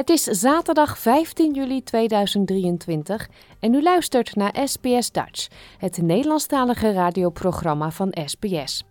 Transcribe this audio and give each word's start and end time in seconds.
Het 0.00 0.10
is 0.10 0.22
zaterdag 0.22 0.98
15 0.98 1.54
juli 1.54 1.82
2023 1.82 3.28
en 3.58 3.74
u 3.74 3.82
luistert 3.82 4.36
naar 4.36 4.56
SBS 4.64 5.10
Dutch, 5.10 5.48
het 5.78 6.02
Nederlandstalige 6.02 6.92
radioprogramma 6.92 7.90
van 7.90 8.14
SBS. 8.24 8.84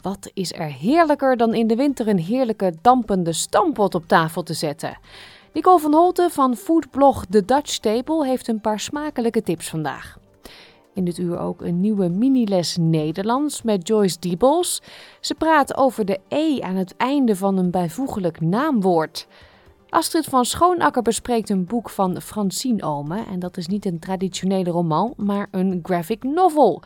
Wat 0.00 0.30
is 0.34 0.52
er 0.52 0.72
heerlijker 0.72 1.36
dan 1.36 1.54
in 1.54 1.66
de 1.66 1.76
winter 1.76 2.08
een 2.08 2.18
heerlijke 2.18 2.74
dampende 2.82 3.32
stampot 3.32 3.94
op 3.94 4.06
tafel 4.06 4.42
te 4.42 4.54
zetten? 4.54 4.98
Nicole 5.52 5.78
van 5.78 5.94
Holten 5.94 6.30
van 6.30 6.56
foodblog 6.56 7.24
The 7.26 7.44
Dutch 7.44 7.78
Table 7.78 8.26
heeft 8.26 8.48
een 8.48 8.60
paar 8.60 8.80
smakelijke 8.80 9.42
tips 9.42 9.68
vandaag. 9.68 10.18
In 10.94 11.04
dit 11.04 11.18
uur 11.18 11.38
ook 11.38 11.60
een 11.60 11.80
nieuwe 11.80 12.08
miniles 12.08 12.76
Nederlands 12.80 13.62
met 13.62 13.88
Joyce 13.88 14.16
Diebels. 14.20 14.82
Ze 15.20 15.34
praat 15.34 15.76
over 15.76 16.04
de 16.04 16.20
E 16.28 16.60
aan 16.60 16.76
het 16.76 16.96
einde 16.96 17.36
van 17.36 17.56
een 17.56 17.70
bijvoeglijk 17.70 18.40
naamwoord. 18.40 19.26
Astrid 19.90 20.24
van 20.24 20.44
Schoonakker 20.44 21.02
bespreekt 21.02 21.50
een 21.50 21.64
boek 21.64 21.90
van 21.90 22.20
Francine 22.20 22.82
Ome. 22.82 23.24
En 23.30 23.38
dat 23.38 23.56
is 23.56 23.66
niet 23.66 23.84
een 23.84 23.98
traditionele 23.98 24.70
roman, 24.70 25.14
maar 25.16 25.48
een 25.50 25.80
graphic 25.82 26.22
novel. 26.22 26.82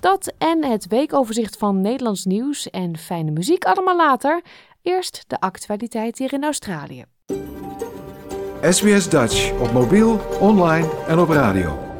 Dat 0.00 0.32
en 0.38 0.64
het 0.64 0.86
weekoverzicht 0.86 1.56
van 1.56 1.80
Nederlands 1.80 2.24
nieuws 2.24 2.70
en 2.70 2.96
fijne 2.96 3.30
muziek 3.30 3.64
allemaal 3.64 3.96
later. 3.96 4.42
Eerst 4.82 5.24
de 5.26 5.40
actualiteit 5.40 6.18
hier 6.18 6.32
in 6.32 6.44
Australië. 6.44 7.04
SBS 8.60 9.08
Dutch 9.08 9.60
op 9.60 9.72
mobiel, 9.72 10.20
online 10.40 10.90
en 11.06 11.18
op 11.18 11.28
radio. 11.28 11.91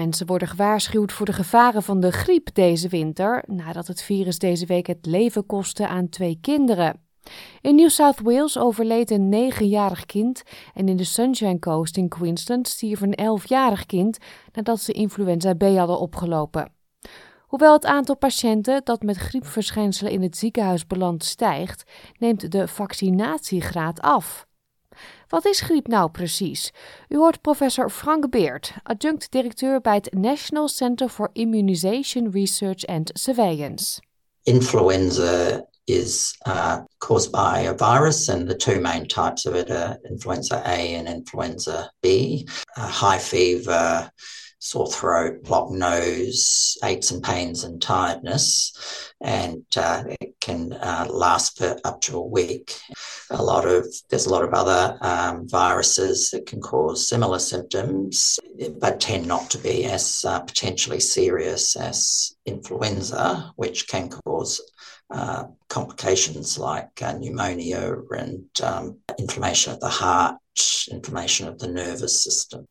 Mensen 0.00 0.26
worden 0.26 0.48
gewaarschuwd 0.48 1.12
voor 1.12 1.26
de 1.26 1.32
gevaren 1.32 1.82
van 1.82 2.00
de 2.00 2.12
griep 2.12 2.54
deze 2.54 2.88
winter, 2.88 3.44
nadat 3.46 3.86
het 3.86 4.02
virus 4.02 4.38
deze 4.38 4.66
week 4.66 4.86
het 4.86 5.06
leven 5.06 5.46
kostte 5.46 5.88
aan 5.88 6.08
twee 6.08 6.38
kinderen. 6.40 7.00
In 7.60 7.74
New 7.74 7.88
South 7.88 8.20
Wales 8.20 8.58
overleed 8.58 9.10
een 9.10 9.28
negenjarig 9.28 10.06
kind 10.06 10.42
en 10.74 10.88
in 10.88 10.96
de 10.96 11.04
Sunshine 11.04 11.58
Coast 11.58 11.96
in 11.96 12.08
Queensland 12.08 12.68
stierf 12.68 13.00
een 13.00 13.14
elfjarig 13.14 13.86
kind 13.86 14.18
nadat 14.52 14.80
ze 14.80 14.92
influenza 14.92 15.54
B 15.54 15.62
hadden 15.62 15.98
opgelopen. 15.98 16.72
Hoewel 17.46 17.72
het 17.72 17.84
aantal 17.84 18.16
patiënten 18.16 18.80
dat 18.84 19.02
met 19.02 19.16
griepverschijnselen 19.16 20.12
in 20.12 20.22
het 20.22 20.36
ziekenhuis 20.36 20.86
belandt 20.86 21.24
stijgt, 21.24 21.90
neemt 22.18 22.52
de 22.52 22.68
vaccinatiegraad 22.68 24.00
af. 24.00 24.48
Wat 25.30 25.44
is 25.46 25.60
griep 25.60 25.86
nou 25.86 26.08
precies? 26.10 26.72
U 27.08 27.16
hoort 27.16 27.40
professor 27.40 27.90
Frank 27.90 28.30
Beert, 28.30 28.72
adjunct-directeur 28.82 29.80
bij 29.80 29.94
het 29.94 30.08
National 30.12 30.68
Center 30.68 31.08
for 31.08 31.30
Immunization 31.32 32.30
Research 32.30 32.86
and 32.86 33.10
Surveillance. 33.12 34.00
Influenza 34.42 35.64
is 35.84 36.36
uh, 36.46 36.76
caused 36.98 37.30
by 37.30 37.66
a 37.68 37.74
virus, 37.74 38.28
and 38.28 38.48
the 38.48 38.56
two 38.56 38.80
main 38.80 39.06
types 39.06 39.46
of 39.46 39.54
it 39.54 39.70
are 39.70 39.98
influenza 40.10 40.62
A 40.64 40.96
and 40.98 41.08
influenza 41.08 41.92
B. 42.00 42.46
Uh, 42.76 42.88
high 42.88 43.18
fever, 43.18 44.10
sore 44.60 44.86
throat, 44.86 45.42
blocked 45.42 45.72
nose, 45.72 46.76
aches 46.84 47.10
and 47.10 47.22
pains, 47.22 47.64
and 47.64 47.80
tiredness. 47.80 49.12
And 49.20 49.64
uh, 49.76 50.04
it 50.20 50.34
can 50.40 50.74
uh, 50.74 51.06
last 51.10 51.58
for 51.58 51.78
up 51.84 52.02
to 52.02 52.18
a 52.18 52.26
week. 52.26 52.78
A 53.30 53.42
lot 53.42 53.66
of 53.66 53.86
there's 54.10 54.26
a 54.26 54.30
lot 54.30 54.44
of 54.44 54.52
other 54.52 54.98
um, 55.00 55.48
viruses 55.48 56.30
that 56.30 56.46
can 56.46 56.60
cause 56.60 57.08
similar 57.08 57.38
symptoms, 57.38 58.38
but 58.78 59.00
tend 59.00 59.26
not 59.26 59.50
to 59.50 59.58
be 59.58 59.86
as 59.86 60.24
uh, 60.26 60.40
potentially 60.40 61.00
serious 61.00 61.74
as 61.74 62.36
influenza, 62.44 63.52
which 63.56 63.88
can 63.88 64.10
cause 64.10 64.60
uh, 65.10 65.44
complications 65.68 66.58
like 66.58 67.02
uh, 67.02 67.12
pneumonia 67.12 67.96
and 68.10 68.44
um, 68.62 68.98
inflammation 69.18 69.72
of 69.72 69.80
the 69.80 69.88
heart, 69.88 70.36
inflammation 70.90 71.48
of 71.48 71.58
the 71.58 71.68
nervous 71.68 72.22
system. 72.22 72.66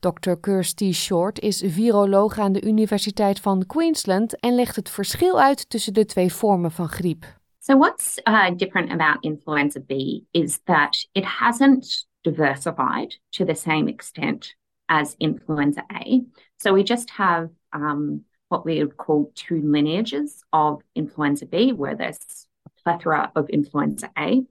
Dr. 0.00 0.36
Kirsty 0.36 0.92
Short 0.92 1.40
is 1.40 1.62
viroloog 1.66 2.38
aan 2.38 2.52
de 2.52 2.62
Universiteit 2.62 3.40
van 3.40 3.66
Queensland 3.66 4.40
en 4.40 4.54
legt 4.54 4.76
het 4.76 4.90
verschil 4.90 5.40
uit 5.40 5.70
tussen 5.70 5.94
de 5.94 6.04
twee 6.04 6.32
vormen 6.32 6.70
van 6.70 6.88
griep. 6.88 7.24
So, 7.58 7.76
what's 7.76 8.20
uh, 8.24 8.50
different 8.56 8.90
about 8.90 9.24
influenza 9.24 9.80
B 9.80 9.92
is 10.30 10.60
that 10.64 11.08
it 11.12 11.24
hasn't 11.24 12.06
diversified 12.20 13.20
to 13.28 13.44
the 13.44 13.54
same 13.54 13.88
extent 13.88 14.56
as 14.84 15.14
influenza 15.16 15.84
A. 15.92 16.20
So, 16.56 16.72
we 16.72 16.82
just 16.82 17.10
have 17.10 17.48
um, 17.74 18.24
what 18.48 18.64
we 18.64 18.78
would 18.78 18.96
call 18.96 19.30
two 19.34 19.60
lineages 19.62 20.44
of 20.50 20.82
influenza 20.94 21.46
B, 21.46 21.72
where 21.72 21.96
there's 21.96 22.46
a 22.66 22.70
plethora 22.82 23.30
of 23.34 23.48
influenza 23.48 24.10
A. 24.14 24.46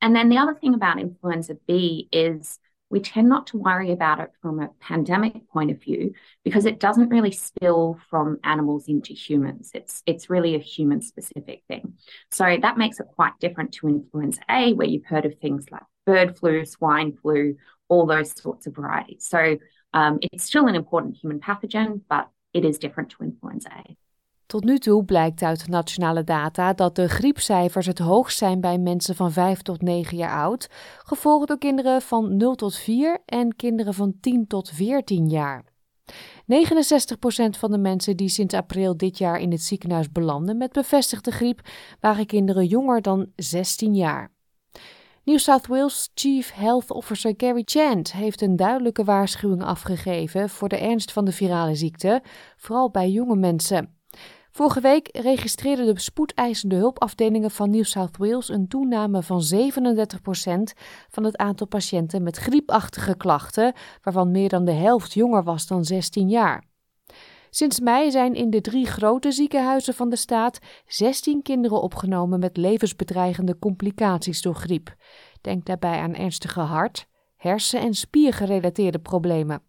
And 0.00 0.14
then 0.14 0.28
the 0.28 0.38
other 0.38 0.54
thing 0.54 0.74
about 0.74 1.00
influenza 1.00 1.54
B 1.66 2.08
is 2.10 2.58
we 2.92 3.00
tend 3.00 3.28
not 3.28 3.46
to 3.48 3.56
worry 3.56 3.90
about 3.90 4.20
it 4.20 4.30
from 4.42 4.60
a 4.60 4.68
pandemic 4.78 5.48
point 5.48 5.70
of 5.70 5.82
view 5.82 6.12
because 6.44 6.66
it 6.66 6.78
doesn't 6.78 7.08
really 7.08 7.32
spill 7.32 7.98
from 8.10 8.38
animals 8.44 8.86
into 8.86 9.14
humans. 9.14 9.70
It's 9.74 10.02
it's 10.06 10.28
really 10.28 10.54
a 10.54 10.58
human 10.58 11.00
specific 11.00 11.62
thing. 11.66 11.94
So 12.30 12.58
that 12.60 12.76
makes 12.76 13.00
it 13.00 13.06
quite 13.16 13.32
different 13.40 13.72
to 13.74 13.88
influenza 13.88 14.42
A, 14.50 14.74
where 14.74 14.86
you've 14.86 15.06
heard 15.06 15.24
of 15.24 15.38
things 15.38 15.64
like 15.72 15.82
bird 16.04 16.38
flu, 16.38 16.66
swine 16.66 17.16
flu, 17.16 17.56
all 17.88 18.04
those 18.04 18.38
sorts 18.38 18.66
of 18.66 18.74
varieties. 18.74 19.26
So 19.26 19.56
um, 19.94 20.18
it's 20.20 20.44
still 20.44 20.66
an 20.66 20.74
important 20.74 21.16
human 21.16 21.40
pathogen, 21.40 22.02
but 22.10 22.28
it 22.52 22.66
is 22.66 22.78
different 22.78 23.10
to 23.10 23.24
influenza 23.24 23.70
A. 23.70 23.96
Tot 24.52 24.64
nu 24.64 24.78
toe 24.78 25.04
blijkt 25.04 25.42
uit 25.42 25.68
nationale 25.68 26.24
data 26.24 26.72
dat 26.72 26.96
de 26.96 27.08
griepcijfers 27.08 27.86
het 27.86 27.98
hoogst 27.98 28.38
zijn 28.38 28.60
bij 28.60 28.78
mensen 28.78 29.14
van 29.14 29.32
5 29.32 29.62
tot 29.62 29.82
9 29.82 30.16
jaar 30.16 30.42
oud, 30.42 30.68
gevolgd 30.98 31.48
door 31.48 31.58
kinderen 31.58 32.02
van 32.02 32.36
0 32.36 32.54
tot 32.54 32.76
4 32.76 33.22
en 33.26 33.56
kinderen 33.56 33.94
van 33.94 34.14
10 34.20 34.46
tot 34.46 34.70
14 34.70 35.28
jaar. 35.28 35.64
69% 36.04 37.58
van 37.58 37.70
de 37.70 37.78
mensen 37.78 38.16
die 38.16 38.28
sinds 38.28 38.54
april 38.54 38.96
dit 38.96 39.18
jaar 39.18 39.40
in 39.40 39.50
het 39.50 39.62
ziekenhuis 39.62 40.12
belanden 40.12 40.56
met 40.56 40.72
bevestigde 40.72 41.30
griep 41.30 41.60
waren 42.00 42.26
kinderen 42.26 42.66
jonger 42.66 43.02
dan 43.02 43.26
16 43.36 43.94
jaar. 43.94 44.32
New 45.24 45.38
South 45.38 45.66
Wales 45.66 46.10
Chief 46.14 46.52
Health 46.54 46.90
Officer 46.90 47.34
Gary 47.36 47.62
Chant 47.64 48.12
heeft 48.12 48.42
een 48.42 48.56
duidelijke 48.56 49.04
waarschuwing 49.04 49.62
afgegeven 49.62 50.48
voor 50.48 50.68
de 50.68 50.78
ernst 50.78 51.12
van 51.12 51.24
de 51.24 51.32
virale 51.32 51.74
ziekte, 51.74 52.22
vooral 52.56 52.90
bij 52.90 53.10
jonge 53.10 53.36
mensen. 53.36 54.00
Vorige 54.54 54.80
week 54.80 55.08
registreerden 55.12 55.94
de 55.94 56.00
spoedeisende 56.00 56.76
hulpafdelingen 56.76 57.50
van 57.50 57.70
New 57.70 57.84
South 57.84 58.16
Wales 58.16 58.48
een 58.48 58.68
toename 58.68 59.22
van 59.22 59.42
37% 59.54 59.56
van 61.08 61.24
het 61.24 61.36
aantal 61.36 61.66
patiënten 61.66 62.22
met 62.22 62.36
griepachtige 62.36 63.16
klachten, 63.16 63.74
waarvan 64.02 64.30
meer 64.30 64.48
dan 64.48 64.64
de 64.64 64.72
helft 64.72 65.12
jonger 65.12 65.44
was 65.44 65.66
dan 65.66 65.84
16 65.84 66.28
jaar. 66.28 66.64
Sinds 67.50 67.80
mei 67.80 68.10
zijn 68.10 68.34
in 68.34 68.50
de 68.50 68.60
drie 68.60 68.86
grote 68.86 69.32
ziekenhuizen 69.32 69.94
van 69.94 70.08
de 70.08 70.16
staat 70.16 70.58
16 70.86 71.42
kinderen 71.42 71.82
opgenomen 71.82 72.40
met 72.40 72.56
levensbedreigende 72.56 73.58
complicaties 73.58 74.42
door 74.42 74.54
griep. 74.54 74.94
Denk 75.40 75.64
daarbij 75.64 75.98
aan 75.98 76.14
ernstige 76.14 76.60
hart, 76.60 77.06
hersen- 77.36 77.80
en 77.80 77.94
spiergerelateerde 77.94 78.98
problemen. 78.98 79.62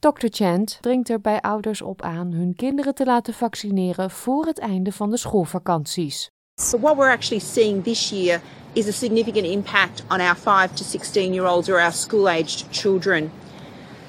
Dr. 0.00 0.28
Chant 0.30 0.78
dringt 0.80 1.08
er 1.08 1.20
bij 1.20 1.40
ouders 1.40 1.82
op 1.82 2.02
aan 2.02 2.32
hun 2.32 2.54
kinderen 2.56 2.94
te 2.94 3.04
laten 3.04 3.34
vaccineren 3.34 4.10
voor 4.10 4.46
het 4.46 4.58
einde 4.58 4.92
van 4.92 5.10
de 5.10 5.16
schoolvakanties. 5.16 6.30
So 6.60 6.78
what 6.78 6.96
we're 6.96 7.10
actually 7.10 7.42
seeing 7.44 7.84
this 7.84 8.10
year 8.10 8.40
is 8.72 8.88
a 8.88 8.92
significant 8.92 9.46
impact 9.46 10.02
on 10.08 10.20
our 10.20 10.36
5 10.36 10.74
to 10.74 10.84
16 10.84 11.32
year 11.32 11.48
olds 11.48 11.68
or 11.68 11.80
our 11.80 11.92
school 11.92 12.28
aged 12.28 12.64
children. 12.70 13.30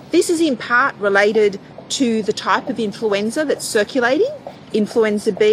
This 0.10 0.30
is 0.30 0.40
in 0.40 0.58
part 0.58 0.94
related 1.00 1.60
to 1.88 2.22
the 2.24 2.34
type 2.34 2.72
of 2.72 2.78
influenza 2.80 3.46
that's 3.46 3.72
circulating, 3.72 4.34
influenza 4.72 5.32
B, 5.32 5.44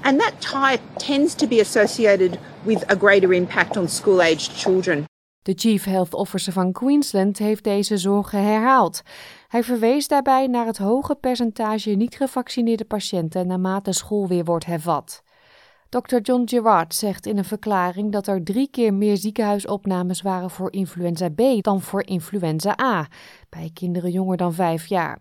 and 0.00 0.20
that 0.20 0.40
type 0.40 0.80
tends 0.96 1.34
to 1.34 1.46
be 1.46 1.60
associated 1.60 2.38
with 2.64 2.84
a 2.88 2.96
greater 2.96 3.32
impact 3.32 3.76
on 3.76 3.88
school 3.88 4.20
aged 4.20 4.52
children. 4.56 5.04
De 5.42 5.54
Chief 5.54 5.84
Health 5.84 6.14
Officer 6.14 6.52
van 6.52 6.72
Queensland 6.72 7.38
heeft 7.38 7.64
deze 7.64 7.96
zorgen 7.96 8.42
herhaald. 8.42 9.02
Hij 9.50 9.62
verwees 9.62 10.08
daarbij 10.08 10.46
naar 10.46 10.66
het 10.66 10.78
hoge 10.78 11.14
percentage 11.14 11.90
niet 11.90 12.16
gevaccineerde 12.16 12.84
patiënten 12.84 13.46
naarmate 13.46 13.92
school 13.92 14.28
weer 14.28 14.44
wordt 14.44 14.66
hervat. 14.66 15.22
Dr. 15.88 16.16
John 16.22 16.42
Gerard 16.44 16.94
zegt 16.94 17.26
in 17.26 17.38
een 17.38 17.44
verklaring 17.44 18.12
dat 18.12 18.26
er 18.26 18.44
drie 18.44 18.70
keer 18.70 18.94
meer 18.94 19.16
ziekenhuisopnames 19.16 20.22
waren 20.22 20.50
voor 20.50 20.72
influenza 20.72 21.28
B 21.28 21.40
dan 21.60 21.80
voor 21.80 22.06
influenza 22.06 22.78
A, 22.82 23.08
bij 23.48 23.70
kinderen 23.74 24.10
jonger 24.10 24.36
dan 24.36 24.54
vijf 24.54 24.86
jaar. 24.86 25.18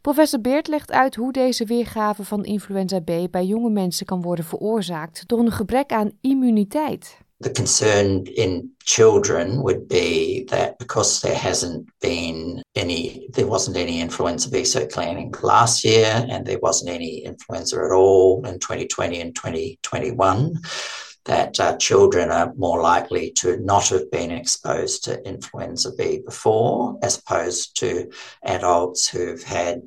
Professor 0.00 0.40
Beert 0.40 0.68
legt 0.68 0.92
uit 0.92 1.14
hoe 1.14 1.32
deze 1.32 1.64
weergave 1.64 2.24
van 2.24 2.44
influenza 2.44 3.00
B 3.00 3.12
bij 3.30 3.44
jonge 3.44 3.70
mensen 3.70 4.06
kan 4.06 4.22
worden 4.22 4.44
veroorzaakt 4.44 5.28
door 5.28 5.38
een 5.38 5.52
gebrek 5.52 5.92
aan 5.92 6.12
immuniteit. 6.20 7.18
The 7.40 7.50
concern 7.50 8.26
in 8.26 8.70
children 8.84 9.62
would 9.62 9.88
be 9.88 10.44
that 10.50 10.78
because 10.78 11.22
there 11.22 11.34
hasn't 11.34 11.88
been 12.00 12.62
any, 12.74 13.28
there 13.32 13.46
wasn't 13.46 13.78
any 13.78 14.00
influenza 14.00 14.50
B 14.50 14.64
circulating 14.64 15.32
last 15.42 15.84
year, 15.84 16.26
and 16.28 16.46
there 16.46 16.58
wasn't 16.58 16.90
any 16.90 17.24
influenza 17.24 17.76
at 17.76 17.92
all 17.92 18.44
in 18.46 18.58
2020 18.58 19.20
and 19.20 19.34
2021 19.34 20.58
that 21.24 21.60
uh, 21.60 21.76
children 21.76 22.30
are 22.30 22.52
more 22.56 22.80
likely 22.80 23.30
to 23.32 23.58
not 23.58 23.88
have 23.88 24.10
been 24.10 24.30
exposed 24.30 25.04
to 25.04 25.22
influenza 25.26 25.90
B 25.96 26.20
before, 26.24 26.98
as 27.02 27.18
opposed 27.18 27.76
to 27.80 28.10
adults 28.42 29.08
who've 29.08 29.42
had 29.42 29.82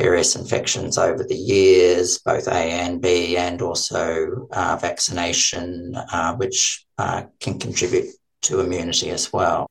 various 0.00 0.34
infections 0.34 0.98
over 0.98 1.24
the 1.24 1.36
years, 1.36 2.18
both 2.18 2.48
A 2.48 2.72
and 2.84 3.00
B, 3.00 3.36
and 3.36 3.62
also 3.62 4.48
uh, 4.52 4.76
vaccination, 4.80 5.94
uh, 6.12 6.34
which 6.34 6.86
uh, 6.98 7.22
can 7.40 7.58
contribute 7.58 8.08
to 8.42 8.60
immunity 8.60 9.10
as 9.10 9.32
well. 9.32 9.68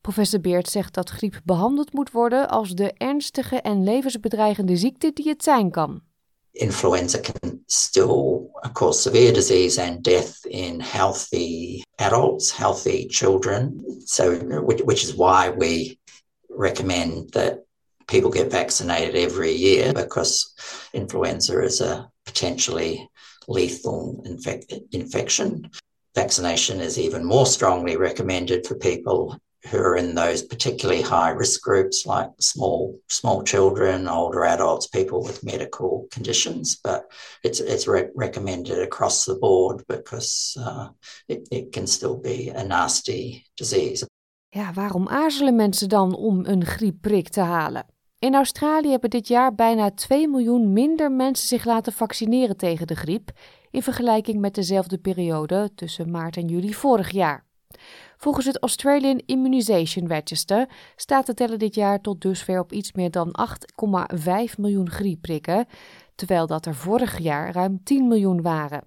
Professor 0.00 0.40
Beert 0.40 0.68
zegt 0.68 0.94
dat 0.94 1.10
griep 1.10 1.40
behandeld 1.44 1.92
moet 1.92 2.10
worden 2.10 2.48
als 2.48 2.70
de 2.70 2.92
ernstige 2.92 3.60
en 3.60 3.84
levensbedreigende 3.84 4.76
ziekte 4.76 5.12
die 5.12 5.28
het 5.28 5.42
zijn 5.42 5.70
kan. 5.70 6.02
Influenza 6.54 7.20
can 7.20 7.60
still 7.68 8.50
cause 8.74 9.02
severe 9.02 9.32
disease 9.32 9.78
and 9.78 10.02
death 10.02 10.44
in 10.50 10.80
healthy 10.80 11.84
adults, 11.98 12.50
healthy 12.50 13.06
children. 13.08 14.00
So, 14.06 14.36
which, 14.62 14.80
which 14.80 15.04
is 15.04 15.14
why 15.14 15.50
we 15.50 15.98
recommend 16.48 17.32
that 17.32 17.64
people 18.08 18.30
get 18.30 18.50
vaccinated 18.50 19.14
every 19.14 19.52
year 19.52 19.92
because 19.92 20.52
influenza 20.92 21.62
is 21.62 21.80
a 21.80 22.10
potentially 22.26 23.08
lethal 23.48 24.22
infect- 24.24 24.74
infection. 24.92 25.70
Vaccination 26.14 26.80
is 26.80 26.98
even 26.98 27.24
more 27.24 27.46
strongly 27.46 27.96
recommended 27.96 28.66
for 28.66 28.74
people 28.74 29.38
who 29.64 29.78
are 29.78 29.96
in 29.96 30.14
those 30.14 30.42
particularly 30.42 31.02
high 31.02 31.30
risk 31.30 31.62
groups 31.62 32.06
like 32.06 32.30
small 32.38 33.00
small 33.06 33.42
children 33.42 34.08
older 34.08 34.44
adults 34.44 34.86
people 34.86 35.22
with 35.22 35.42
medical 35.42 36.06
conditions 36.10 36.80
but 36.82 37.12
it's 37.42 37.60
it's 37.60 37.86
re- 37.86 38.10
recommended 38.14 38.78
across 38.78 39.24
the 39.24 39.38
board 39.38 39.84
because 39.86 40.56
uh, 40.60 40.88
it, 41.28 41.48
it 41.50 41.72
can 41.72 41.86
still 41.86 42.16
be 42.16 42.48
a 42.48 42.64
nasty 42.64 43.44
disease 43.56 44.06
Ja, 44.52 44.72
waarom 44.72 45.08
aarzelen 45.08 45.56
mensen 45.56 45.88
dan 45.88 46.16
om 46.16 46.44
een 46.46 46.66
griepprik 46.66 47.28
te 47.28 47.40
halen? 47.40 47.86
In 48.18 48.34
Australië 48.34 48.90
hebben 48.90 49.10
dit 49.10 49.28
jaar 49.28 49.54
bijna 49.54 49.90
2 49.90 50.28
miljoen 50.28 50.72
minder 50.72 51.12
mensen 51.12 51.46
zich 51.46 51.64
laten 51.64 51.92
vaccineren 51.92 52.56
tegen 52.56 52.86
de 52.86 52.94
griep 52.94 53.30
in 53.70 53.82
vergelijking 53.82 54.40
met 54.40 54.54
dezelfde 54.54 54.98
periode 54.98 55.70
tussen 55.74 56.10
maart 56.10 56.36
en 56.36 56.46
juli 56.46 56.74
vorig 56.74 57.10
jaar. 57.10 57.46
Volgens 58.22 58.46
het 58.46 58.62
Australian 58.62 59.22
Immunisation 59.26 60.06
Register 60.06 60.68
staat 60.96 61.26
de 61.26 61.34
teller 61.34 61.58
dit 61.58 61.74
jaar 61.74 62.00
tot 62.00 62.20
dusver 62.20 62.58
op 62.58 62.72
iets 62.72 62.92
meer 62.92 63.10
dan 63.10 63.34
8,5 64.50 64.58
miljoen 64.58 64.90
griepprikken, 64.90 65.66
terwijl 66.14 66.46
dat 66.46 66.66
er 66.66 66.74
vorig 66.74 67.18
jaar 67.18 67.52
ruim 67.52 67.80
10 67.84 68.08
miljoen 68.08 68.42
waren. 68.42 68.84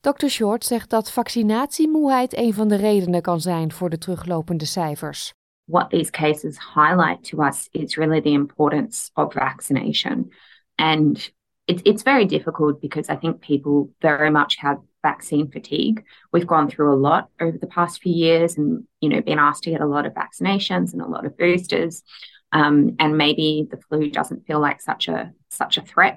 Dr. 0.00 0.26
Short 0.26 0.64
zegt 0.64 0.90
dat 0.90 1.12
vaccinatiemoeheid 1.12 2.36
een 2.36 2.54
van 2.54 2.68
de 2.68 2.76
redenen 2.76 3.22
kan 3.22 3.40
zijn 3.40 3.72
voor 3.72 3.90
de 3.90 3.98
teruglopende 3.98 4.64
cijfers. 4.64 5.32
What 5.64 5.90
these 5.90 6.10
cases 6.10 6.58
highlight 6.74 7.28
to 7.28 7.42
us 7.42 7.68
is 7.70 7.96
really 7.96 8.20
the 8.20 8.28
importance 8.28 9.10
of 9.14 9.32
vaccination. 9.32 10.32
And 10.74 11.34
it, 11.64 11.80
it's 11.82 12.02
very 12.02 12.26
difficult 12.26 12.80
because 12.80 13.12
I 13.12 13.16
think 13.16 13.46
people 13.46 13.94
very 13.98 14.30
much 14.30 14.56
have 14.56 14.78
vaccine 15.04 15.48
fatigue. 15.50 15.98
We've 16.32 16.52
gone 16.54 16.68
through 16.68 16.92
a 16.94 17.02
lot 17.08 17.24
over 17.38 17.58
the 17.58 17.72
past 17.76 18.02
few 18.02 18.14
years 18.26 18.58
and, 18.58 18.84
you 19.00 19.08
know, 19.08 19.20
been 19.22 19.38
asked 19.38 19.64
to 19.64 19.70
get 19.70 19.80
a 19.80 19.92
lot 19.94 20.06
of 20.06 20.14
vaccinations 20.14 20.92
and 20.92 21.02
a 21.02 21.12
lot 21.14 21.26
of 21.26 21.36
boosters. 21.36 22.02
Um, 22.50 22.96
and 22.98 23.16
maybe 23.16 23.66
the 23.70 23.80
flu 23.88 24.10
doesn't 24.10 24.46
feel 24.46 24.60
like 24.60 24.80
such 24.80 25.08
a 25.08 25.32
such 25.48 25.78
a 25.78 25.82
threat. 25.82 26.16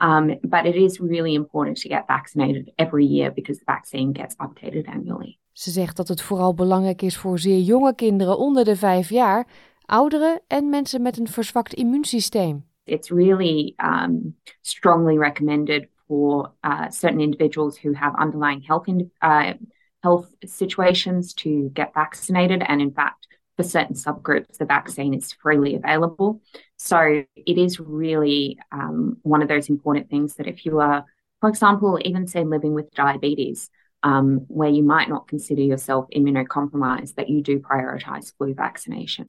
Um, 0.00 0.26
but 0.42 0.66
it 0.66 0.76
is 0.76 1.00
really 1.00 1.34
important 1.34 1.76
to 1.80 1.88
get 1.88 2.06
vaccinated 2.06 2.70
every 2.76 3.06
year 3.06 3.30
because 3.30 3.58
the 3.58 3.72
vaccine 3.72 4.12
gets 4.12 4.34
updated 4.36 4.86
annually. 4.88 5.38
Ze 5.52 5.70
zegt 5.70 5.96
dat 5.96 6.08
het 6.08 6.22
vooral 6.22 6.54
belangrijk 6.54 7.02
is 7.02 7.16
voor 7.16 7.38
zeer 7.38 7.60
jonge 7.60 7.94
kinderen 7.94 8.38
onder 8.38 8.64
de 8.64 8.76
vijf 8.76 9.08
jaar, 9.08 9.46
ouderen 9.84 10.40
en 10.46 10.68
mensen 10.68 11.02
met 11.02 11.18
een 11.18 11.28
verzwakt 11.28 11.74
immuunsysteem. 11.74 12.64
It's 12.84 13.10
really 13.10 13.74
um, 13.76 14.36
strongly 14.60 15.18
recommended 15.18 15.88
for 16.08 16.52
uh, 16.62 16.90
certain 16.90 17.20
individuals 17.20 17.76
who 17.76 17.92
have 17.92 18.14
underlying 18.16 18.60
health 18.60 18.88
in, 18.88 19.10
uh, 19.22 19.54
health 20.02 20.32
situations 20.44 21.32
to 21.34 21.70
get 21.70 21.94
vaccinated, 21.94 22.62
and 22.66 22.82
in 22.82 22.92
fact, 22.92 23.26
for 23.56 23.62
certain 23.62 23.94
subgroups, 23.94 24.58
the 24.58 24.64
vaccine 24.64 25.14
is 25.14 25.32
freely 25.32 25.76
available. 25.76 26.42
So 26.76 27.24
it 27.36 27.58
is 27.58 27.78
really 27.78 28.58
um, 28.72 29.18
one 29.22 29.42
of 29.42 29.48
those 29.48 29.68
important 29.68 30.10
things 30.10 30.34
that 30.34 30.46
if 30.46 30.66
you 30.66 30.80
are, 30.80 31.04
for 31.40 31.48
example, 31.48 31.98
even 32.04 32.26
say 32.26 32.44
living 32.44 32.74
with 32.74 32.92
diabetes, 32.94 33.70
um, 34.02 34.44
where 34.48 34.68
you 34.68 34.82
might 34.82 35.08
not 35.08 35.28
consider 35.28 35.62
yourself 35.62 36.06
immunocompromised, 36.14 37.14
that 37.14 37.30
you 37.30 37.42
do 37.42 37.58
prioritize 37.60 38.32
flu 38.36 38.54
vaccination. 38.54 39.28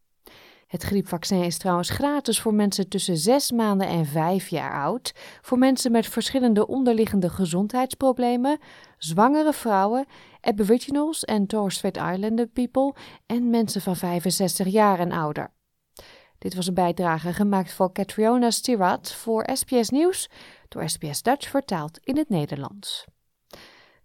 Het 0.75 0.83
griepvaccin 0.83 1.43
is 1.43 1.57
trouwens 1.57 1.89
gratis 1.89 2.41
voor 2.41 2.53
mensen 2.53 2.89
tussen 2.89 3.17
6 3.17 3.51
maanden 3.51 3.87
en 3.87 4.05
5 4.05 4.47
jaar 4.47 4.83
oud, 4.83 5.13
voor 5.41 5.57
mensen 5.57 5.91
met 5.91 6.05
verschillende 6.07 6.67
onderliggende 6.67 7.29
gezondheidsproblemen, 7.29 8.59
zwangere 8.97 9.53
vrouwen, 9.53 10.05
Aboriginals 10.41 11.23
en 11.23 11.47
Torres 11.47 11.75
Strait 11.75 11.97
Islander 11.97 12.47
people 12.47 12.93
en 13.25 13.49
mensen 13.49 13.81
van 13.81 13.95
65 13.95 14.67
jaar 14.67 14.99
en 14.99 15.11
ouder. 15.11 15.51
Dit 16.37 16.55
was 16.55 16.67
een 16.67 16.73
bijdrage 16.73 17.33
gemaakt 17.33 17.77
door 17.77 17.91
Catriona 17.91 18.49
Stirat 18.49 19.13
voor 19.13 19.49
SBS 19.53 19.89
Nieuws, 19.89 20.29
door 20.67 20.89
SBS 20.89 21.21
Dutch 21.21 21.49
vertaald 21.49 21.99
in 22.03 22.17
het 22.17 22.29
Nederlands. 22.29 23.05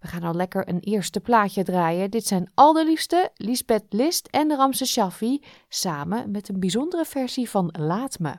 We 0.00 0.09
gaan 0.09 0.23
al 0.23 0.35
lekker 0.35 0.69
een 0.69 0.80
eerste 0.80 1.21
plaatje 1.21 1.64
draaien. 1.64 2.11
Dit 2.11 2.26
zijn 2.26 2.50
al 2.54 2.85
liefste, 2.85 3.30
Lisbeth 3.35 3.85
List 3.88 4.26
en 4.26 4.57
Ramse 4.57 4.87
Shaffi, 4.87 5.42
samen 5.69 6.30
met 6.30 6.49
een 6.49 6.61
bijzondere 6.61 7.04
versie 7.04 7.50
van 7.50 7.75
Laat 7.78 8.19
Me. 8.19 8.35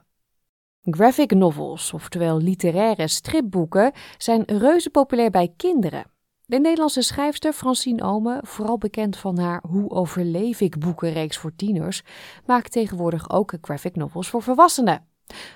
Graphic 0.84 1.34
novels, 1.34 1.94
oftewel 1.94 2.38
literaire 2.38 3.08
stripboeken, 3.08 3.92
zijn 4.18 4.44
reuze 4.46 4.90
populair 4.90 5.30
bij 5.30 5.54
kinderen. 5.58 6.06
De 6.46 6.60
Nederlandse 6.60 7.02
schrijfster 7.02 7.54
Francine 7.54 8.04
Ome, 8.04 8.40
vooral 8.46 8.78
bekend 8.78 9.18
van 9.18 9.40
haar 9.40 9.64
Hoe 9.68 9.90
overleef 9.90 10.62
ik 10.62 10.80
boekenreeks 10.80 11.38
voor 11.38 11.56
tieners, 11.56 12.04
maakt 12.46 12.72
tegenwoordig 12.72 13.30
ook 13.30 13.54
graphic 13.62 13.96
novels 13.96 14.30
voor 14.30 14.42
volwassenen. 14.42 15.08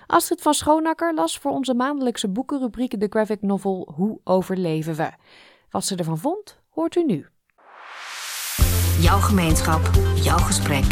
Astrid 0.07 0.41
van 0.41 0.53
Schoonakker 0.53 1.13
las 1.13 1.37
voor 1.39 1.51
onze 1.51 1.73
maandelijkse 1.73 2.29
boekenrubriek 2.29 2.99
de 2.99 3.07
graphic 3.09 3.41
novel 3.41 3.91
Hoe 3.95 4.19
overleven 4.23 4.95
we? 4.95 5.11
Wat 5.75 5.85
ze 5.85 5.95
ervan 5.95 6.17
vond, 6.17 6.59
hoort 6.69 6.95
u 6.95 7.03
nu. 7.03 7.27
Jouw 8.99 9.19
gemeenschap, 9.19 9.81
jouw 10.15 10.37
gesprek, 10.37 10.85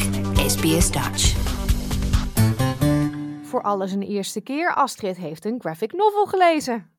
SBS 0.47 0.91
Dutch. 0.91 1.35
Voor 3.43 3.61
alles 3.61 3.91
een 3.91 4.01
eerste 4.01 4.41
keer, 4.41 4.73
Astrid 4.73 5.17
heeft 5.17 5.45
een 5.45 5.59
graphic 5.59 5.93
novel 5.93 6.25
gelezen. 6.25 6.91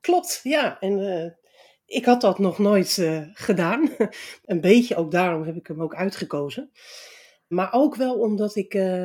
Klopt, 0.00 0.40
ja. 0.42 0.80
En 0.80 0.98
uh, 0.98 1.30
ik 1.84 2.04
had 2.04 2.20
dat 2.20 2.38
nog 2.38 2.58
nooit 2.58 2.96
uh, 2.96 3.22
gedaan. 3.32 3.90
een 4.44 4.60
beetje, 4.60 4.96
ook 4.96 5.10
daarom 5.10 5.42
heb 5.42 5.56
ik 5.56 5.66
hem 5.66 5.82
ook 5.82 5.94
uitgekozen. 5.94 6.70
Maar 7.48 7.72
ook 7.72 7.96
wel 7.96 8.18
omdat 8.18 8.56
ik 8.56 8.74
uh, 8.74 9.04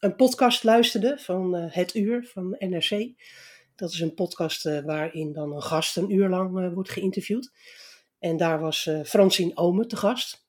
een 0.00 0.14
podcast 0.16 0.64
luisterde 0.64 1.18
van 1.18 1.54
Het 1.54 1.94
Uur 1.94 2.28
van 2.32 2.56
NRC. 2.58 3.14
Dat 3.80 3.92
is 3.92 4.00
een 4.00 4.14
podcast 4.14 4.66
uh, 4.66 4.80
waarin 4.84 5.32
dan 5.32 5.52
een 5.52 5.62
gast 5.62 5.96
een 5.96 6.12
uur 6.14 6.28
lang 6.28 6.58
uh, 6.58 6.72
wordt 6.72 6.90
geïnterviewd. 6.90 7.50
En 8.18 8.36
daar 8.36 8.60
was 8.60 8.86
uh, 8.86 9.02
Francine 9.04 9.56
Ome 9.56 9.86
te 9.86 9.96
gast. 9.96 10.48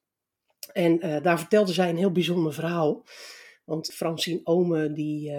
En 0.73 0.99
daar 1.21 1.39
vertelde 1.39 1.73
zij 1.73 1.89
een 1.89 1.97
heel 1.97 2.11
bijzonder 2.11 2.53
verhaal. 2.53 3.05
Want 3.65 3.93
Francine 3.93 4.39
Ome 4.43 4.91
die 4.93 5.31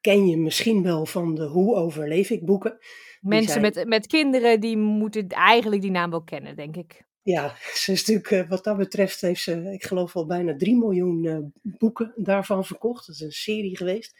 ken 0.00 0.28
je 0.28 0.36
misschien 0.36 0.82
wel 0.82 1.06
van 1.06 1.34
de 1.34 1.44
Hoe 1.44 1.74
overleef 1.74 2.30
ik 2.30 2.44
boeken. 2.44 2.78
Mensen 3.20 3.50
zijn- 3.50 3.62
met, 3.62 3.86
met 3.86 4.06
kinderen, 4.06 4.60
die 4.60 4.76
moeten 4.76 5.28
eigenlijk 5.28 5.82
die 5.82 5.90
naam 5.90 6.10
wel 6.10 6.22
kennen, 6.22 6.56
denk 6.56 6.76
ik. 6.76 7.04
Ja, 7.22 7.54
ze 7.82 7.92
is 7.92 8.06
natuurlijk, 8.06 8.30
eh, 8.30 8.48
wat 8.48 8.64
dat 8.64 8.76
betreft 8.76 9.20
heeft 9.20 9.42
ze, 9.42 9.72
ik 9.72 9.84
geloof 9.84 10.16
al 10.16 10.26
bijna 10.26 10.56
3 10.56 10.76
miljoen 10.76 11.26
eh, 11.26 11.38
boeken 11.62 12.12
daarvan 12.16 12.64
verkocht. 12.64 13.06
Dat 13.06 13.14
is 13.14 13.20
een 13.20 13.32
serie 13.32 13.76
geweest. 13.76 14.18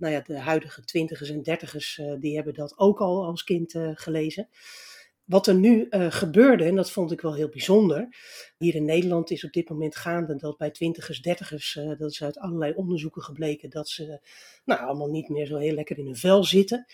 Nou 0.00 0.12
ja, 0.12 0.20
de 0.20 0.38
huidige 0.38 0.84
twintigers 0.84 1.30
en 1.30 1.42
dertigers, 1.42 1.98
eh, 1.98 2.14
die 2.20 2.34
hebben 2.34 2.54
dat 2.54 2.78
ook 2.78 3.00
al 3.00 3.24
als 3.24 3.44
kind 3.44 3.74
eh, 3.74 3.90
gelezen. 3.94 4.48
Wat 5.24 5.46
er 5.46 5.54
nu 5.54 5.86
eh, 5.88 6.06
gebeurde, 6.10 6.64
en 6.64 6.74
dat 6.74 6.90
vond 6.90 7.12
ik 7.12 7.20
wel 7.20 7.34
heel 7.34 7.48
bijzonder. 7.48 8.08
Hier 8.58 8.74
in 8.74 8.84
Nederland 8.84 9.30
is 9.30 9.44
op 9.44 9.52
dit 9.52 9.68
moment 9.68 9.96
gaande 9.96 10.36
dat 10.36 10.56
bij 10.56 10.70
twintigers, 10.70 11.22
dertigers, 11.22 11.78
dat 11.98 12.10
is 12.10 12.22
uit 12.22 12.38
allerlei 12.38 12.72
onderzoeken 12.72 13.22
gebleken, 13.22 13.70
dat 13.70 13.88
ze 13.88 14.20
nou, 14.64 14.80
allemaal 14.80 15.10
niet 15.10 15.28
meer 15.28 15.46
zo 15.46 15.56
heel 15.56 15.74
lekker 15.74 15.98
in 15.98 16.04
hun 16.04 16.16
vel 16.16 16.44
zitten. 16.44 16.86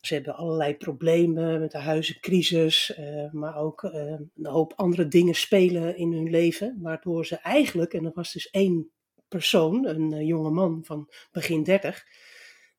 Ze 0.00 0.14
hebben 0.14 0.36
allerlei 0.36 0.76
problemen 0.76 1.60
met 1.60 1.70
de 1.70 1.78
huizencrisis, 1.78 2.98
maar 3.32 3.56
ook 3.56 3.82
een 3.82 4.30
hoop 4.42 4.72
andere 4.76 5.08
dingen 5.08 5.34
spelen 5.34 5.96
in 5.96 6.12
hun 6.12 6.30
leven. 6.30 6.78
Waardoor 6.80 7.26
ze 7.26 7.36
eigenlijk, 7.36 7.94
en 7.94 8.04
er 8.04 8.12
was 8.14 8.32
dus 8.32 8.50
één 8.50 8.90
persoon, 9.28 9.86
een 9.86 10.26
jonge 10.26 10.50
man 10.50 10.80
van 10.84 11.08
begin 11.32 11.62
30, 11.62 12.04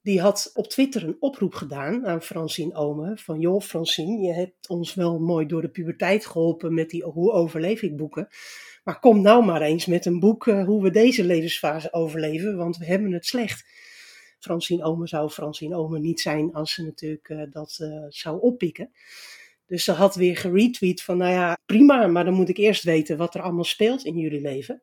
die 0.08 0.22
had 0.22 0.52
op 0.54 0.68
Twitter 0.68 1.04
een 1.04 1.18
oproep 1.20 1.54
gedaan 1.54 2.06
aan 2.06 2.22
Francine 2.22 2.74
Omen. 2.74 3.18
Van 3.18 3.40
joh 3.40 3.62
Francine, 3.62 4.28
je 4.28 4.34
hebt 4.34 4.70
ons 4.70 4.94
wel 4.94 5.20
mooi 5.20 5.46
door 5.46 5.62
de 5.62 5.70
puberteit 5.70 6.26
geholpen 6.26 6.74
met 6.74 6.90
die 6.90 7.04
Hoe 7.04 7.32
overleef 7.32 7.82
ik 7.82 7.98
boeken. 7.98 8.28
Maar 8.84 9.00
kom 9.00 9.22
nou 9.22 9.46
maar 9.46 9.62
eens 9.62 9.86
met 9.86 10.06
een 10.06 10.20
boek 10.20 10.48
eh, 10.48 10.66
hoe 10.66 10.84
we 10.84 10.92
deze 10.92 11.24
levensfase 11.24 11.94
overleven, 11.94 12.58
want 12.58 12.78
we 12.78 12.86
hebben 12.86 13.12
het 13.12 13.26
slecht. 13.26 13.66
Francine 14.40 14.84
Omen 14.84 15.08
zou 15.08 15.30
Francine 15.30 15.76
Omen 15.76 16.02
niet 16.02 16.20
zijn 16.20 16.54
als 16.54 16.74
ze 16.74 16.84
natuurlijk 16.84 17.30
eh, 17.30 17.42
dat 17.50 17.78
eh, 17.82 18.06
zou 18.08 18.42
oppikken. 18.42 18.92
Dus 19.66 19.84
ze 19.84 19.92
had 19.92 20.16
weer 20.16 20.38
geretweet 20.38 21.02
van, 21.02 21.18
nou 21.18 21.32
ja, 21.32 21.58
prima, 21.66 22.08
maar 22.08 22.26
dan 22.26 22.34
moet 22.34 22.50
ik 22.50 22.58
eerst 22.58 22.84
weten 22.84 23.18
wat 23.18 23.36
er 23.36 23.42
allemaal 23.42 23.64
speelt 23.64 24.06
in 24.06 24.18
jullie 24.18 24.42
leven. 24.42 24.82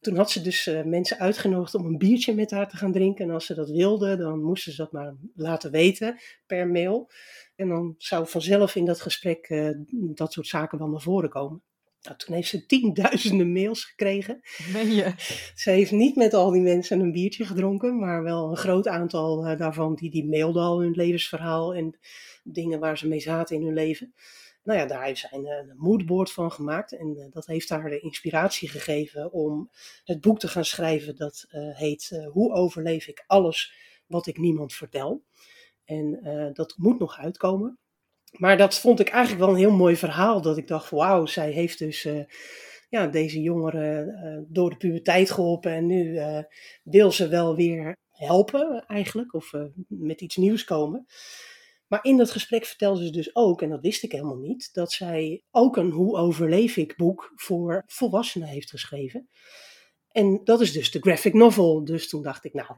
Toen 0.00 0.16
had 0.16 0.30
ze 0.30 0.42
dus 0.42 0.66
eh, 0.66 0.84
mensen 0.84 1.18
uitgenodigd 1.18 1.74
om 1.74 1.86
een 1.86 1.98
biertje 1.98 2.34
met 2.34 2.50
haar 2.50 2.68
te 2.68 2.76
gaan 2.76 2.92
drinken. 2.92 3.24
En 3.24 3.34
als 3.34 3.46
ze 3.46 3.54
dat 3.54 3.70
wilden, 3.70 4.18
dan 4.18 4.42
moesten 4.42 4.72
ze 4.72 4.78
dat 4.78 4.92
maar 4.92 5.14
laten 5.34 5.70
weten 5.70 6.20
per 6.46 6.68
mail. 6.68 7.10
En 7.56 7.68
dan 7.68 7.94
zou 7.98 8.28
vanzelf 8.28 8.74
in 8.74 8.84
dat 8.84 9.00
gesprek 9.00 9.46
eh, 9.48 9.70
dat 9.90 10.32
soort 10.32 10.46
zaken 10.46 10.78
wel 10.78 10.88
naar 10.88 11.00
voren 11.00 11.30
komen. 11.30 11.62
Nou, 12.02 12.16
toen 12.16 12.34
heeft 12.34 12.48
ze 12.48 12.66
tienduizenden 12.66 13.52
mails 13.52 13.84
gekregen. 13.84 14.40
Ben 14.72 14.90
je? 14.90 15.14
Ze 15.54 15.70
heeft 15.70 15.90
niet 15.90 16.16
met 16.16 16.34
al 16.34 16.50
die 16.50 16.62
mensen 16.62 17.00
een 17.00 17.12
biertje 17.12 17.44
gedronken, 17.44 17.98
maar 17.98 18.22
wel 18.22 18.50
een 18.50 18.56
groot 18.56 18.88
aantal 18.88 19.46
eh, 19.46 19.58
daarvan 19.58 19.94
die, 19.94 20.10
die 20.10 20.28
mailden 20.28 20.62
al 20.62 20.80
hun 20.80 20.92
levensverhaal 20.92 21.74
en 21.74 21.98
dingen 22.44 22.80
waar 22.80 22.98
ze 22.98 23.08
mee 23.08 23.20
zaten 23.20 23.56
in 23.56 23.64
hun 23.64 23.74
leven. 23.74 24.14
Nou 24.62 24.78
ja, 24.78 24.86
daar 24.86 25.04
heeft 25.04 25.20
zij 25.20 25.30
een, 25.32 25.46
een 25.46 25.76
moodboard 25.76 26.32
van 26.32 26.52
gemaakt 26.52 26.92
en 26.92 27.16
eh, 27.16 27.26
dat 27.30 27.46
heeft 27.46 27.68
haar 27.68 27.90
de 27.90 28.00
inspiratie 28.00 28.68
gegeven 28.68 29.32
om 29.32 29.70
het 30.04 30.20
boek 30.20 30.38
te 30.38 30.48
gaan 30.48 30.64
schrijven. 30.64 31.16
Dat 31.16 31.46
eh, 31.48 31.76
heet 31.76 32.10
eh, 32.10 32.26
Hoe 32.26 32.52
overleef 32.52 33.06
ik 33.06 33.24
alles 33.26 33.74
wat 34.06 34.26
ik 34.26 34.38
niemand 34.38 34.74
vertel. 34.74 35.24
En 35.84 36.20
eh, 36.22 36.52
dat 36.52 36.74
moet 36.76 36.98
nog 36.98 37.18
uitkomen. 37.18 37.78
Maar 38.30 38.56
dat 38.56 38.78
vond 38.78 39.00
ik 39.00 39.08
eigenlijk 39.08 39.44
wel 39.44 39.52
een 39.52 39.60
heel 39.60 39.76
mooi 39.76 39.96
verhaal. 39.96 40.42
Dat 40.42 40.56
ik 40.56 40.68
dacht, 40.68 40.90
wauw, 40.90 41.26
zij 41.26 41.50
heeft 41.50 41.78
dus 41.78 42.04
eh, 42.04 42.20
ja, 42.88 43.06
deze 43.06 43.40
jongeren 43.40 44.08
eh, 44.08 44.38
door 44.48 44.70
de 44.70 44.76
puberteit 44.76 45.30
geholpen. 45.30 45.72
En 45.72 45.86
nu 45.86 46.16
eh, 46.16 46.42
wil 46.82 47.12
ze 47.12 47.28
wel 47.28 47.56
weer 47.56 47.96
helpen 48.10 48.84
eigenlijk. 48.86 49.34
Of 49.34 49.52
eh, 49.52 49.64
met 49.88 50.20
iets 50.20 50.36
nieuws 50.36 50.64
komen. 50.64 51.06
Maar 51.90 52.04
in 52.04 52.16
dat 52.16 52.30
gesprek 52.30 52.64
vertelde 52.64 53.04
ze 53.04 53.10
dus 53.10 53.34
ook, 53.34 53.62
en 53.62 53.68
dat 53.68 53.80
wist 53.80 54.02
ik 54.02 54.12
helemaal 54.12 54.36
niet, 54.36 54.68
dat 54.72 54.92
zij 54.92 55.42
ook 55.50 55.76
een 55.76 55.90
Hoe 55.90 56.16
overleef 56.16 56.76
ik 56.76 56.96
boek 56.96 57.32
voor 57.34 57.82
volwassenen 57.86 58.48
heeft 58.48 58.70
geschreven. 58.70 59.28
En 60.10 60.40
dat 60.44 60.60
is 60.60 60.72
dus 60.72 60.90
de 60.90 61.00
graphic 61.00 61.34
novel. 61.34 61.84
Dus 61.84 62.08
toen 62.08 62.22
dacht 62.22 62.44
ik, 62.44 62.54
nou, 62.54 62.76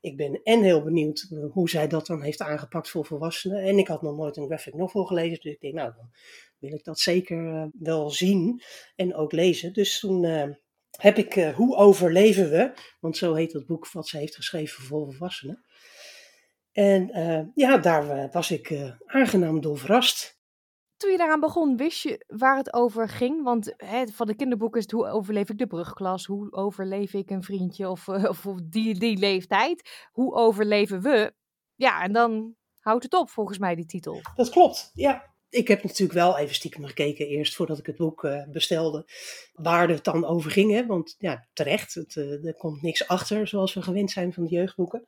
ik 0.00 0.16
ben 0.16 0.40
en 0.42 0.62
heel 0.62 0.82
benieuwd 0.82 1.28
hoe 1.50 1.68
zij 1.68 1.88
dat 1.88 2.06
dan 2.06 2.22
heeft 2.22 2.40
aangepakt 2.40 2.88
voor 2.88 3.04
volwassenen. 3.04 3.62
En 3.62 3.78
ik 3.78 3.88
had 3.88 4.02
nog 4.02 4.16
nooit 4.16 4.36
een 4.36 4.46
graphic 4.46 4.74
novel 4.74 5.04
gelezen, 5.04 5.40
dus 5.40 5.52
ik 5.52 5.60
denk, 5.60 5.74
nou, 5.74 5.92
dan 5.96 6.10
wil 6.58 6.72
ik 6.72 6.84
dat 6.84 6.98
zeker 6.98 7.54
eh, 7.54 7.66
wel 7.78 8.10
zien 8.10 8.62
en 8.96 9.14
ook 9.14 9.32
lezen. 9.32 9.72
Dus 9.72 10.00
toen 10.00 10.24
eh, 10.24 10.48
heb 10.90 11.18
ik 11.18 11.36
eh, 11.36 11.54
Hoe 11.54 11.76
overleven 11.76 12.50
we, 12.50 12.72
want 13.00 13.16
zo 13.16 13.34
heet 13.34 13.52
dat 13.52 13.66
boek 13.66 13.92
wat 13.92 14.08
ze 14.08 14.18
heeft 14.18 14.34
geschreven 14.34 14.82
voor 14.82 15.04
volwassenen. 15.04 15.64
En 16.74 17.10
eh, 17.10 17.40
ja, 17.54 17.78
daar 17.78 18.10
eh, 18.10 18.32
was 18.32 18.50
ik 18.50 18.70
eh, 18.70 18.90
aangenaam 19.06 19.60
door 19.60 19.78
verrast. 19.78 20.38
Toen 20.96 21.10
je 21.10 21.18
daaraan 21.18 21.40
begon, 21.40 21.76
wist 21.76 22.02
je 22.02 22.24
waar 22.26 22.56
het 22.56 22.72
over 22.72 23.08
ging? 23.08 23.42
Want 23.42 23.74
hè, 23.76 24.06
van 24.06 24.26
de 24.26 24.34
kinderboeken 24.34 24.78
is 24.78 24.84
het 24.84 24.92
hoe 24.92 25.06
overleef 25.06 25.50
ik 25.50 25.58
de 25.58 25.66
brugklas? 25.66 26.26
Hoe 26.26 26.52
overleef 26.52 27.12
ik 27.12 27.30
een 27.30 27.42
vriendje 27.42 27.88
of, 27.88 28.08
of 28.32 28.44
die, 28.64 28.98
die 28.98 29.18
leeftijd? 29.18 30.08
Hoe 30.12 30.34
overleven 30.34 31.02
we? 31.02 31.34
Ja, 31.74 32.02
en 32.02 32.12
dan 32.12 32.54
houdt 32.80 33.04
het 33.04 33.14
op 33.14 33.30
volgens 33.30 33.58
mij 33.58 33.74
die 33.74 33.86
titel. 33.86 34.20
Dat 34.34 34.50
klopt, 34.50 34.90
ja. 34.94 35.32
Ik 35.48 35.68
heb 35.68 35.82
natuurlijk 35.82 36.18
wel 36.18 36.38
even 36.38 36.54
stiekem 36.54 36.84
gekeken 36.84 37.26
eerst 37.26 37.54
voordat 37.54 37.78
ik 37.78 37.86
het 37.86 37.96
boek 37.96 38.28
bestelde. 38.48 39.06
Waar 39.52 39.88
het 39.88 40.04
dan 40.04 40.24
over 40.24 40.50
ging. 40.50 40.72
Hè? 40.72 40.86
Want 40.86 41.14
ja, 41.18 41.46
terecht, 41.52 41.94
het, 41.94 42.14
er 42.16 42.54
komt 42.58 42.82
niks 42.82 43.08
achter 43.08 43.48
zoals 43.48 43.74
we 43.74 43.82
gewend 43.82 44.10
zijn 44.10 44.32
van 44.32 44.44
de 44.44 44.50
jeugdboeken. 44.50 45.06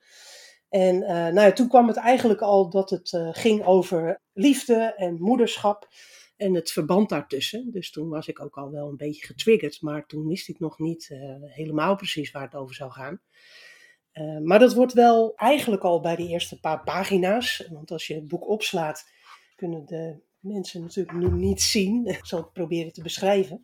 En 0.69 1.03
eh, 1.03 1.15
nou 1.15 1.41
ja, 1.41 1.53
toen 1.53 1.69
kwam 1.69 1.89
het 1.89 1.97
eigenlijk 1.97 2.41
al 2.41 2.71
dat 2.71 2.91
het 2.91 3.13
eh, 3.13 3.29
ging 3.33 3.65
over 3.65 4.21
liefde 4.33 4.95
en 4.97 5.21
moederschap 5.21 5.89
en 6.37 6.55
het 6.55 6.71
verband 6.71 7.09
daartussen. 7.09 7.71
Dus 7.73 7.91
toen 7.91 8.09
was 8.09 8.29
ik 8.29 8.41
ook 8.41 8.57
al 8.57 8.71
wel 8.71 8.89
een 8.89 8.97
beetje 8.97 9.27
getriggerd, 9.27 9.81
maar 9.81 10.07
toen 10.07 10.27
wist 10.27 10.49
ik 10.49 10.59
nog 10.59 10.79
niet 10.79 11.09
eh, 11.11 11.19
helemaal 11.41 11.97
precies 11.97 12.31
waar 12.31 12.43
het 12.43 12.55
over 12.55 12.75
zou 12.75 12.91
gaan. 12.91 13.21
Maar 14.43 14.59
dat 14.59 14.75
wordt 14.75 14.93
wel 14.93 15.35
eigenlijk 15.35 15.83
al 15.83 16.01
bij 16.01 16.17
de 16.17 16.27
eerste 16.27 16.61
paar 16.61 16.83
pagina's. 16.83 17.69
Want 17.71 17.91
als 17.91 18.07
je 18.07 18.15
het 18.15 18.29
boek 18.29 18.49
opslaat, 18.49 19.05
kunnen 19.57 19.87
de 19.87 20.21
mensen 20.39 20.81
natuurlijk 20.81 21.17
nu 21.17 21.31
niet 21.31 21.63
zien. 21.63 22.07
Ik 22.07 22.27
zal 22.27 22.39
het 22.39 22.53
proberen 22.53 22.93
te 22.93 23.03
beschrijven. 23.03 23.63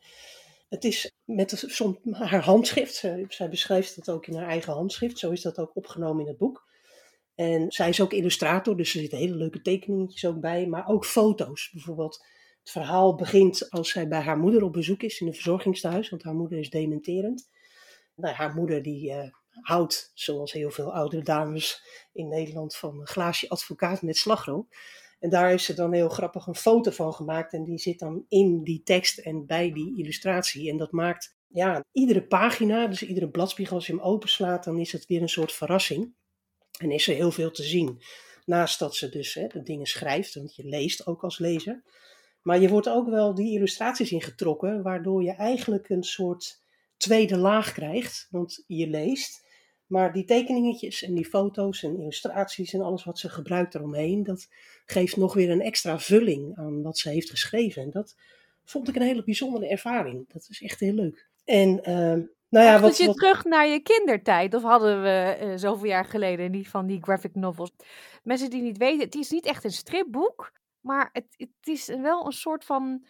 Het 0.68 0.84
is 0.84 1.12
met 1.24 1.66
haar 2.10 2.42
handschrift. 2.42 2.94
Zij 3.28 3.48
beschrijft 3.48 3.96
dat 3.96 4.10
ook 4.14 4.26
in 4.26 4.34
haar 4.34 4.48
eigen 4.48 4.72
handschrift. 4.72 5.18
Zo 5.18 5.30
is 5.30 5.42
dat 5.42 5.58
ook 5.58 5.76
opgenomen 5.76 6.22
in 6.22 6.28
het 6.28 6.38
boek. 6.38 6.70
En 7.42 7.72
zij 7.72 7.88
is 7.88 8.00
ook 8.00 8.12
illustrator, 8.12 8.76
dus 8.76 8.94
er 8.94 9.00
zitten 9.00 9.18
hele 9.18 9.34
leuke 9.34 9.60
tekeningetjes 9.62 10.24
ook 10.24 10.40
bij. 10.40 10.66
Maar 10.66 10.86
ook 10.86 11.04
foto's. 11.04 11.70
Bijvoorbeeld, 11.72 12.24
het 12.60 12.70
verhaal 12.70 13.14
begint 13.14 13.70
als 13.70 13.90
zij 13.90 14.08
bij 14.08 14.20
haar 14.20 14.38
moeder 14.38 14.62
op 14.62 14.72
bezoek 14.72 15.02
is 15.02 15.20
in 15.20 15.26
een 15.26 15.34
verzorgingstehuis. 15.34 16.10
Want 16.10 16.22
haar 16.22 16.34
moeder 16.34 16.58
is 16.58 16.70
dementerend. 16.70 17.50
Nou, 18.14 18.34
haar 18.34 18.54
moeder 18.54 18.82
die 18.82 19.12
eh, 19.12 19.30
houdt, 19.60 20.10
zoals 20.14 20.52
heel 20.52 20.70
veel 20.70 20.94
oudere 20.94 21.22
dames 21.22 21.82
in 22.12 22.28
Nederland, 22.28 22.76
van 22.76 23.00
een 23.00 23.06
glaasje 23.06 23.48
advocaat 23.48 24.02
met 24.02 24.16
slagroom. 24.16 24.68
En 25.18 25.30
daar 25.30 25.48
heeft 25.48 25.64
ze 25.64 25.74
dan 25.74 25.92
heel 25.92 26.08
grappig 26.08 26.46
een 26.46 26.54
foto 26.54 26.90
van 26.90 27.12
gemaakt. 27.12 27.52
En 27.52 27.64
die 27.64 27.78
zit 27.78 27.98
dan 27.98 28.24
in 28.28 28.62
die 28.62 28.82
tekst 28.82 29.18
en 29.18 29.46
bij 29.46 29.72
die 29.72 29.98
illustratie. 29.98 30.70
En 30.70 30.76
dat 30.76 30.92
maakt 30.92 31.36
ja, 31.48 31.84
iedere 31.92 32.26
pagina, 32.26 32.86
dus 32.86 33.02
iedere 33.02 33.30
bladspiegel, 33.30 33.76
als 33.76 33.86
je 33.86 33.92
hem 33.92 34.02
openslaat, 34.02 34.64
dan 34.64 34.78
is 34.78 34.92
het 34.92 35.06
weer 35.06 35.22
een 35.22 35.28
soort 35.28 35.52
verrassing. 35.52 36.14
En 36.82 36.90
is 36.90 37.08
er 37.08 37.14
heel 37.14 37.30
veel 37.30 37.50
te 37.50 37.62
zien. 37.62 38.00
Naast 38.44 38.78
dat 38.78 38.96
ze 38.96 39.08
dus 39.08 39.34
hè, 39.34 39.46
de 39.46 39.62
dingen 39.62 39.86
schrijft, 39.86 40.34
want 40.34 40.54
je 40.54 40.64
leest 40.64 41.06
ook 41.06 41.22
als 41.22 41.38
lezer. 41.38 41.82
Maar 42.42 42.60
je 42.60 42.68
wordt 42.68 42.88
ook 42.88 43.08
wel 43.08 43.34
die 43.34 43.52
illustraties 43.52 44.10
ingetrokken, 44.10 44.82
waardoor 44.82 45.22
je 45.22 45.32
eigenlijk 45.32 45.88
een 45.88 46.02
soort 46.02 46.62
tweede 46.96 47.36
laag 47.36 47.72
krijgt. 47.72 48.26
Want 48.30 48.64
je 48.66 48.88
leest, 48.88 49.46
maar 49.86 50.12
die 50.12 50.24
tekeningetjes 50.24 51.02
en 51.02 51.14
die 51.14 51.24
foto's 51.24 51.82
en 51.82 51.98
illustraties 52.00 52.72
en 52.72 52.80
alles 52.80 53.04
wat 53.04 53.18
ze 53.18 53.28
gebruikt 53.28 53.74
eromheen, 53.74 54.22
dat 54.22 54.48
geeft 54.86 55.16
nog 55.16 55.34
weer 55.34 55.50
een 55.50 55.60
extra 55.60 55.98
vulling 55.98 56.56
aan 56.56 56.82
wat 56.82 56.98
ze 56.98 57.08
heeft 57.08 57.30
geschreven. 57.30 57.82
En 57.82 57.90
dat 57.90 58.16
vond 58.64 58.88
ik 58.88 58.96
een 58.96 59.02
hele 59.02 59.24
bijzondere 59.24 59.68
ervaring. 59.68 60.32
Dat 60.32 60.46
is 60.50 60.62
echt 60.62 60.80
heel 60.80 60.94
leuk. 60.94 61.30
En 61.44 61.82
ehm, 61.84 62.22
nou 62.52 62.66
ja, 62.66 62.80
wat, 62.80 62.96
je 62.96 63.06
wat, 63.06 63.16
terug 63.16 63.44
naar 63.44 63.66
je 63.66 63.80
kindertijd? 63.80 64.54
Of 64.54 64.62
hadden 64.62 65.02
we 65.02 65.08
eh, 65.08 65.52
zoveel 65.56 65.88
jaar 65.88 66.04
geleden 66.04 66.52
die 66.52 66.70
van 66.70 66.86
die 66.86 67.02
graphic 67.02 67.34
novels? 67.34 67.72
Mensen 68.22 68.50
die 68.50 68.62
niet 68.62 68.78
weten, 68.78 69.04
het 69.04 69.14
is 69.14 69.30
niet 69.30 69.46
echt 69.46 69.64
een 69.64 69.70
stripboek, 69.70 70.52
maar 70.80 71.08
het, 71.12 71.26
het 71.36 71.48
is 71.62 71.86
wel 71.86 72.26
een 72.26 72.32
soort 72.32 72.64
van 72.64 73.04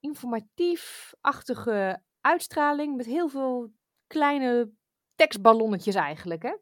informatief-achtige 0.00 2.02
uitstraling 2.20 2.96
met 2.96 3.06
heel 3.06 3.28
veel 3.28 3.72
kleine 4.06 4.70
tekstballonnetjes 5.14 5.94
eigenlijk, 5.94 6.42
hè? 6.42 6.54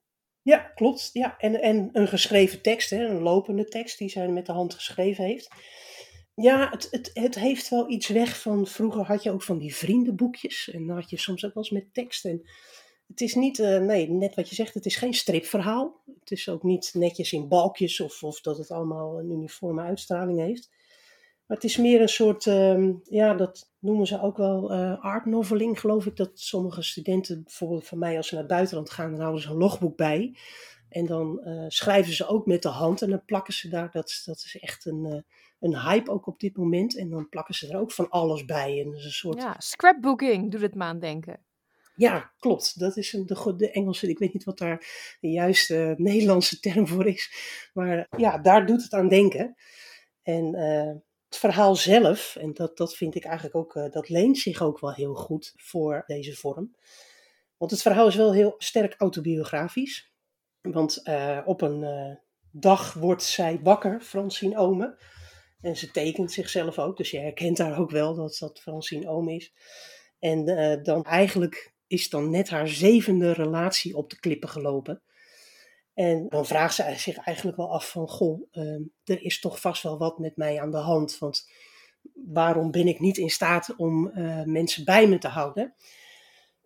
Ja, 0.43 0.59
klopt. 0.59 1.11
Ja. 1.13 1.39
En, 1.39 1.63
en 1.63 1.89
een 1.93 2.09
geschreven 2.09 2.63
tekst, 2.63 2.91
hè, 2.91 3.05
een 3.05 3.23
lopende 3.23 3.65
tekst 3.65 3.99
die 3.99 4.09
zij 4.09 4.29
met 4.29 4.47
de 4.47 4.53
hand 4.53 4.75
geschreven 4.75 5.25
heeft. 5.25 5.49
Ja, 6.35 6.71
het, 6.71 6.89
het, 6.91 7.11
het 7.13 7.35
heeft 7.35 7.69
wel 7.69 7.91
iets 7.91 8.09
weg 8.09 8.41
van. 8.41 8.67
Vroeger 8.67 9.05
had 9.05 9.23
je 9.23 9.31
ook 9.31 9.43
van 9.43 9.59
die 9.59 9.77
vriendenboekjes. 9.77 10.71
En 10.71 10.87
dan 10.87 10.97
had 10.97 11.11
je 11.11 11.19
soms 11.19 11.45
ook 11.45 11.55
wel 11.55 11.63
eens 11.63 11.73
met 11.73 11.95
tekst. 11.95 12.25
En 12.25 12.47
het 13.07 13.21
is 13.21 13.35
niet, 13.35 13.59
eh, 13.59 13.81
nee, 13.81 14.11
net 14.11 14.35
wat 14.35 14.49
je 14.49 14.55
zegt, 14.55 14.75
het 14.75 14.87
is 14.87 14.97
geen 14.97 15.15
stripverhaal. 15.15 16.03
het 16.21 16.31
is 16.31 16.49
ook 16.49 16.63
niet 16.63 16.91
netjes 16.95 17.33
in 17.33 17.49
balkjes 17.49 18.01
of, 18.01 18.23
of 18.23 18.41
dat 18.41 18.59
het 18.59 18.71
allemaal 18.71 19.19
een 19.19 19.31
uniforme 19.31 19.83
uitstraling 19.83 20.39
heeft. 20.39 20.71
Maar 21.47 21.57
het 21.57 21.67
is 21.67 21.77
meer 21.77 22.01
een 22.01 22.09
soort, 22.09 22.47
ehm, 22.47 22.93
ja, 23.05 23.35
dat 23.35 23.71
noemen 23.79 24.07
ze 24.07 24.23
ook 24.23 24.37
wel 24.37 24.73
uh, 24.73 25.05
art 25.05 25.25
noveling, 25.25 25.81
geloof 25.81 26.07
ik. 26.07 26.17
Dat 26.17 26.31
sommige 26.35 26.83
studenten, 26.83 27.43
bijvoorbeeld 27.43 27.87
van 27.87 27.99
mij, 27.99 28.17
als 28.17 28.29
ze 28.29 28.35
naar 28.35 28.43
het 28.43 28.53
buitenland 28.53 28.91
gaan, 28.91 29.11
dan 29.11 29.21
houden 29.21 29.43
ze 29.43 29.49
een 29.49 29.57
logboek 29.57 29.97
bij. 29.97 30.37
En 30.89 31.07
dan 31.07 31.41
uh, 31.45 31.65
schrijven 31.69 32.13
ze 32.13 32.27
ook 32.27 32.47
met 32.47 32.63
de 32.63 32.69
hand 32.69 33.03
en 33.03 33.11
dan 33.11 33.25
plakken 33.25 33.55
ze 33.55 33.69
daar, 33.69 33.91
dat, 33.91 34.23
dat 34.25 34.37
is 34.37 34.59
echt 34.61 34.85
een, 34.85 35.25
een 35.65 35.81
hype 35.81 36.11
ook 36.11 36.27
op 36.27 36.41
dit 36.41 36.57
moment. 36.57 36.97
En 36.97 37.11
dan 37.11 37.29
plakken 37.29 37.55
ze 37.55 37.69
er 37.69 37.79
ook 37.79 37.93
van 37.93 38.09
alles 38.09 38.45
bij. 38.45 38.81
En 38.81 38.95
is 38.95 39.05
een 39.05 39.11
soort... 39.11 39.43
Ja, 39.43 39.55
scrapbooking 39.59 40.51
doet 40.51 40.61
het 40.61 40.75
me 40.75 40.85
aan 40.85 40.99
denken. 40.99 41.45
Ja, 41.97 42.33
klopt. 42.39 42.79
Dat 42.79 42.97
is 42.97 43.13
een, 43.13 43.27
de, 43.27 43.55
de 43.57 43.71
Engelse, 43.71 44.09
ik 44.09 44.19
weet 44.19 44.33
niet 44.33 44.45
wat 44.45 44.59
daar 44.59 44.87
de 45.21 45.29
juiste 45.29 45.95
Nederlandse 45.97 46.61
term 46.61 46.87
voor 46.87 47.07
is. 47.07 47.33
Maar 47.73 48.07
ja, 48.17 48.39
daar 48.39 48.67
doet 48.67 48.83
het 48.83 48.93
aan 48.93 49.09
denken. 49.09 49.55
En 50.23 50.55
uh, 50.55 50.93
het 51.29 51.37
verhaal 51.37 51.77
zelf, 51.77 52.37
en 52.37 52.55
dat, 52.55 52.77
dat 52.77 52.97
vind 52.97 53.15
ik 53.15 53.25
eigenlijk 53.25 53.57
ook, 53.57 53.75
uh, 53.75 53.91
dat 53.91 54.09
leent 54.09 54.39
zich 54.39 54.63
ook 54.63 54.81
wel 54.81 54.93
heel 54.93 55.15
goed 55.15 55.53
voor 55.57 56.03
deze 56.07 56.37
vorm. 56.37 56.77
Want 57.57 57.71
het 57.71 57.83
verhaal 57.83 58.07
is 58.07 58.17
wel 58.17 58.33
heel 58.33 58.55
sterk 58.59 58.95
autobiografisch. 58.99 60.13
Want 60.61 61.01
uh, 61.05 61.41
op 61.45 61.61
een 61.61 62.19
dag 62.51 62.93
wordt 62.93 63.23
zij 63.23 63.61
wakker, 63.63 64.01
Francine 64.01 64.57
Ome. 64.57 64.99
En 65.65 65.77
ze 65.77 65.91
tekent 65.91 66.33
zichzelf 66.33 66.79
ook, 66.79 66.97
dus 66.97 67.11
je 67.11 67.19
herkent 67.19 67.57
daar 67.57 67.79
ook 67.79 67.91
wel 67.91 68.15
dat 68.15 68.37
dat 68.41 68.61
Francine 68.61 69.09
Ome 69.09 69.35
is. 69.35 69.53
En 70.19 70.45
dan 70.83 71.05
eigenlijk 71.05 71.75
is 71.87 72.09
dan 72.09 72.31
net 72.31 72.49
haar 72.49 72.69
zevende 72.69 73.33
relatie 73.33 73.97
op 73.97 74.11
de 74.11 74.19
klippen 74.19 74.49
gelopen. 74.49 75.03
En 75.95 76.29
dan 76.29 76.47
vraagt 76.47 76.75
ze 76.75 76.95
zich 76.97 77.17
eigenlijk 77.17 77.57
wel 77.57 77.73
af 77.73 77.91
van, 77.91 78.09
goh, 78.09 78.43
uh, 78.53 78.81
er 79.05 79.23
is 79.23 79.41
toch 79.41 79.61
vast 79.61 79.83
wel 79.83 79.99
wat 79.99 80.19
met 80.19 80.37
mij 80.37 80.61
aan 80.61 80.71
de 80.71 80.77
hand. 80.77 81.19
Want 81.19 81.51
waarom 82.33 82.71
ben 82.71 82.89
ik 82.89 83.01
niet 83.01 83.19
in 83.19 83.31
staat 83.31 83.75
om 83.77 84.11
uh, 84.15 84.43
mensen 84.43 84.85
bij 84.85 85.09
me 85.09 85.19
te 85.19 85.29
houden? 85.29 85.75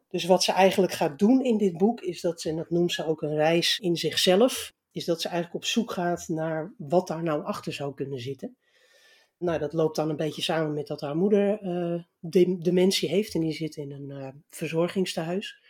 Dus 0.08 0.24
wat 0.24 0.44
ze 0.44 0.52
eigenlijk 0.52 0.92
gaat 0.92 1.18
doen 1.18 1.44
in 1.44 1.56
dit 1.56 1.76
boek 1.76 2.00
is 2.00 2.20
dat 2.20 2.40
ze, 2.40 2.48
en 2.48 2.56
dat 2.56 2.70
noemt 2.70 2.92
ze 2.92 3.06
ook 3.06 3.22
een 3.22 3.34
reis 3.34 3.78
in 3.78 3.96
zichzelf, 3.96 4.72
is 4.92 5.04
dat 5.04 5.20
ze 5.20 5.28
eigenlijk 5.28 5.56
op 5.56 5.70
zoek 5.70 5.92
gaat 5.92 6.28
naar 6.28 6.72
wat 6.76 7.06
daar 7.06 7.22
nou 7.22 7.44
achter 7.44 7.72
zou 7.72 7.94
kunnen 7.94 8.20
zitten. 8.20 8.56
Nou, 9.38 9.58
dat 9.58 9.72
loopt 9.72 9.96
dan 9.96 10.10
een 10.10 10.16
beetje 10.16 10.42
samen 10.42 10.74
met 10.74 10.86
dat 10.86 11.00
haar 11.00 11.16
moeder 11.16 11.58
de, 12.18 12.58
dementie 12.58 13.08
heeft 13.08 13.34
en 13.34 13.40
die 13.40 13.52
zit 13.52 13.76
in 13.76 13.92
een 13.92 14.10
uh, 14.10 14.28
verzorgingstehuis. 14.48 15.62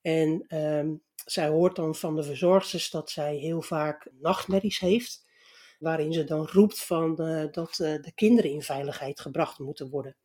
En 0.00 0.58
um, 0.58 1.02
zij 1.24 1.48
hoort 1.48 1.76
dan 1.76 1.94
van 1.94 2.16
de 2.16 2.22
verzorgsters 2.22 2.90
dat 2.90 3.10
zij 3.10 3.36
heel 3.36 3.62
vaak 3.62 4.10
nachtmerries 4.20 4.78
heeft, 4.78 5.24
waarin 5.78 6.12
ze 6.12 6.24
dan 6.24 6.46
roept 6.46 6.84
van 6.84 7.16
uh, 7.20 7.44
dat 7.50 7.74
de 7.76 8.12
kinderen 8.14 8.50
in 8.50 8.62
veiligheid 8.62 9.20
gebracht 9.20 9.58
moeten 9.58 9.90
worden. 9.90 10.16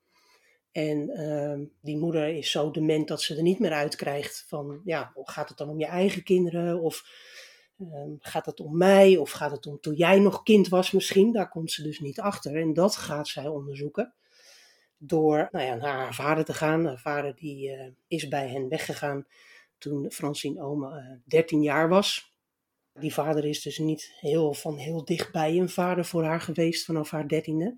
En 0.72 1.10
ehm, 1.10 1.66
die 1.82 1.98
moeder 1.98 2.28
is 2.28 2.52
zo 2.52 2.72
dement 2.72 3.08
dat 3.08 3.22
ze 3.22 3.36
er 3.36 3.42
niet 3.42 3.60
meer 3.60 3.72
uit 3.72 3.96
krijgt 3.96 4.46
van, 4.48 4.82
ja, 4.84 5.12
gaat 5.16 5.50
het 5.50 5.58
dan 5.58 5.70
om 5.70 5.80
je 5.80 5.86
eigen 5.86 6.24
kinderen 6.24 6.82
of 6.82 7.04
Um, 7.82 8.18
gaat 8.20 8.46
het 8.46 8.60
om 8.60 8.78
mij 8.78 9.18
of 9.18 9.32
gaat 9.32 9.52
het 9.52 9.66
om 9.66 9.80
toen 9.80 9.94
jij 9.94 10.20
nog 10.20 10.44
kind 10.44 10.68
was 10.68 10.92
misschien? 10.92 11.32
Daar 11.32 11.50
komt 11.50 11.72
ze 11.72 11.84
dus 11.84 12.00
niet 12.00 12.20
achter. 12.20 12.56
En 12.56 12.74
dat 12.74 12.96
gaat 12.96 13.28
zij 13.28 13.48
onderzoeken. 13.48 14.14
Door 14.98 15.48
nou 15.52 15.66
ja, 15.66 15.76
naar 15.76 15.98
haar 15.98 16.14
vader 16.14 16.46
te 16.46 16.54
gaan. 16.54 16.86
Haar 16.86 17.00
vader 17.00 17.36
die, 17.36 17.70
uh, 17.70 17.88
is 18.08 18.28
bij 18.28 18.50
hen 18.50 18.70
weggegaan 18.70 19.26
toen 19.78 20.12
Francine 20.12 20.62
Ome 20.62 21.00
uh, 21.00 21.18
13 21.26 21.62
jaar 21.62 21.90
was. 21.90 22.34
Die 22.94 23.14
vader 23.14 23.46
is 23.46 23.62
dus 23.62 23.78
niet 23.78 24.14
heel, 24.20 24.54
van 24.54 24.78
heel 24.78 25.06
dichtbij 25.06 25.58
een 25.58 25.70
vader 25.70 26.06
voor 26.06 26.24
haar 26.24 26.42
geweest 26.42 26.86
vanaf 26.86 27.10
haar 27.10 27.28
dertiende. 27.28 27.78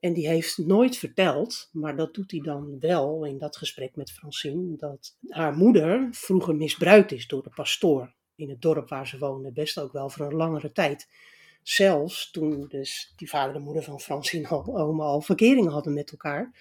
En 0.00 0.12
die 0.12 0.28
heeft 0.28 0.58
nooit 0.58 0.96
verteld, 0.96 1.68
maar 1.72 1.96
dat 1.96 2.14
doet 2.14 2.30
hij 2.30 2.40
dan 2.40 2.76
wel 2.80 3.24
in 3.24 3.38
dat 3.38 3.56
gesprek 3.56 3.96
met 3.96 4.12
Francine, 4.12 4.76
dat 4.76 5.16
haar 5.28 5.56
moeder 5.56 6.08
vroeger 6.10 6.54
misbruikt 6.56 7.12
is 7.12 7.26
door 7.26 7.42
de 7.42 7.50
pastoor 7.54 8.14
in 8.36 8.48
het 8.48 8.62
dorp 8.62 8.88
waar 8.88 9.06
ze 9.06 9.18
woonde, 9.18 9.52
best 9.52 9.78
ook 9.78 9.92
wel 9.92 10.08
voor 10.08 10.26
een 10.26 10.36
langere 10.36 10.72
tijd. 10.72 11.08
Zelfs 11.62 12.30
toen 12.30 12.66
dus 12.68 13.12
die 13.16 13.28
vader 13.28 13.54
en 13.54 13.62
moeder 13.62 13.82
van 13.82 14.00
Francine 14.00 14.48
al, 14.48 14.78
oma 14.78 15.04
al 15.04 15.20
verkeringen 15.20 15.72
hadden 15.72 15.94
met 15.94 16.10
elkaar. 16.10 16.52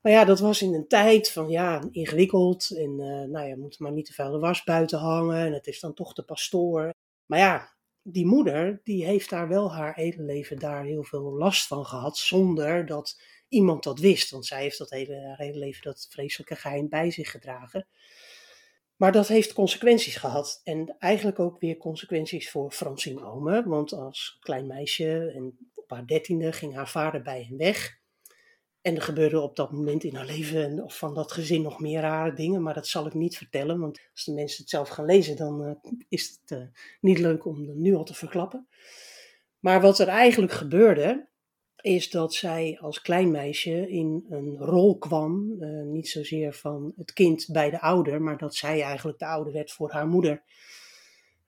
Maar 0.00 0.12
ja, 0.12 0.24
dat 0.24 0.40
was 0.40 0.62
in 0.62 0.74
een 0.74 0.88
tijd 0.88 1.30
van 1.30 1.48
ja, 1.48 1.82
ingewikkeld. 1.90 2.70
En 2.70 2.90
uh, 2.90 3.24
nou 3.24 3.46
ja, 3.46 3.56
moet 3.56 3.78
maar 3.78 3.92
niet 3.92 4.06
te 4.06 4.12
veel 4.12 4.32
de 4.32 4.38
was 4.38 4.64
buiten 4.64 4.98
hangen. 4.98 5.46
En 5.46 5.52
het 5.52 5.66
is 5.66 5.80
dan 5.80 5.94
toch 5.94 6.12
de 6.12 6.22
pastoor. 6.22 6.94
Maar 7.26 7.38
ja, 7.38 7.72
die 8.02 8.26
moeder, 8.26 8.80
die 8.82 9.04
heeft 9.04 9.30
daar 9.30 9.48
wel 9.48 9.72
haar 9.72 9.94
hele 9.94 10.22
leven 10.22 10.58
daar 10.58 10.84
heel 10.84 11.04
veel 11.04 11.32
last 11.32 11.66
van 11.66 11.86
gehad. 11.86 12.16
Zonder 12.16 12.86
dat 12.86 13.20
iemand 13.48 13.82
dat 13.82 13.98
wist. 13.98 14.30
Want 14.30 14.46
zij 14.46 14.62
heeft 14.62 14.78
dat 14.78 14.90
hele, 14.90 15.20
haar 15.26 15.38
hele 15.38 15.58
leven 15.58 15.82
dat 15.82 16.06
vreselijke 16.10 16.56
geheim 16.56 16.88
bij 16.88 17.10
zich 17.10 17.30
gedragen. 17.30 17.86
Maar 18.96 19.12
dat 19.12 19.28
heeft 19.28 19.52
consequenties 19.52 20.16
gehad. 20.16 20.60
En 20.64 20.96
eigenlijk 20.98 21.38
ook 21.38 21.60
weer 21.60 21.76
consequenties 21.76 22.50
voor 22.50 22.70
Francine 22.70 23.24
Ome. 23.24 23.68
Want 23.68 23.92
als 23.92 24.36
klein 24.40 24.66
meisje 24.66 25.32
en 25.34 25.58
op 25.74 25.90
haar 25.90 26.06
dertiende 26.06 26.52
ging 26.52 26.74
haar 26.74 26.88
vader 26.88 27.22
bij 27.22 27.46
hen 27.48 27.56
weg. 27.56 27.98
En 28.80 28.94
er 28.96 29.02
gebeurde 29.02 29.40
op 29.40 29.56
dat 29.56 29.72
moment 29.72 30.04
in 30.04 30.14
haar 30.14 30.26
leven 30.26 30.82
of 30.82 30.98
van 30.98 31.14
dat 31.14 31.32
gezin 31.32 31.62
nog 31.62 31.80
meer 31.80 32.00
rare 32.00 32.34
dingen. 32.34 32.62
Maar 32.62 32.74
dat 32.74 32.86
zal 32.86 33.06
ik 33.06 33.14
niet 33.14 33.36
vertellen. 33.36 33.80
Want 33.80 34.00
als 34.12 34.24
de 34.24 34.32
mensen 34.32 34.60
het 34.60 34.70
zelf 34.70 34.88
gaan 34.88 35.04
lezen, 35.04 35.36
dan 35.36 35.66
uh, 35.66 35.92
is 36.08 36.38
het 36.40 36.58
uh, 36.58 36.66
niet 37.00 37.18
leuk 37.18 37.44
om 37.44 37.68
het 37.68 37.76
nu 37.76 37.94
al 37.94 38.04
te 38.04 38.14
verklappen. 38.14 38.68
Maar 39.58 39.80
wat 39.80 39.98
er 39.98 40.08
eigenlijk 40.08 40.52
gebeurde, 40.52 41.28
is 41.84 42.10
dat 42.10 42.34
zij 42.34 42.78
als 42.80 43.00
klein 43.00 43.30
meisje 43.30 43.88
in 43.90 44.26
een 44.28 44.56
rol 44.56 44.98
kwam, 44.98 45.56
uh, 45.60 45.82
niet 45.84 46.08
zozeer 46.08 46.52
van 46.52 46.92
het 46.96 47.12
kind 47.12 47.48
bij 47.52 47.70
de 47.70 47.80
ouder, 47.80 48.22
maar 48.22 48.38
dat 48.38 48.54
zij 48.54 48.82
eigenlijk 48.82 49.18
de 49.18 49.26
ouder 49.26 49.52
werd 49.52 49.72
voor 49.72 49.90
haar 49.90 50.06
moeder. 50.06 50.42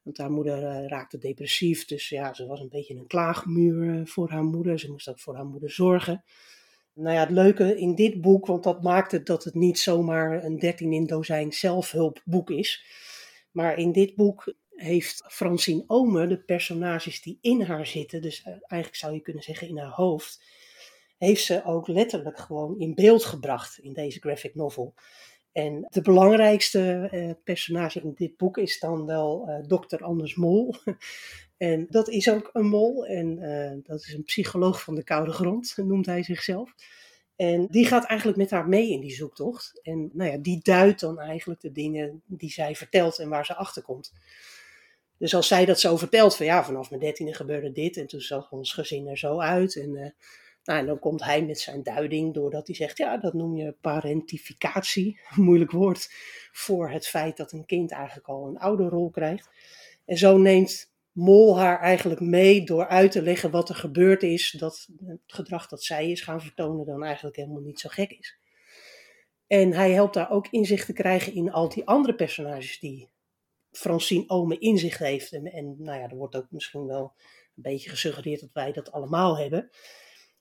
Want 0.02 0.18
haar 0.18 0.30
moeder 0.30 0.62
uh, 0.62 0.88
raakte 0.88 1.18
depressief, 1.18 1.84
dus 1.84 2.08
ja, 2.08 2.34
ze 2.34 2.46
was 2.46 2.60
een 2.60 2.68
beetje 2.68 2.94
een 2.94 3.06
klaagmuur 3.06 4.06
voor 4.06 4.30
haar 4.30 4.44
moeder. 4.44 4.78
Ze 4.78 4.90
moest 4.90 5.08
ook 5.08 5.20
voor 5.20 5.34
haar 5.34 5.46
moeder 5.46 5.70
zorgen. 5.70 6.24
Nou 6.92 7.14
ja, 7.14 7.20
het 7.20 7.30
leuke 7.30 7.78
in 7.78 7.94
dit 7.94 8.20
boek, 8.20 8.46
want 8.46 8.62
dat 8.62 8.82
maakt 8.82 9.12
het 9.12 9.26
dat 9.26 9.44
het 9.44 9.54
niet 9.54 9.78
zomaar 9.78 10.44
een 10.44 10.58
13 10.58 10.92
in 10.92 11.06
dozijn 11.06 11.52
zelfhulpboek 11.52 12.50
is. 12.50 12.84
Maar 13.50 13.78
in 13.78 13.92
dit 13.92 14.14
boek 14.14 14.54
heeft 14.76 15.24
Francine 15.26 15.84
Ome 15.86 16.26
de 16.26 16.38
personages 16.38 17.22
die 17.22 17.38
in 17.40 17.62
haar 17.62 17.86
zitten, 17.86 18.22
dus 18.22 18.42
eh, 18.42 18.46
eigenlijk 18.48 18.94
zou 18.94 19.14
je 19.14 19.20
kunnen 19.20 19.42
zeggen 19.42 19.68
in 19.68 19.78
haar 19.78 19.92
hoofd, 19.92 20.42
heeft 21.18 21.44
ze 21.44 21.64
ook 21.64 21.88
letterlijk 21.88 22.38
gewoon 22.38 22.78
in 22.78 22.94
beeld 22.94 23.24
gebracht 23.24 23.78
in 23.78 23.92
deze 23.92 24.20
graphic 24.20 24.54
novel. 24.54 24.94
En 25.52 25.86
de 25.90 26.00
belangrijkste 26.00 27.08
uh, 27.12 27.30
personage 27.44 28.00
in 28.00 28.12
dit 28.14 28.36
boek 28.36 28.58
is 28.58 28.78
dan 28.78 29.06
wel 29.06 29.48
uh, 29.48 29.68
dokter 29.68 30.02
Anders 30.02 30.34
Mol. 30.34 30.74
en 31.56 31.86
dat 31.90 32.08
is 32.08 32.30
ook 32.30 32.50
een 32.52 32.66
mol 32.66 33.06
en 33.06 33.38
uh, 33.38 33.82
dat 33.82 34.00
is 34.00 34.12
een 34.12 34.24
psycholoog 34.24 34.82
van 34.82 34.94
de 34.94 35.04
koude 35.04 35.32
grond, 35.32 35.74
noemt 35.76 36.06
hij 36.06 36.22
zichzelf. 36.22 36.74
En 37.36 37.66
die 37.70 37.86
gaat 37.86 38.04
eigenlijk 38.04 38.38
met 38.38 38.50
haar 38.50 38.68
mee 38.68 38.90
in 38.90 39.00
die 39.00 39.14
zoektocht. 39.14 39.80
En 39.82 40.10
nou 40.12 40.30
ja, 40.30 40.36
die 40.36 40.60
duidt 40.62 41.00
dan 41.00 41.20
eigenlijk 41.20 41.60
de 41.60 41.72
dingen 41.72 42.22
die 42.26 42.50
zij 42.50 42.74
vertelt 42.74 43.18
en 43.18 43.28
waar 43.28 43.46
ze 43.46 43.54
achter 43.54 43.82
komt. 43.82 44.12
Dus 45.18 45.34
als 45.34 45.48
zij 45.48 45.64
dat 45.64 45.80
zo 45.80 45.96
vertelt, 45.96 46.36
van 46.36 46.46
ja, 46.46 46.64
vanaf 46.64 46.90
mijn 46.90 47.02
dertiende 47.02 47.34
gebeurde 47.34 47.72
dit 47.72 47.96
en 47.96 48.06
toen 48.06 48.20
zag 48.20 48.52
ons 48.52 48.72
gezin 48.72 49.06
er 49.06 49.18
zo 49.18 49.40
uit. 49.40 49.76
En, 49.76 49.94
uh, 49.94 50.08
nou, 50.64 50.78
en 50.80 50.86
dan 50.86 50.98
komt 50.98 51.24
hij 51.24 51.44
met 51.44 51.60
zijn 51.60 51.82
duiding 51.82 52.34
doordat 52.34 52.66
hij 52.66 52.76
zegt, 52.76 52.98
ja, 52.98 53.16
dat 53.16 53.34
noem 53.34 53.56
je 53.56 53.76
parentificatie, 53.80 55.20
moeilijk 55.34 55.70
woord, 55.70 56.10
voor 56.52 56.90
het 56.90 57.06
feit 57.06 57.36
dat 57.36 57.52
een 57.52 57.66
kind 57.66 57.92
eigenlijk 57.92 58.28
al 58.28 58.46
een 58.46 58.58
ouderrol 58.58 59.10
krijgt. 59.10 59.48
En 60.04 60.18
zo 60.18 60.38
neemt 60.38 60.94
Mol 61.16 61.58
haar 61.58 61.80
eigenlijk 61.80 62.20
mee 62.20 62.64
door 62.64 62.88
uit 62.88 63.12
te 63.12 63.22
leggen 63.22 63.50
wat 63.50 63.68
er 63.68 63.74
gebeurd 63.74 64.22
is, 64.22 64.50
dat 64.58 64.88
het 65.06 65.20
gedrag 65.26 65.68
dat 65.68 65.82
zij 65.82 66.10
is 66.10 66.20
gaan 66.20 66.40
vertonen 66.40 66.86
dan 66.86 67.04
eigenlijk 67.04 67.36
helemaal 67.36 67.60
niet 67.60 67.80
zo 67.80 67.88
gek 67.88 68.10
is. 68.10 68.38
En 69.46 69.72
hij 69.72 69.90
helpt 69.90 70.14
daar 70.14 70.30
ook 70.30 70.48
inzicht 70.50 70.86
te 70.86 70.92
krijgen 70.92 71.34
in 71.34 71.52
al 71.52 71.68
die 71.68 71.86
andere 71.86 72.14
personages 72.14 72.78
die 72.78 73.08
Francine 73.76 74.28
Ome 74.28 74.58
in 74.58 74.78
zich 74.78 74.98
heeft. 74.98 75.32
En, 75.32 75.52
en 75.52 75.74
nou 75.78 75.98
ja, 75.98 76.08
er 76.08 76.16
wordt 76.16 76.36
ook 76.36 76.46
misschien 76.50 76.86
wel 76.86 77.12
een 77.56 77.62
beetje 77.62 77.90
gesuggereerd 77.90 78.40
dat 78.40 78.52
wij 78.52 78.72
dat 78.72 78.92
allemaal 78.92 79.38
hebben. 79.38 79.70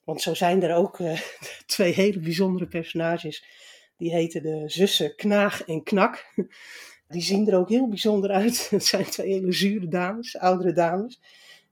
Want 0.04 0.22
zo 0.22 0.34
zijn 0.34 0.62
er 0.62 0.74
ook 0.74 0.98
uh, 0.98 1.20
twee 1.66 1.92
hele 1.92 2.18
bijzondere 2.18 2.66
personages. 2.66 3.44
Die 3.96 4.10
heten 4.10 4.42
de 4.42 4.62
zussen 4.66 5.16
Knaag 5.16 5.64
en 5.64 5.82
Knak. 5.82 6.24
Die 7.08 7.22
zien 7.22 7.48
er 7.48 7.58
ook 7.58 7.68
heel 7.68 7.88
bijzonder 7.88 8.30
uit. 8.30 8.66
Het 8.70 8.84
zijn 8.84 9.04
twee 9.04 9.32
hele 9.32 9.52
zure 9.52 9.88
dames, 9.88 10.38
oudere 10.38 10.72
dames. 10.72 11.20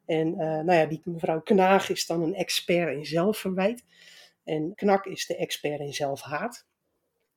En 0.06 0.28
uh, 0.28 0.36
nou 0.36 0.72
ja, 0.72 0.86
die 0.86 1.00
mevrouw 1.04 1.40
Knaag 1.40 1.90
is 1.90 2.06
dan 2.06 2.22
een 2.22 2.34
expert 2.34 2.96
in 2.96 3.06
zelfverwijt. 3.06 3.84
En 4.44 4.74
Knak 4.74 5.06
is 5.06 5.26
de 5.26 5.36
expert 5.36 5.80
in 5.80 5.94
zelfhaat. 5.94 6.66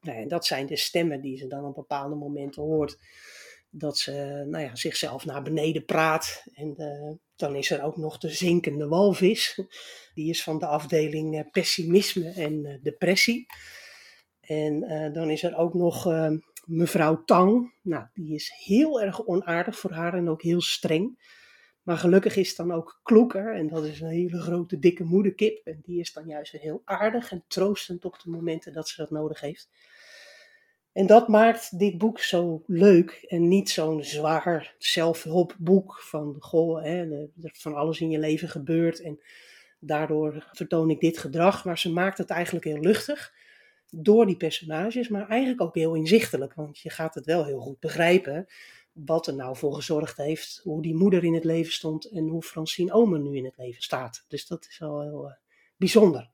Nou, 0.02 0.18
en 0.18 0.28
dat 0.28 0.46
zijn 0.46 0.66
de 0.66 0.76
stemmen 0.76 1.22
die 1.22 1.38
ze 1.38 1.48
dan 1.48 1.66
op 1.66 1.76
bepaalde 1.76 2.16
momenten 2.16 2.62
hoort 2.62 2.98
dat 3.78 3.98
ze 3.98 4.46
nou 4.50 4.64
ja, 4.64 4.76
zichzelf 4.76 5.26
naar 5.26 5.42
beneden 5.42 5.86
praat. 5.86 6.44
En 6.54 6.74
uh, 6.78 7.16
dan 7.36 7.56
is 7.56 7.72
er 7.72 7.84
ook 7.84 7.98
nog 7.98 8.18
de 8.18 8.30
zinkende 8.30 8.88
walvis. 8.88 9.62
Die 10.14 10.30
is 10.30 10.44
van 10.44 10.60
de 10.60 10.66
afdeling 10.66 11.36
uh, 11.36 11.42
pessimisme 11.52 12.30
en 12.30 12.66
uh, 12.66 12.74
depressie. 12.82 13.46
En 14.40 14.80
dan 15.14 15.30
is 15.30 15.44
er 15.44 15.58
ook 15.58 15.74
nog 15.74 16.06
mevrouw 16.66 17.24
Tang. 17.24 17.74
Nou, 17.82 18.06
die 18.14 18.34
is 18.36 18.54
heel 18.66 19.02
erg 19.02 19.26
onaardig 19.26 19.80
voor 19.80 19.92
haar 19.92 20.14
en 20.14 20.30
ook 20.30 20.42
heel 20.42 20.62
streng. 20.62 21.36
Maar 21.84 21.98
gelukkig 21.98 22.36
is 22.36 22.56
dan 22.56 22.72
ook 22.72 23.00
Kloeker, 23.04 23.56
en 23.56 23.68
dat 23.68 23.86
is 23.86 24.02
een 24.02 24.10
hele 24.10 24.42
grote 24.42 24.80
dikke 24.80 25.04
moederkip. 25.04 25.66
En 25.66 25.80
die 25.84 26.00
is 26.00 26.14
dan 26.14 26.28
juist 26.28 26.52
heel 26.52 26.82
aardig 26.86 27.32
en 27.32 27.44
troostend 27.48 28.06
op 28.06 28.20
de 28.24 28.30
momenten 28.30 28.74
dat 28.74 28.88
ze 28.88 29.02
dat 29.02 29.12
nodig 29.12 29.40
heeft. 29.40 29.70
En 30.98 31.06
dat 31.06 31.28
maakt 31.28 31.80
dit 31.80 31.98
boek 31.98 32.20
zo 32.20 32.64
leuk 32.66 33.26
en 33.28 33.48
niet 33.48 33.70
zo'n 33.70 34.04
zwaar 34.04 34.76
zelfhulpboek 34.78 36.00
van 36.00 36.36
goh, 36.40 36.84
hè, 36.84 37.12
er 37.12 37.30
van 37.54 37.76
alles 37.76 38.02
in 38.02 38.10
je 38.10 38.20
leven 38.20 38.50
gebeurt 38.50 39.02
en 39.02 39.20
daardoor 39.80 40.48
vertoon 40.52 40.90
ik 40.90 41.00
dit 41.00 41.18
gedrag. 41.18 41.66
Maar 41.66 41.78
ze 41.78 41.92
maakt 41.92 42.18
het 42.18 42.30
eigenlijk 42.30 42.66
heel 42.66 42.80
luchtig 42.80 43.34
door 43.90 44.26
die 44.26 44.38
personages, 44.38 45.08
maar 45.08 45.28
eigenlijk 45.30 45.62
ook 45.62 45.76
heel 45.76 45.94
inzichtelijk, 45.94 46.54
want 46.54 46.80
je 46.80 46.90
gaat 46.90 47.16
het 47.16 47.26
wel 47.26 47.46
heel 47.46 47.60
goed 47.60 47.80
begrijpen 47.80 48.48
wat 48.92 49.28
er 49.28 49.36
nou 49.36 49.58
voor 49.58 49.74
gezorgd 49.74 50.18
heeft, 50.18 50.60
hoe 50.64 50.82
die 50.82 50.96
moeder 50.96 51.24
in 51.24 51.34
het 51.34 51.44
leven 51.44 51.74
stond 51.74 52.06
en 52.06 52.28
hoe 52.28 52.42
Francine 52.42 52.94
Omen 52.94 53.24
nu 53.24 53.38
in 53.38 53.46
het 53.46 53.58
leven 53.58 53.82
staat. 53.82 54.26
Dus 54.28 54.48
dat 54.48 54.68
is 54.70 54.78
wel 54.78 55.02
heel 55.02 55.26
uh, 55.26 55.34
bijzonder. 55.76 56.30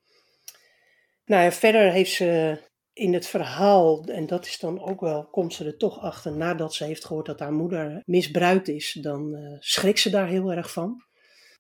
Nou 1.26 1.44
ja, 1.44 1.52
verder 1.52 1.92
heeft 1.92 2.12
ze 2.12 2.62
in 2.94 3.14
het 3.14 3.28
verhaal, 3.28 4.04
en 4.04 4.28
dat 4.28 4.46
is 4.46 4.60
dan 4.60 4.82
ook 4.82 5.02
wel, 5.02 5.26
komt 5.26 5.54
ze 5.54 5.66
er 5.66 5.78
toch 5.78 6.00
achter 6.00 6.38
nadat 6.38 6.74
ze 6.74 6.84
heeft 6.84 7.06
gehoord 7.06 7.26
dat 7.26 7.40
haar 7.40 7.54
moeder 7.54 8.02
misbruikt 8.06 8.68
is, 8.68 8.98
dan 9.02 9.36
uh, 9.36 9.56
schrikt 9.60 10.00
ze 10.00 10.10
daar 10.10 10.28
heel 10.28 10.52
erg 10.52 10.72
van. 10.72 11.04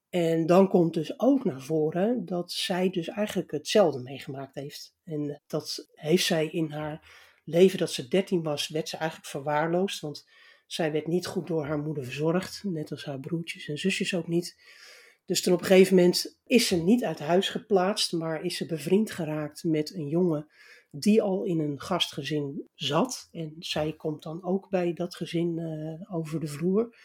En 0.09 0.45
dan 0.45 0.69
komt 0.69 0.93
dus 0.93 1.19
ook 1.19 1.43
naar 1.43 1.61
voren 1.61 2.25
dat 2.25 2.51
zij 2.51 2.89
dus 2.89 3.07
eigenlijk 3.07 3.51
hetzelfde 3.51 4.01
meegemaakt 4.01 4.55
heeft. 4.55 4.93
En 5.03 5.41
dat 5.47 5.87
heeft 5.91 6.25
zij 6.25 6.47
in 6.47 6.71
haar 6.71 7.21
leven, 7.43 7.77
dat 7.77 7.91
ze 7.91 8.07
13 8.07 8.43
was, 8.43 8.67
werd 8.67 8.89
ze 8.89 8.97
eigenlijk 8.97 9.29
verwaarloosd. 9.29 9.99
Want 9.99 10.25
zij 10.65 10.91
werd 10.91 11.07
niet 11.07 11.25
goed 11.25 11.47
door 11.47 11.65
haar 11.65 11.79
moeder 11.79 12.03
verzorgd, 12.03 12.63
net 12.63 12.91
als 12.91 13.05
haar 13.05 13.19
broertjes 13.19 13.67
en 13.67 13.77
zusjes 13.77 14.15
ook 14.15 14.27
niet. 14.27 14.55
Dus 15.25 15.41
toen 15.41 15.53
op 15.53 15.59
een 15.59 15.65
gegeven 15.65 15.95
moment 15.95 16.39
is 16.45 16.67
ze 16.67 16.75
niet 16.75 17.03
uit 17.03 17.19
huis 17.19 17.49
geplaatst, 17.49 18.11
maar 18.11 18.43
is 18.43 18.57
ze 18.57 18.65
bevriend 18.65 19.11
geraakt 19.11 19.63
met 19.63 19.93
een 19.93 20.07
jongen 20.07 20.47
die 20.95 21.21
al 21.21 21.43
in 21.43 21.60
een 21.60 21.82
gastgezin 21.82 22.69
zat. 22.75 23.27
En 23.32 23.56
zij 23.60 23.93
komt 23.93 24.23
dan 24.23 24.43
ook 24.43 24.69
bij 24.69 24.93
dat 24.93 25.15
gezin 25.15 25.58
uh, 25.58 26.15
over 26.15 26.39
de 26.39 26.47
vloer. 26.47 26.95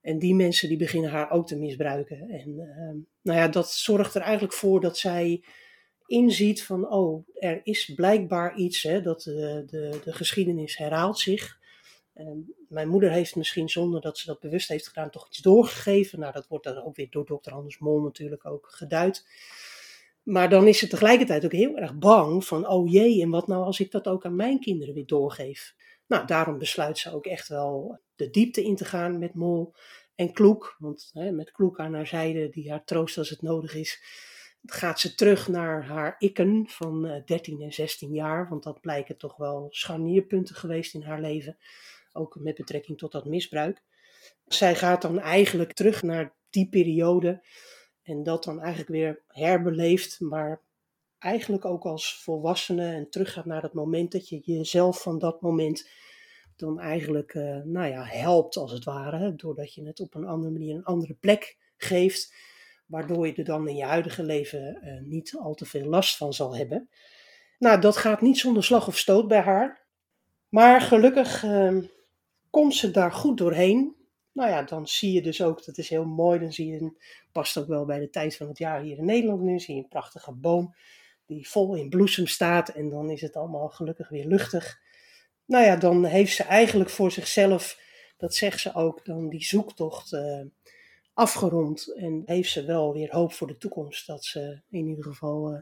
En 0.00 0.18
die 0.18 0.34
mensen 0.34 0.68
die 0.68 0.76
beginnen 0.76 1.10
haar 1.10 1.30
ook 1.30 1.46
te 1.46 1.58
misbruiken. 1.58 2.28
En 2.28 2.48
uh, 2.48 3.04
nou 3.22 3.38
ja, 3.38 3.48
dat 3.48 3.72
zorgt 3.72 4.14
er 4.14 4.20
eigenlijk 4.20 4.54
voor 4.54 4.80
dat 4.80 4.98
zij 4.98 5.44
inziet 6.06 6.64
van, 6.64 6.90
oh, 6.90 7.26
er 7.34 7.60
is 7.62 7.92
blijkbaar 7.94 8.56
iets, 8.56 8.82
hè, 8.82 9.02
dat 9.02 9.22
de, 9.22 9.62
de, 9.66 10.00
de 10.04 10.12
geschiedenis 10.12 10.76
herhaalt 10.76 11.18
zich. 11.18 11.60
En 12.12 12.54
mijn 12.68 12.88
moeder 12.88 13.10
heeft 13.10 13.36
misschien 13.36 13.68
zonder 13.68 14.00
dat 14.00 14.18
ze 14.18 14.26
dat 14.26 14.40
bewust 14.40 14.68
heeft 14.68 14.88
gedaan 14.88 15.10
toch 15.10 15.26
iets 15.28 15.38
doorgegeven. 15.38 16.18
Nou, 16.18 16.32
dat 16.32 16.48
wordt 16.48 16.64
dan 16.64 16.82
ook 16.82 16.96
weer 16.96 17.10
door 17.10 17.26
dokter 17.26 17.52
Anders 17.52 17.78
Mol 17.78 18.00
natuurlijk 18.00 18.46
ook 18.46 18.66
geduid. 18.70 19.26
Maar 20.22 20.48
dan 20.48 20.66
is 20.66 20.78
ze 20.78 20.86
tegelijkertijd 20.86 21.44
ook 21.44 21.52
heel 21.52 21.76
erg 21.76 21.94
bang 21.94 22.44
van, 22.44 22.68
oh 22.68 22.90
jee, 22.90 23.22
en 23.22 23.30
wat 23.30 23.46
nou 23.46 23.64
als 23.64 23.80
ik 23.80 23.90
dat 23.90 24.08
ook 24.08 24.24
aan 24.24 24.36
mijn 24.36 24.60
kinderen 24.60 24.94
weer 24.94 25.06
doorgeef? 25.06 25.74
Nou, 26.06 26.26
daarom 26.26 26.58
besluit 26.58 26.98
ze 26.98 27.14
ook 27.14 27.26
echt 27.26 27.48
wel 27.48 28.00
de 28.16 28.30
diepte 28.30 28.62
in 28.62 28.76
te 28.76 28.84
gaan 28.84 29.18
met 29.18 29.34
Mol 29.34 29.74
en 30.14 30.32
Kloek. 30.32 30.76
Want 30.78 31.10
hè, 31.12 31.30
met 31.30 31.52
Kloek 31.52 31.78
aan 31.78 31.94
haar 31.94 32.06
zijde, 32.06 32.48
die 32.48 32.70
haar 32.70 32.84
troost 32.84 33.18
als 33.18 33.30
het 33.30 33.42
nodig 33.42 33.74
is, 33.74 34.02
gaat 34.64 35.00
ze 35.00 35.14
terug 35.14 35.48
naar 35.48 35.84
haar 35.84 36.14
ikken 36.18 36.68
van 36.68 37.06
uh, 37.06 37.24
13 37.24 37.60
en 37.60 37.72
16 37.72 38.12
jaar. 38.12 38.48
Want 38.48 38.62
dat 38.62 38.80
blijken 38.80 39.16
toch 39.16 39.36
wel 39.36 39.66
scharnierpunten 39.70 40.54
geweest 40.54 40.94
in 40.94 41.02
haar 41.02 41.20
leven. 41.20 41.56
Ook 42.12 42.36
met 42.40 42.54
betrekking 42.54 42.98
tot 42.98 43.12
dat 43.12 43.24
misbruik. 43.24 43.82
Zij 44.46 44.74
gaat 44.74 45.02
dan 45.02 45.18
eigenlijk 45.18 45.72
terug 45.72 46.02
naar 46.02 46.34
die 46.50 46.68
periode. 46.68 47.42
En 48.02 48.22
dat 48.22 48.44
dan 48.44 48.60
eigenlijk 48.60 48.90
weer 48.90 49.22
herbeleeft, 49.28 50.20
maar 50.20 50.60
eigenlijk 51.18 51.64
ook 51.64 51.84
als 51.84 52.22
volwassene 52.22 52.92
en 52.92 53.10
teruggaat 53.10 53.44
naar 53.44 53.60
dat 53.60 53.74
moment 53.74 54.12
dat 54.12 54.28
je 54.28 54.40
jezelf 54.44 55.02
van 55.02 55.18
dat 55.18 55.40
moment 55.40 55.88
dan 56.56 56.80
eigenlijk, 56.80 57.34
uh, 57.34 57.58
nou 57.64 57.88
ja, 57.88 58.04
helpt 58.04 58.56
als 58.56 58.72
het 58.72 58.84
ware. 58.84 59.34
Doordat 59.34 59.74
je 59.74 59.86
het 59.86 60.00
op 60.00 60.14
een 60.14 60.26
andere 60.26 60.52
manier 60.52 60.74
een 60.74 60.84
andere 60.84 61.14
plek 61.14 61.56
geeft, 61.76 62.34
waardoor 62.86 63.26
je 63.26 63.34
er 63.34 63.44
dan 63.44 63.68
in 63.68 63.76
je 63.76 63.84
huidige 63.84 64.22
leven 64.22 64.78
uh, 64.84 65.00
niet 65.00 65.36
al 65.38 65.54
te 65.54 65.64
veel 65.64 65.84
last 65.84 66.16
van 66.16 66.32
zal 66.32 66.56
hebben. 66.56 66.88
Nou, 67.58 67.80
dat 67.80 67.96
gaat 67.96 68.20
niet 68.20 68.38
zonder 68.38 68.64
slag 68.64 68.86
of 68.86 68.98
stoot 68.98 69.28
bij 69.28 69.40
haar. 69.40 69.80
Maar 70.48 70.80
gelukkig 70.80 71.42
uh, 71.42 71.76
komt 72.50 72.74
ze 72.74 72.90
daar 72.90 73.12
goed 73.12 73.38
doorheen. 73.38 73.96
Nou 74.32 74.50
ja, 74.50 74.62
dan 74.62 74.86
zie 74.86 75.12
je 75.12 75.22
dus 75.22 75.42
ook, 75.42 75.64
dat 75.64 75.78
is 75.78 75.88
heel 75.88 76.04
mooi, 76.04 76.38
dan 76.38 76.52
zie 76.52 76.66
je, 76.66 76.92
past 77.32 77.58
ook 77.58 77.66
wel 77.66 77.84
bij 77.84 77.98
de 77.98 78.10
tijd 78.10 78.36
van 78.36 78.48
het 78.48 78.58
jaar 78.58 78.80
hier 78.80 78.98
in 78.98 79.04
Nederland 79.04 79.40
nu, 79.40 79.58
zie 79.60 79.74
je 79.74 79.82
een 79.82 79.88
prachtige 79.88 80.32
boom 80.32 80.74
die 81.26 81.48
vol 81.48 81.74
in 81.74 81.88
bloesem 81.88 82.26
staat 82.26 82.68
en 82.68 82.88
dan 82.88 83.10
is 83.10 83.20
het 83.20 83.36
allemaal 83.36 83.68
gelukkig 83.68 84.08
weer 84.08 84.26
luchtig. 84.26 84.80
Nou 85.44 85.64
ja, 85.64 85.76
dan 85.76 86.04
heeft 86.04 86.34
ze 86.34 86.42
eigenlijk 86.42 86.90
voor 86.90 87.10
zichzelf, 87.10 87.80
dat 88.16 88.34
zegt 88.34 88.60
ze 88.60 88.74
ook, 88.74 89.04
dan 89.04 89.28
die 89.28 89.44
zoektocht 89.44 90.12
uh, 90.12 90.40
afgerond 91.14 91.94
en 91.96 92.22
heeft 92.24 92.50
ze 92.50 92.64
wel 92.64 92.92
weer 92.92 93.12
hoop 93.12 93.32
voor 93.32 93.46
de 93.46 93.56
toekomst 93.56 94.06
dat 94.06 94.24
ze 94.24 94.60
in 94.70 94.86
ieder 94.86 95.04
geval 95.04 95.52
uh, 95.52 95.58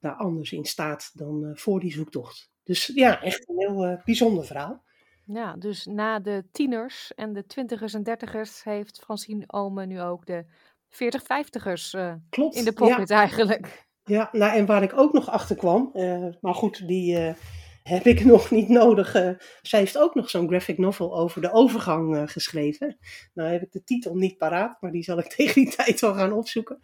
daar 0.00 0.14
anders 0.14 0.52
in 0.52 0.64
staat 0.64 1.10
dan 1.14 1.44
uh, 1.44 1.56
voor 1.56 1.80
die 1.80 1.92
zoektocht. 1.92 2.50
Dus 2.62 2.90
ja, 2.94 3.22
echt 3.22 3.48
een 3.48 3.58
heel 3.58 4.00
bijzonder 4.04 4.46
verhaal. 4.46 4.82
Ja, 5.26 5.56
dus 5.58 5.86
na 5.86 6.18
de 6.20 6.44
tieners 6.52 7.14
en 7.14 7.32
de 7.32 7.46
twintigers 7.46 7.94
en 7.94 8.02
dertigers 8.02 8.64
heeft 8.64 9.00
Francine 9.00 9.44
Omen 9.46 9.88
nu 9.88 10.00
ook 10.00 10.26
de 10.26 10.44
40-50ers 10.92 11.90
uh, 11.96 12.14
in 12.50 12.64
de 12.64 12.72
pocket 12.74 13.08
ja. 13.08 13.18
eigenlijk. 13.18 13.86
Ja, 14.04 14.28
nou 14.32 14.56
en 14.56 14.66
waar 14.66 14.82
ik 14.82 14.98
ook 14.98 15.12
nog 15.12 15.30
achter 15.30 15.56
kwam, 15.56 15.90
uh, 15.94 16.26
maar 16.40 16.54
goed, 16.54 16.86
die 16.86 17.18
uh, 17.18 17.34
heb 17.82 18.06
ik 18.06 18.24
nog 18.34 18.50
niet 18.50 18.68
nodig. 18.68 19.12
zij 19.62 19.78
heeft 19.78 19.98
ook 19.98 20.14
nog 20.14 20.30
zo'n 20.30 20.48
graphic 20.48 20.78
novel 20.78 21.18
over 21.18 21.40
de 21.40 21.52
overgang 21.52 22.30
geschreven. 22.30 22.98
Nou 23.34 23.52
heb 23.52 23.62
ik 23.62 23.72
de 23.72 23.84
titel 23.84 24.14
niet 24.14 24.36
paraat, 24.36 24.80
maar 24.80 24.90
die 24.90 25.02
zal 25.02 25.18
ik 25.18 25.26
tegen 25.36 25.64
die 25.64 25.74
tijd 25.74 26.00
wel 26.00 26.14
gaan 26.14 26.32
opzoeken. 26.32 26.80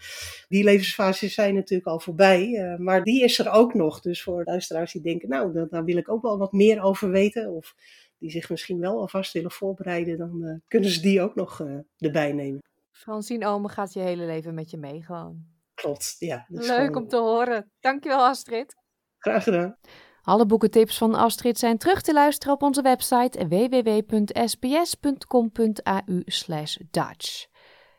Die 0.49 0.65
levensfases 0.65 1.35
zijn 1.35 1.55
natuurlijk 1.55 1.89
al 1.89 2.01
voorbij, 2.01 2.77
maar 2.79 3.03
die 3.03 3.23
is 3.25 3.39
er 3.39 3.51
ook 3.51 3.75
nog. 3.75 4.01
Dus 4.01 4.23
voor 4.23 4.43
luisteraars 4.45 4.93
die 4.93 5.03
denken, 5.03 5.29
nou, 5.29 5.69
daar 5.71 5.85
wil 5.85 5.97
ik 5.97 6.11
ook 6.11 6.23
wel 6.23 6.39
wat 6.39 6.53
meer 6.53 6.83
over 6.83 7.11
weten. 7.11 7.51
Of 7.51 7.75
die 8.19 8.31
zich 8.31 8.51
misschien 8.51 8.79
wel 8.81 8.99
alvast 9.01 9.33
willen 9.33 9.51
voorbereiden, 9.51 10.19
dan 10.19 10.43
uh, 10.43 10.55
kunnen 10.67 10.91
ze 10.91 11.01
die 11.01 11.21
ook 11.21 11.35
nog 11.35 11.61
uh, 11.61 11.79
erbij 11.97 12.33
nemen. 12.33 12.63
Francine 12.91 13.47
Ome 13.47 13.69
gaat 13.69 13.93
je 13.93 14.01
hele 14.01 14.27
leven 14.27 14.55
met 14.55 14.71
je 14.71 14.77
mee 14.77 15.03
gewoon. 15.03 15.45
Klopt, 15.75 16.17
ja. 16.19 16.45
Leuk 16.49 16.65
gewoon... 16.67 16.97
om 16.97 17.09
te 17.09 17.17
horen. 17.17 17.71
Dankjewel 17.81 18.27
Astrid. 18.27 18.75
Graag 19.19 19.43
gedaan. 19.43 19.77
Alle 20.23 20.47
boekentips 20.47 20.99
van 20.99 21.15
Astrid 21.15 21.59
zijn 21.59 21.79
terug 21.79 22.01
te 22.03 22.13
luisteren 22.13 22.55
op 22.55 22.63
onze 22.63 22.83
website 22.83 23.49
www.sbs.com.au 23.49 24.63
Dutch. 26.91 27.47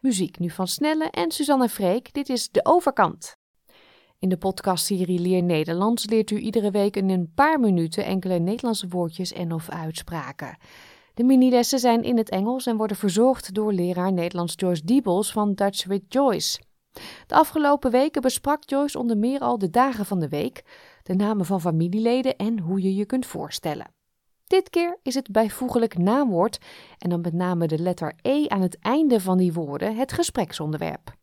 Muziek 0.02 0.40
nu 0.40 0.50
van 0.50 0.68
Snelle 0.68 1.10
en 1.10 1.32
Suzanne 1.32 1.70
Freek. 1.70 2.14
Dit 2.14 2.30
is 2.30 2.50
De 2.50 2.66
Overkant. 2.66 3.39
In 4.20 4.30
de 4.30 4.38
podcastserie 4.38 5.20
Leer 5.20 5.44
Nederlands 5.44 6.10
leert 6.10 6.32
u 6.32 6.38
iedere 6.38 6.72
week 6.72 6.96
in 6.96 7.10
een 7.10 7.32
paar 7.36 7.60
minuten 7.60 8.06
enkele 8.06 8.40
Nederlandse 8.40 8.88
woordjes 8.88 9.34
en 9.34 9.54
of 9.54 9.70
uitspraken. 9.70 10.58
De 11.14 11.24
minilessen 11.24 11.80
zijn 11.80 12.04
in 12.04 12.18
het 12.18 12.30
Engels 12.30 12.66
en 12.66 12.78
worden 12.78 12.98
verzorgd 12.98 13.54
door 13.54 13.74
leraar 13.74 14.14
Nederlands 14.14 14.54
Joyce 14.56 14.86
Diebels 14.86 15.32
van 15.32 15.54
Dutch 15.54 15.86
with 15.86 16.04
Joyce. 16.08 16.60
De 17.28 17.36
afgelopen 17.36 17.92
weken 17.92 18.22
besprak 18.22 18.70
Joyce 18.70 19.00
onder 19.00 19.18
meer 19.18 19.40
al 19.40 19.58
de 19.58 19.70
dagen 19.70 20.06
van 20.06 20.20
de 20.20 20.30
week, 20.30 20.64
de 21.04 21.16
namen 21.16 21.46
van 21.46 21.62
familieleden 21.62 22.36
en 22.36 22.60
hoe 22.60 22.82
je 22.82 22.96
je 22.96 23.06
kunt 23.06 23.26
voorstellen. 23.26 23.92
Dit 24.44 24.70
keer 24.70 24.98
is 25.04 25.16
het 25.16 25.32
bijvoeglijk 25.32 25.98
naamwoord 25.98 26.60
en 26.98 27.10
dan 27.10 27.22
met 27.22 27.34
name 27.34 27.68
de 27.68 27.80
letter 27.80 28.14
E 28.22 28.48
aan 28.48 28.62
het 28.62 28.80
einde 28.80 29.22
van 29.22 29.38
die 29.38 29.54
woorden 29.54 29.96
het 29.96 30.12
gespreksonderwerp. 30.12 31.18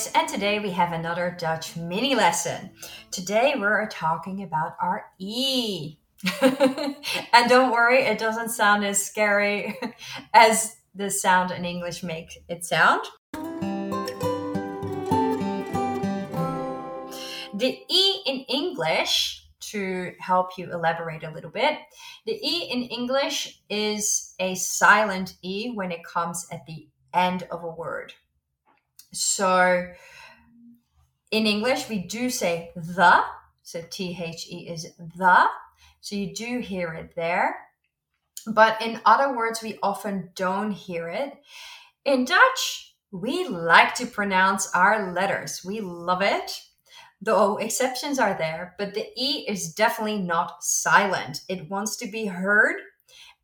Joyce, 0.00 0.12
and 0.14 0.28
today 0.28 0.58
we 0.60 0.70
have 0.70 0.92
another 0.92 1.36
Dutch 1.38 1.76
mini 1.76 2.14
lesson. 2.14 2.70
Today 3.10 3.54
we're 3.58 3.86
talking 3.88 4.42
about 4.42 4.74
our 4.80 5.04
E. 5.18 5.98
and 6.40 7.48
don't 7.48 7.70
worry, 7.70 7.98
it 8.04 8.18
doesn't 8.18 8.48
sound 8.48 8.82
as 8.82 9.04
scary 9.04 9.78
as 10.34 10.76
the 10.94 11.10
sound 11.10 11.50
in 11.50 11.66
English 11.66 12.02
makes 12.02 12.38
it 12.48 12.64
sound. 12.64 13.04
The 17.52 17.78
E 17.88 18.22
in 18.24 18.44
English, 18.48 19.48
to 19.72 20.14
help 20.18 20.56
you 20.56 20.72
elaborate 20.72 21.24
a 21.24 21.30
little 21.30 21.50
bit, 21.50 21.76
the 22.24 22.40
E 22.42 22.70
in 22.70 22.84
English 22.84 23.60
is 23.68 24.34
a 24.38 24.54
silent 24.54 25.34
E 25.42 25.72
when 25.74 25.92
it 25.92 26.04
comes 26.04 26.46
at 26.50 26.64
the 26.64 26.88
end 27.12 27.42
of 27.50 27.64
a 27.64 27.68
word. 27.68 28.14
So 29.12 29.86
in 31.30 31.46
English, 31.46 31.88
we 31.88 31.98
do 31.98 32.30
say 32.30 32.70
the, 32.76 33.22
so 33.62 33.82
T 33.90 34.18
H 34.20 34.46
E 34.50 34.68
is 34.68 34.92
the, 35.16 35.46
so 36.00 36.16
you 36.16 36.34
do 36.34 36.58
hear 36.58 36.92
it 36.94 37.14
there. 37.14 37.56
But 38.46 38.80
in 38.80 39.00
other 39.04 39.36
words, 39.36 39.62
we 39.62 39.78
often 39.82 40.30
don't 40.34 40.72
hear 40.72 41.08
it. 41.08 41.34
In 42.04 42.24
Dutch, 42.24 42.94
we 43.12 43.46
like 43.46 43.94
to 43.96 44.06
pronounce 44.06 44.72
our 44.74 45.12
letters. 45.12 45.62
We 45.64 45.80
love 45.80 46.22
it. 46.22 46.62
Though 47.20 47.58
exceptions 47.58 48.18
are 48.18 48.32
there, 48.38 48.74
but 48.78 48.94
the 48.94 49.06
E 49.14 49.44
is 49.46 49.74
definitely 49.74 50.22
not 50.22 50.64
silent. 50.64 51.42
It 51.48 51.68
wants 51.68 51.96
to 51.96 52.06
be 52.06 52.24
heard. 52.24 52.76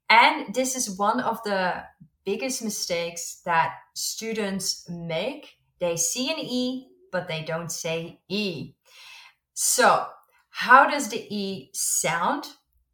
And 0.09 0.55
this 0.55 0.76
is 0.76 0.98
one 0.98 1.20
of 1.20 1.42
the 1.42 1.83
biggest 2.24 2.62
mistakes 2.62 3.42
that 3.44 3.74
students 3.92 4.88
make. 4.88 5.56
They 5.79 5.97
see 5.97 6.31
an 6.31 6.39
E, 6.39 6.89
but 7.12 7.29
they 7.29 7.43
don't 7.43 7.71
say 7.71 8.21
E. 8.29 8.75
So, 9.55 10.07
how 10.51 10.89
does 10.89 11.09
the 11.09 11.27
E 11.35 11.71
sound 11.75 12.47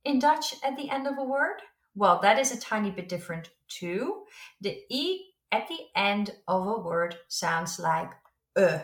in 0.05 0.19
Dutch 0.19 0.55
at 0.65 0.77
the 0.77 0.91
end 0.91 1.07
of 1.07 1.19
a 1.19 1.25
word? 1.25 1.61
Well, 1.95 2.21
that 2.23 2.39
is 2.39 2.53
a 2.53 2.61
tiny 2.61 2.91
bit 2.91 3.09
different 3.09 3.51
too. 3.69 4.23
The 4.61 4.79
E 4.89 5.33
at 5.51 5.69
the 5.69 5.79
end 5.95 6.31
of 6.49 6.67
a 6.67 6.79
word 6.79 7.17
sounds 7.29 7.79
like 7.79 8.11
uh. 8.57 8.81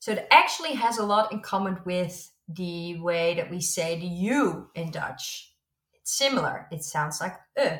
So 0.00 0.12
it 0.12 0.26
actually 0.30 0.74
has 0.74 0.98
a 0.98 1.06
lot 1.06 1.32
in 1.32 1.40
common 1.40 1.78
with 1.86 2.30
the 2.48 3.00
way 3.00 3.34
that 3.36 3.50
we 3.50 3.60
say 3.60 3.98
the 3.98 4.06
U 4.06 4.68
in 4.74 4.90
Dutch. 4.90 5.54
It's 5.94 6.16
similar. 6.16 6.66
It 6.70 6.84
sounds 6.84 7.20
like 7.20 7.36
uh. 7.58 7.78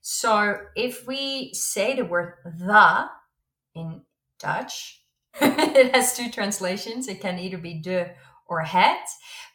So 0.00 0.58
if 0.76 1.06
we 1.06 1.52
say 1.52 1.96
the 1.96 2.04
word 2.04 2.34
the 2.44 3.06
in 3.74 4.02
Dutch, 4.38 5.02
it 5.40 5.94
has 5.94 6.16
two 6.16 6.30
translations. 6.30 7.08
It 7.08 7.20
can 7.20 7.38
either 7.38 7.58
be 7.58 7.80
de 7.80 8.14
or 8.48 8.60
het, 8.60 9.08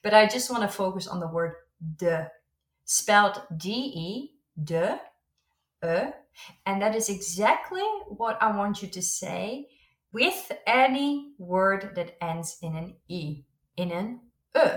but 0.03 0.13
I 0.13 0.27
just 0.27 0.49
want 0.49 0.63
to 0.63 0.69
focus 0.69 1.07
on 1.07 1.19
the 1.19 1.27
word 1.27 1.53
de 1.97 2.29
spelled 2.85 3.41
D-E, 3.55 4.31
de, 4.61 4.99
e, 5.83 6.11
and 6.65 6.81
that 6.81 6.95
is 6.95 7.09
exactly 7.09 7.81
what 8.07 8.41
I 8.41 8.55
want 8.55 8.81
you 8.81 8.89
to 8.89 9.01
say 9.01 9.67
with 10.11 10.51
any 10.67 11.33
word 11.37 11.91
that 11.95 12.17
ends 12.21 12.57
in 12.61 12.75
an 12.75 12.95
E, 13.07 13.43
in 13.77 13.91
an 13.91 14.19
E. 14.55 14.69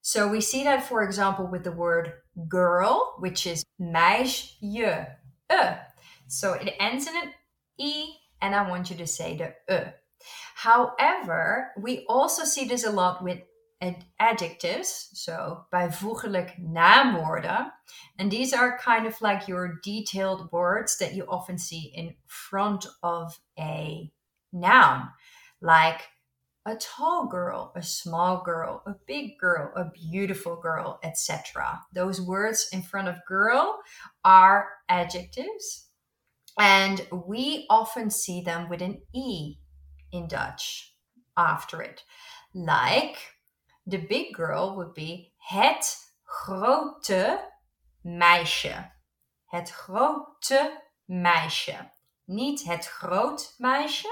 So 0.00 0.28
we 0.28 0.40
see 0.40 0.64
that, 0.64 0.86
for 0.86 1.02
example, 1.02 1.46
with 1.46 1.64
the 1.64 1.72
word 1.72 2.12
girl, 2.48 3.16
which 3.18 3.46
is 3.46 3.64
meisje, 3.80 4.52
e. 4.62 5.56
So 6.28 6.52
it 6.54 6.74
ends 6.80 7.06
in 7.06 7.16
an 7.16 7.32
E, 7.78 8.14
and 8.40 8.54
I 8.54 8.68
want 8.68 8.90
you 8.90 8.96
to 8.96 9.06
say 9.06 9.36
the 9.36 9.54
E. 9.74 9.92
However, 10.54 11.72
we 11.76 12.04
also 12.08 12.44
see 12.44 12.64
this 12.64 12.84
a 12.84 12.90
lot 12.90 13.22
with 13.22 13.40
adjectives, 14.18 15.10
so 15.12 15.66
bijvoeglijk 15.70 16.56
naamwoorden. 16.58 17.72
And 18.18 18.30
these 18.30 18.56
are 18.56 18.78
kind 18.78 19.06
of 19.06 19.20
like 19.20 19.46
your 19.48 19.78
detailed 19.82 20.50
words 20.50 20.96
that 20.98 21.14
you 21.14 21.26
often 21.28 21.58
see 21.58 21.92
in 21.94 22.16
front 22.26 22.86
of 23.02 23.38
a 23.58 24.10
noun, 24.50 25.10
like 25.60 26.08
a 26.64 26.74
tall 26.76 27.26
girl, 27.28 27.72
a 27.76 27.82
small 27.82 28.42
girl, 28.42 28.82
a 28.86 28.94
big 29.06 29.38
girl, 29.38 29.70
a 29.76 29.90
beautiful 29.90 30.56
girl, 30.56 30.98
etc. 31.02 31.80
Those 31.92 32.20
words 32.20 32.68
in 32.72 32.82
front 32.82 33.08
of 33.08 33.24
girl 33.28 33.78
are 34.24 34.68
adjectives, 34.88 35.85
and 36.58 37.06
we 37.26 37.66
often 37.68 38.10
see 38.10 38.42
them 38.42 38.68
with 38.68 38.82
an 38.82 39.02
E 39.12 39.56
in 40.12 40.28
Dutch 40.28 40.94
after 41.36 41.82
it. 41.82 42.02
Like 42.54 43.18
the 43.86 43.98
big 43.98 44.34
girl 44.34 44.74
would 44.74 44.94
be 44.94 45.32
het 45.36 45.96
grote 46.22 47.40
meisje. 48.02 48.90
Het 49.46 49.70
grote 49.70 50.82
meisje. 51.04 51.90
Niet 52.24 52.64
het 52.64 52.86
groot 52.86 53.54
meisje, 53.58 54.08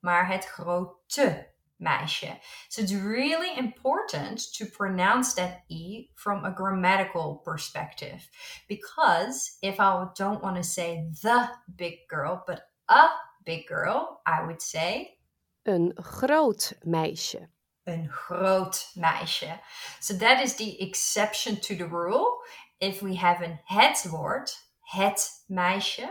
maar 0.00 0.28
het 0.28 0.46
grote 0.46 1.51
meisje. 1.82 2.38
So 2.68 2.82
it's 2.82 2.94
really 2.94 3.58
important 3.58 4.52
to 4.54 4.66
pronounce 4.66 5.34
that 5.34 5.64
E 5.68 6.08
from 6.14 6.44
a 6.44 6.50
grammatical 6.50 7.42
perspective. 7.44 8.28
Because 8.68 9.58
if 9.62 9.80
I 9.80 10.06
don't 10.16 10.42
want 10.42 10.56
to 10.56 10.62
say 10.62 11.08
the 11.22 11.48
big 11.76 12.08
girl, 12.08 12.44
but 12.46 12.62
a 12.88 13.08
big 13.44 13.66
girl, 13.66 14.20
I 14.26 14.46
would 14.46 14.62
say. 14.62 15.18
Een 15.66 15.92
groot 15.96 16.72
meisje. 16.84 17.48
Een 17.84 18.08
groot 18.08 18.90
meisje. 18.94 19.60
So 20.00 20.14
that 20.14 20.40
is 20.40 20.54
the 20.54 20.80
exception 20.80 21.56
to 21.60 21.76
the 21.76 21.86
rule. 21.86 22.40
If 22.80 23.02
we 23.02 23.14
have 23.16 23.44
an 23.44 23.60
het 23.64 24.06
woord, 24.10 24.50
het 24.80 25.44
meisje, 25.48 26.08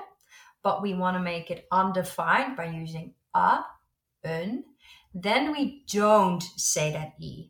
but 0.64 0.82
we 0.82 0.96
want 0.96 1.18
to 1.18 1.24
make 1.24 1.50
it 1.50 1.66
undefined 1.72 2.56
by 2.56 2.66
using 2.66 3.14
a, 3.36 3.66
een, 4.22 4.66
then 5.14 5.52
we 5.52 5.84
don't 5.92 6.44
say 6.56 6.92
that 6.92 7.14
E. 7.20 7.50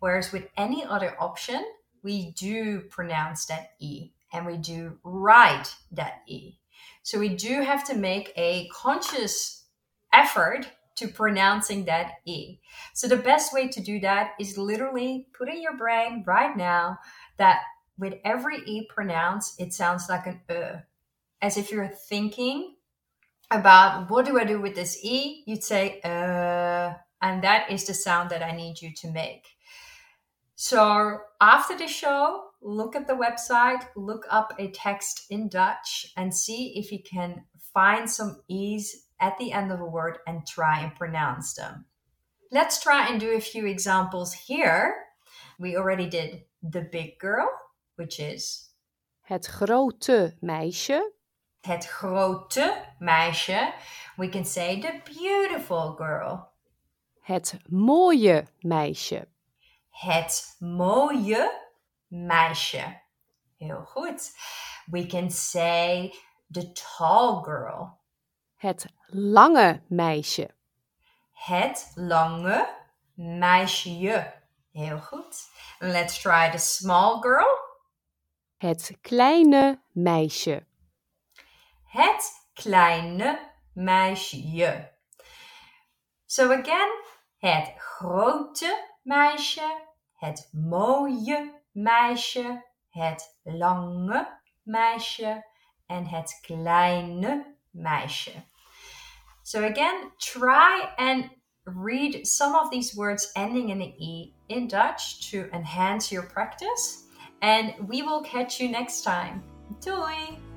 Whereas 0.00 0.32
with 0.32 0.48
any 0.56 0.84
other 0.84 1.16
option, 1.20 1.64
we 2.02 2.32
do 2.32 2.80
pronounce 2.82 3.46
that 3.46 3.72
E 3.78 4.12
and 4.32 4.46
we 4.46 4.56
do 4.56 4.98
write 5.04 5.74
that 5.92 6.22
E. 6.26 6.58
So 7.02 7.18
we 7.18 7.30
do 7.30 7.62
have 7.62 7.84
to 7.88 7.94
make 7.94 8.32
a 8.36 8.68
conscious 8.68 9.64
effort 10.12 10.66
to 10.96 11.08
pronouncing 11.08 11.84
that 11.86 12.12
E. 12.24 12.58
So 12.94 13.08
the 13.08 13.16
best 13.16 13.52
way 13.52 13.68
to 13.68 13.80
do 13.80 14.00
that 14.00 14.32
is 14.38 14.58
literally 14.58 15.26
put 15.36 15.48
in 15.48 15.60
your 15.60 15.76
brain 15.76 16.22
right 16.26 16.56
now 16.56 16.98
that 17.38 17.60
with 17.98 18.14
every 18.24 18.58
E 18.66 18.86
pronounced, 18.88 19.60
it 19.60 19.72
sounds 19.72 20.08
like 20.08 20.26
an 20.26 20.40
E. 20.50 20.80
As 21.40 21.56
if 21.56 21.70
you're 21.72 21.88
thinking 21.88 22.76
about 23.52 24.10
what 24.10 24.26
do 24.26 24.38
I 24.38 24.44
do 24.44 24.60
with 24.60 24.74
this 24.74 24.98
E, 25.04 25.42
you'd 25.46 25.64
say 25.64 26.00
uh, 26.04 26.94
and 27.22 27.42
that 27.42 27.70
is 27.70 27.84
the 27.84 27.94
sound 27.94 28.30
that 28.30 28.42
I 28.42 28.50
need 28.50 28.82
you 28.82 28.92
to 28.96 29.10
make. 29.10 29.46
So 30.56 31.18
after 31.40 31.76
the 31.76 31.86
show, 31.86 32.44
look 32.60 32.94
at 32.94 33.06
the 33.06 33.14
website, 33.14 33.86
look 33.96 34.26
up 34.28 34.52
a 34.58 34.70
text 34.70 35.26
in 35.30 35.48
Dutch, 35.48 36.12
and 36.16 36.34
see 36.34 36.74
if 36.76 36.92
you 36.92 36.98
can 37.02 37.44
find 37.72 38.10
some 38.10 38.42
E's 38.48 39.06
at 39.20 39.38
the 39.38 39.52
end 39.52 39.72
of 39.72 39.80
a 39.80 39.86
word 39.86 40.18
and 40.26 40.46
try 40.46 40.80
and 40.80 40.94
pronounce 40.94 41.54
them. 41.54 41.86
Let's 42.50 42.82
try 42.82 43.06
and 43.08 43.18
do 43.18 43.30
a 43.30 43.40
few 43.40 43.66
examples 43.66 44.34
here. 44.34 44.94
We 45.58 45.76
already 45.76 46.08
did 46.08 46.42
the 46.62 46.82
big 46.82 47.18
girl, 47.18 47.48
which 47.96 48.20
is. 48.20 48.68
Het 49.20 49.46
grote 49.46 50.36
meisje. 50.40 51.12
Het 51.62 51.86
grote 51.86 52.84
meisje. 52.98 53.72
We 54.16 54.28
can 54.28 54.44
say 54.44 54.80
the 54.80 55.00
beautiful 55.04 55.94
girl. 55.96 56.48
Het 57.20 57.58
mooie 57.66 58.46
meisje. 58.60 59.28
Het 59.90 60.56
mooie 60.58 61.60
meisje. 62.08 63.00
Heel 63.56 63.84
goed. 63.84 64.32
We 64.86 65.06
can 65.06 65.30
say 65.30 66.14
the 66.50 66.72
tall 66.72 67.42
girl. 67.42 67.98
Het 68.56 68.86
lange 69.06 69.82
meisje. 69.86 70.50
Het 71.32 71.92
lange 71.94 72.68
meisje. 73.14 74.32
Heel 74.72 74.98
goed. 74.98 75.50
Let's 75.78 76.20
try 76.22 76.50
the 76.50 76.58
small 76.58 77.20
girl. 77.20 77.58
Het 78.56 78.98
kleine 79.00 79.80
meisje. 79.92 80.66
Het 81.92 82.48
kleine 82.54 83.52
meisje. 83.72 84.92
So 86.26 86.52
again, 86.52 86.90
het 87.38 87.72
grote 87.76 88.88
meisje, 89.02 89.86
het 90.14 90.48
mooie 90.52 91.62
meisje, 91.72 92.64
het 92.88 93.38
lange 93.42 94.40
meisje 94.62 95.44
en 95.86 96.06
het 96.06 96.38
kleine 96.42 97.56
meisje. 97.70 98.32
So 99.42 99.64
again, 99.64 100.12
try 100.16 100.94
and 100.96 101.30
read 101.64 102.26
some 102.26 102.58
of 102.58 102.70
these 102.70 102.96
words 102.96 103.32
ending 103.32 103.68
in 103.68 103.80
an 103.80 103.94
E 103.98 104.32
in 104.46 104.66
Dutch 104.66 105.30
to 105.30 105.48
enhance 105.52 106.14
your 106.14 106.26
practice. 106.26 107.06
And 107.40 107.74
we 107.88 108.02
will 108.02 108.22
catch 108.22 108.60
you 108.60 108.70
next 108.70 109.02
time. 109.02 109.42
Doei! 109.80 110.51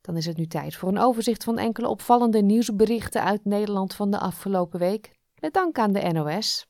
Dan 0.01 0.17
is 0.17 0.27
het 0.27 0.37
nu 0.37 0.47
tijd 0.47 0.77
voor 0.77 0.89
een 0.89 0.99
overzicht 0.99 1.45
van 1.45 1.59
enkele 1.59 1.89
opvallende 1.89 2.43
nieuwsberichten 2.43 3.25
uit 3.25 3.45
Nederland 3.45 3.95
van 3.95 4.11
de 4.11 4.19
afgelopen 4.19 4.79
week. 4.79 5.11
Met 5.41 5.53
dank 5.53 5.79
aan 5.79 5.93
de 5.93 6.13
NOS. 6.13 6.67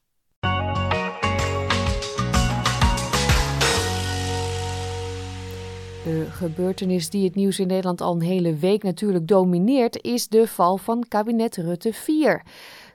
De 6.04 6.26
gebeurtenis 6.30 7.10
die 7.10 7.24
het 7.24 7.34
nieuws 7.34 7.58
in 7.58 7.66
Nederland 7.66 8.00
al 8.00 8.14
een 8.14 8.20
hele 8.20 8.54
week 8.54 8.82
natuurlijk 8.82 9.26
domineert, 9.26 10.02
is 10.02 10.28
de 10.28 10.46
val 10.46 10.76
van 10.76 11.04
kabinet 11.08 11.56
Rutte 11.56 11.92
4. 11.92 12.42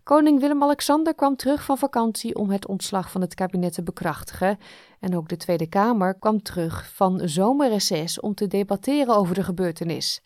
Koning 0.07 0.39
Willem-Alexander 0.39 1.15
kwam 1.15 1.35
terug 1.35 1.63
van 1.63 1.77
vakantie 1.77 2.35
om 2.35 2.49
het 2.49 2.67
ontslag 2.67 3.11
van 3.11 3.21
het 3.21 3.35
kabinet 3.35 3.73
te 3.73 3.83
bekrachtigen. 3.83 4.59
En 4.99 5.15
ook 5.15 5.29
de 5.29 5.37
Tweede 5.37 5.67
Kamer 5.67 6.15
kwam 6.19 6.41
terug 6.41 6.89
van 6.93 7.21
zomerreces 7.23 8.19
om 8.19 8.33
te 8.33 8.47
debatteren 8.47 9.15
over 9.15 9.35
de 9.35 9.43
gebeurtenis. 9.43 10.21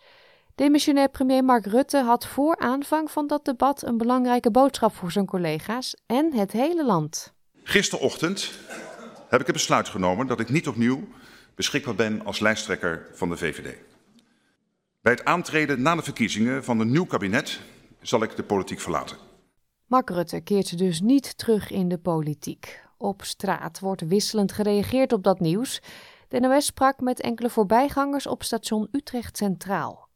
Demissionair 0.56 1.10
premier 1.10 1.44
Mark 1.44 1.65
Rutte 1.65 1.98
had 1.98 2.28
voor 2.28 2.58
aanvang 2.58 3.12
van 3.12 3.28
dat 3.28 3.46
debat 3.46 3.86
een 3.86 3.98
belangrijke 3.98 4.52
boodschap 4.52 4.96
voor 4.96 5.12
zijn 5.12 5.26
collega's 5.26 5.96
en 6.06 6.34
het 6.34 6.52
hele 6.52 6.86
land. 6.86 7.34
Gisterochtend 7.63 8.52
heb 9.30 9.39
ik 9.39 9.46
het 9.46 9.56
besluit 9.56 9.89
genomen 9.89 10.28
dat 10.28 10.39
ik 10.39 10.50
niet 10.50 10.67
opnieuw 10.67 11.08
beschikbaar 11.56 11.96
ben 11.96 12.26
als 12.26 12.39
lijsttrekker 12.39 13.08
van 13.13 13.30
de 13.30 13.38
VVD. 13.38 13.78
Bij 15.02 15.12
het 15.12 15.26
aantreden 15.26 15.82
na 15.82 15.96
de 15.96 16.04
verkiezingen 16.04 16.63
van 16.63 16.80
een 16.80 16.91
nieuw 16.91 17.06
kabinet 17.06 17.60
zal 18.02 18.24
ik 18.24 18.36
de 18.36 18.44
politiek 18.44 18.80
verlaten. 18.80 19.31
Mark 19.91 20.10
Rutte 20.10 20.41
keert 20.41 20.77
dus 20.77 21.01
niet 21.01 21.38
terug 21.38 21.71
in 21.71 21.88
de 21.88 21.97
politiek. 21.97 22.82
Op 22.97 23.23
straat 23.23 23.80
wordt 23.80 24.08
wisselend 24.08 24.51
gereageerd 24.51 25.13
op 25.13 25.23
dat 25.23 25.39
nieuws. 25.39 25.82
De 26.27 26.39
NOS 26.39 26.65
sprak 26.65 26.99
met 26.99 27.21
enkele 27.21 27.49
voorbijgangers 27.49 28.27
op 28.27 28.43
station 28.43 28.88
Utrecht 28.91 29.38
Centraal. 29.38 30.08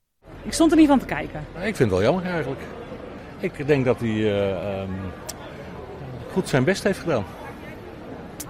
Ik 0.44 0.54
stond 0.54 0.72
er 0.72 0.78
niet 0.78 0.88
van 0.88 1.00
te 1.00 1.06
kijken. 1.06 1.40
Ik 1.56 1.76
vind 1.76 1.78
het 1.78 1.90
wel 1.90 2.02
jammer 2.02 2.26
eigenlijk. 2.26 2.62
Ik 3.40 3.68
denk 3.68 3.86
dat 3.86 4.00
hij 4.00 4.10
uh, 4.10 4.82
um, 4.82 4.96
goed 6.32 6.50
zijn 6.50 6.64
best 6.64 6.84
heeft 6.84 7.00
gedaan. 7.00 7.26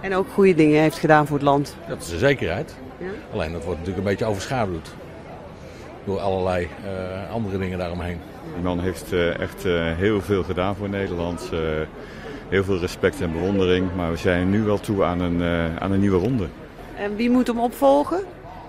En 0.00 0.14
ook 0.14 0.28
goede 0.28 0.54
dingen 0.54 0.80
heeft 0.80 0.98
gedaan 0.98 1.26
voor 1.26 1.36
het 1.36 1.46
land. 1.46 1.76
Dat 1.88 2.02
is 2.02 2.10
een 2.10 2.18
zekerheid. 2.18 2.76
Ja? 2.98 3.10
Alleen 3.32 3.52
dat 3.52 3.64
wordt 3.64 3.78
natuurlijk 3.78 4.06
een 4.06 4.12
beetje 4.12 4.24
overschaduwd. 4.24 4.94
Door 6.04 6.20
allerlei 6.20 6.68
uh, 6.84 7.30
andere 7.30 7.58
dingen 7.58 7.78
daaromheen. 7.78 8.20
Die 8.54 8.62
man 8.62 8.80
heeft 8.80 9.12
uh, 9.12 9.38
echt 9.38 9.62
heel 9.96 10.20
veel 10.20 10.42
gedaan 10.42 10.76
voor 10.76 10.88
Nederland. 10.88 11.50
heel 12.48 12.64
veel 12.64 12.78
respect 12.78 13.20
en 13.20 13.32
bewondering. 13.32 13.94
Maar 13.96 14.10
we 14.10 14.16
zijn 14.16 14.50
nu 14.50 14.62
wel 14.62 14.80
toe 14.80 15.04
aan 15.04 15.20
een, 15.20 15.42
aan 15.80 15.92
een 15.92 16.00
nieuwe 16.00 16.18
ronde. 16.18 16.46
En 16.96 17.16
wie 17.16 17.30
moet 17.30 17.46
hem 17.46 17.58
opvolgen? 17.58 18.20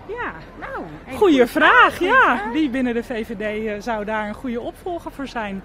Ja, 0.08 0.34
nou, 0.60 0.84
goede 1.18 1.48
vraag. 1.48 2.00
Ja, 2.00 2.50
wie 2.54 2.70
binnen 2.70 2.94
de 2.94 3.04
VVD 3.04 3.84
zou 3.84 4.06
daar 4.06 4.28
een 4.28 4.34
goede 4.34 4.62
opvolger 4.62 5.12
voor 5.12 5.28
zijn? 5.28 5.62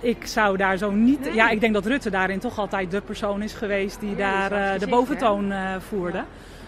Ik 0.00 0.26
zou 0.26 0.56
daar 0.56 0.76
zo 0.76 0.90
niet. 0.90 1.20
Nee. 1.20 1.34
Ja, 1.34 1.50
ik 1.50 1.60
denk 1.60 1.74
dat 1.74 1.86
Rutte 1.86 2.10
daarin 2.10 2.38
toch 2.38 2.58
altijd 2.58 2.90
de 2.90 3.00
persoon 3.00 3.42
is 3.42 3.52
geweest 3.52 4.00
die 4.00 4.16
ja, 4.16 4.48
daar 4.48 4.74
uh, 4.74 4.80
de 4.80 4.86
boventoon 4.86 5.50
uh, 5.50 5.74
voerde. 5.88 6.16
Ja. 6.16 6.24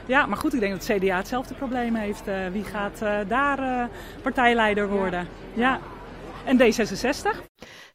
ja. 0.06 0.26
maar 0.26 0.36
goed, 0.36 0.54
ik 0.54 0.60
denk 0.60 0.72
dat 0.72 0.86
het 0.86 0.98
CDA 0.98 1.16
hetzelfde 1.16 1.54
probleem 1.54 1.94
heeft. 1.94 2.28
Uh, 2.28 2.34
wie 2.52 2.64
gaat 2.64 3.02
daar 3.28 3.88
partijleider 4.22 4.88
worden? 4.88 5.28
Ja. 5.54 5.78
En 6.44 6.58
D66? 6.58 7.40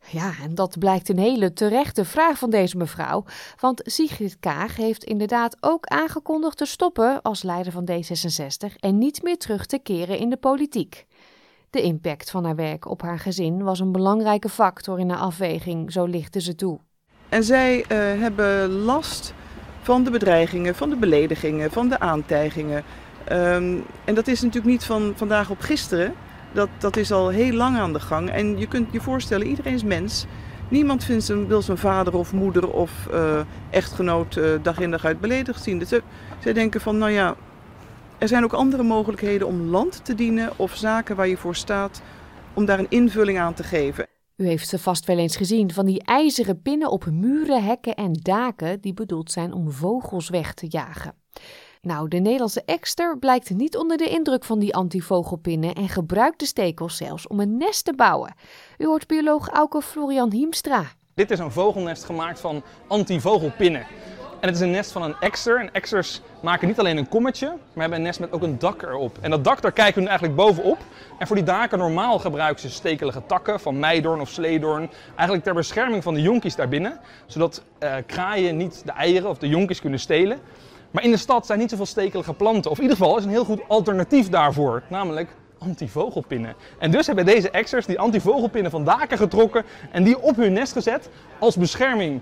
Ja, 0.10 0.32
en 0.44 0.56
dat 0.56 0.80
blijkt 0.80 1.10
een 1.10 1.20
hele 1.20 1.54
terechte 1.54 2.06
vraag 2.06 2.38
van 2.38 2.50
deze 2.50 2.78
mevrouw. 2.78 3.26
Want 3.60 3.82
Sigrid 3.84 4.38
Kaag 4.40 4.76
heeft 4.76 5.04
inderdaad 5.04 5.58
ook 5.60 5.86
aangekondigd 5.86 6.58
te 6.58 6.66
stoppen 6.66 7.22
als 7.22 7.44
leider 7.44 7.72
van 7.72 7.90
D66 7.92 8.76
en 8.80 8.98
niet 8.98 9.24
meer 9.24 9.38
terug 9.38 9.66
te 9.66 9.80
keren 9.80 10.18
in 10.18 10.30
de 10.30 10.38
politiek. 10.38 11.06
De 11.70 11.82
impact 11.82 12.32
van 12.32 12.46
haar 12.46 12.56
werk 12.56 12.90
op 12.90 13.02
haar 13.02 13.20
gezin 13.20 13.64
was 13.64 13.80
een 13.80 13.92
belangrijke 13.92 14.50
factor 14.50 15.00
in 15.00 15.10
haar 15.10 15.20
afweging, 15.20 15.92
zo 15.92 16.06
lichtte 16.06 16.42
ze 16.42 16.56
toe. 16.56 16.80
En 17.30 17.44
zij 17.44 17.78
uh, 17.78 17.86
hebben 18.22 18.70
last 18.70 19.34
van 19.82 20.04
de 20.04 20.12
bedreigingen, 20.12 20.76
van 20.76 20.90
de 20.90 20.96
beledigingen, 20.96 21.72
van 21.72 21.90
de 21.90 22.00
aantijgingen. 22.00 22.84
Um, 23.32 23.84
en 24.06 24.16
dat 24.16 24.28
is 24.28 24.42
natuurlijk 24.42 24.72
niet 24.72 24.84
van 24.84 25.14
vandaag 25.16 25.50
op 25.50 25.60
gisteren. 25.60 26.14
Dat, 26.54 26.70
dat 26.78 26.98
is 26.98 27.12
al 27.12 27.30
heel 27.30 27.54
lang 27.54 27.78
aan 27.78 27.94
de 27.94 28.00
gang. 28.00 28.30
En 28.30 28.58
je 28.58 28.68
kunt 28.68 28.92
je 28.92 29.02
voorstellen, 29.02 29.48
iedereen 29.48 29.74
is 29.74 29.84
mens. 29.84 30.26
Niemand 30.70 31.04
vindt 31.04 31.24
zijn, 31.24 31.48
wil 31.48 31.62
zijn 31.62 31.78
vader 31.78 32.16
of 32.16 32.34
moeder 32.34 32.72
of 32.72 33.08
uh, 33.12 33.40
echtgenoot 33.70 34.36
uh, 34.36 34.52
dag 34.62 34.80
in 34.80 34.92
dag 34.92 35.06
uit 35.06 35.20
beledigd 35.20 35.64
zien. 35.64 35.80
Dus 35.80 35.90
zij 36.40 36.54
denken 36.54 36.82
van, 36.82 36.98
nou 36.98 37.12
ja, 37.12 37.36
er 38.18 38.28
zijn 38.28 38.44
ook 38.44 38.54
andere 38.54 38.84
mogelijkheden 38.84 39.48
om 39.48 39.62
land 39.62 40.06
te 40.06 40.16
dienen 40.16 40.52
of 40.56 40.76
zaken 40.76 41.16
waar 41.16 41.28
je 41.28 41.38
voor 41.38 41.56
staat, 41.56 42.02
om 42.54 42.66
daar 42.66 42.80
een 42.80 42.90
invulling 42.90 43.40
aan 43.40 43.54
te 43.54 43.64
geven. 43.64 44.08
U 44.36 44.48
heeft 44.48 44.68
ze 44.68 44.80
vast 44.80 45.06
wel 45.06 45.18
eens 45.18 45.36
gezien 45.36 45.74
van 45.74 45.86
die 45.86 46.04
ijzeren 46.04 46.62
pinnen 46.62 46.92
op 46.92 47.06
muren, 47.06 47.64
hekken 47.64 47.96
en 47.96 48.14
daken 48.14 48.82
die 48.82 48.94
bedoeld 48.94 49.32
zijn 49.32 49.54
om 49.54 49.72
vogels 49.72 50.30
weg 50.30 50.54
te 50.54 50.66
jagen. 50.70 51.14
Nou, 51.88 52.08
de 52.08 52.18
Nederlandse 52.18 52.62
ekster 52.66 53.18
blijkt 53.18 53.50
niet 53.50 53.78
onder 53.78 53.98
de 53.98 54.10
indruk 54.10 54.44
van 54.44 54.60
die 54.60 54.76
antivogelpinnen 54.76 55.74
en 55.74 55.90
gebruikt 55.90 56.40
de 56.40 56.46
stekels 56.46 56.98
zelfs 56.98 57.28
om 57.28 57.40
een 57.40 57.58
nest 57.58 57.86
te 57.86 57.94
bouwen. 57.94 58.34
U 58.78 58.86
hoort 58.86 59.08
bioloog 59.08 59.50
Auke 59.50 59.82
Florian 59.82 60.32
Hiemstra. 60.32 60.84
Dit 61.14 61.32
is 61.32 61.40
een 61.40 61.52
vogelnest 61.52 62.04
gemaakt 62.04 62.40
van 62.40 62.64
antivogelpinnen. 62.88 63.82
En 64.40 64.48
het 64.48 64.56
is 64.56 64.62
een 64.62 64.72
nest 64.72 64.92
van 64.92 65.02
een 65.02 65.16
ekster. 65.20 65.60
En 65.60 65.74
eksters 65.74 66.22
maken 66.42 66.68
niet 66.68 66.80
alleen 66.80 66.98
een 66.98 67.10
kommetje, 67.10 67.48
maar 67.48 67.58
hebben 67.74 67.98
een 67.98 68.06
nest 68.06 68.20
met 68.20 68.32
ook 68.32 68.44
een 68.44 68.60
dak 68.60 68.82
erop. 68.82 69.18
En 69.22 69.30
dat 69.30 69.44
dak, 69.44 69.62
daar 69.62 69.72
kijken 69.72 70.02
we 70.02 70.08
eigenlijk 70.08 70.38
bovenop. 70.38 70.78
En 71.20 71.28
voor 71.28 71.36
die 71.36 71.46
daken 71.46 71.78
normaal 71.78 72.20
gebruiken 72.20 72.62
ze 72.62 72.70
stekelige 72.70 73.26
takken 73.26 73.60
van 73.60 73.80
meidoorn 73.80 74.22
of 74.22 74.30
sleedoorn. 74.30 74.90
Eigenlijk 75.16 75.44
ter 75.44 75.54
bescherming 75.54 76.04
van 76.04 76.14
de 76.14 76.22
jonkies 76.22 76.56
daarbinnen. 76.56 77.00
Zodat 77.26 77.64
uh, 77.80 77.96
kraaien 78.06 78.58
niet 78.58 78.82
de 78.86 78.92
eieren 78.92 79.30
of 79.30 79.38
de 79.38 79.48
jonkies 79.48 79.82
kunnen 79.82 80.00
stelen. 80.00 80.40
Maar 80.92 81.04
in 81.04 81.12
de 81.12 81.18
stad 81.18 81.46
zijn 81.46 81.60
niet 81.60 81.70
zoveel 81.70 81.86
stekelige 81.86 82.34
planten. 82.34 82.72
Of 82.72 82.78
in 82.78 82.84
ieder 82.84 82.98
geval 82.98 83.18
is 83.18 83.24
een 83.24 83.30
heel 83.30 83.46
goed 83.46 83.62
alternatief 83.68 84.30
daarvoor. 84.30 84.84
Namelijk 84.90 85.30
antivogelpinnen. 85.58 86.56
En 86.80 86.92
dus 86.92 87.08
hebben 87.08 87.26
deze 87.26 87.50
exers 87.50 87.86
die 87.86 88.00
antivogelpinnen 88.00 88.72
van 88.72 88.86
daken 88.86 89.18
getrokken 89.18 89.64
en 89.92 90.04
die 90.04 90.22
op 90.22 90.36
hun 90.36 90.54
nest 90.54 90.72
gezet 90.74 91.10
als 91.40 91.56
bescherming. 91.56 92.22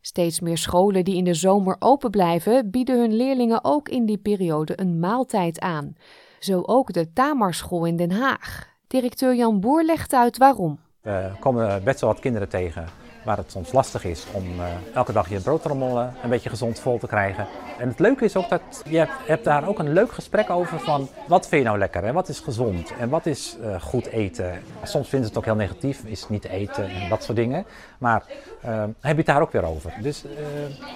Steeds 0.00 0.40
meer 0.40 0.58
scholen 0.58 1.04
die 1.04 1.16
in 1.16 1.24
de 1.24 1.34
zomer 1.34 1.76
open 1.78 2.10
blijven, 2.10 2.70
bieden 2.70 2.98
hun 2.98 3.16
leerlingen 3.16 3.64
ook 3.64 3.88
in 3.88 4.06
die 4.06 4.18
periode 4.18 4.80
een 4.80 4.98
maaltijd 4.98 5.60
aan. 5.60 5.96
Zo 6.38 6.62
ook 6.66 6.92
de 6.92 7.12
Tamarschool 7.12 7.84
in 7.84 7.96
Den 7.96 8.10
Haag. 8.10 8.72
Directeur 8.86 9.34
Jan 9.34 9.60
Boer 9.60 9.84
legt 9.84 10.12
uit 10.12 10.38
waarom. 10.38 10.78
We 11.02 11.30
komen 11.40 11.84
best 11.84 12.00
wel 12.00 12.10
wat 12.10 12.20
kinderen 12.20 12.48
tegen 12.48 13.03
waar 13.24 13.36
het 13.36 13.50
soms 13.50 13.72
lastig 13.72 14.04
is 14.04 14.26
om 14.32 14.44
uh, 14.44 14.64
elke 14.94 15.12
dag 15.12 15.28
je 15.28 15.40
broodtrommel 15.40 16.00
uh, 16.00 16.06
een 16.22 16.30
beetje 16.30 16.48
gezond 16.48 16.80
vol 16.80 16.98
te 16.98 17.06
krijgen. 17.06 17.46
En 17.78 17.88
het 17.88 17.98
leuke 17.98 18.24
is 18.24 18.36
ook 18.36 18.48
dat 18.48 18.82
je 18.88 19.06
hebt, 19.08 19.44
daar 19.44 19.68
ook 19.68 19.78
een 19.78 19.92
leuk 19.92 20.12
gesprek 20.12 20.50
over 20.50 20.80
van 20.80 21.08
wat 21.26 21.48
vind 21.48 21.62
je 21.62 21.68
nou 21.68 21.78
lekker 21.78 22.04
en 22.04 22.14
wat 22.14 22.28
is 22.28 22.40
gezond 22.40 22.92
en 22.98 23.08
wat 23.08 23.26
is 23.26 23.56
uh, 23.60 23.80
goed 23.80 24.06
eten. 24.06 24.62
Soms 24.82 25.08
vinden 25.08 25.28
ze 25.28 25.34
het 25.34 25.38
ook 25.38 25.44
heel 25.44 25.64
negatief, 25.64 26.04
is 26.04 26.28
niet 26.28 26.44
eten 26.44 26.88
en 26.88 27.08
dat 27.08 27.24
soort 27.24 27.36
dingen. 27.36 27.66
Maar 27.98 28.22
heb 28.60 28.94
je 29.00 29.16
het 29.16 29.26
daar 29.26 29.40
ook 29.40 29.52
weer 29.52 29.64
over. 29.64 29.94
Dus 30.02 30.24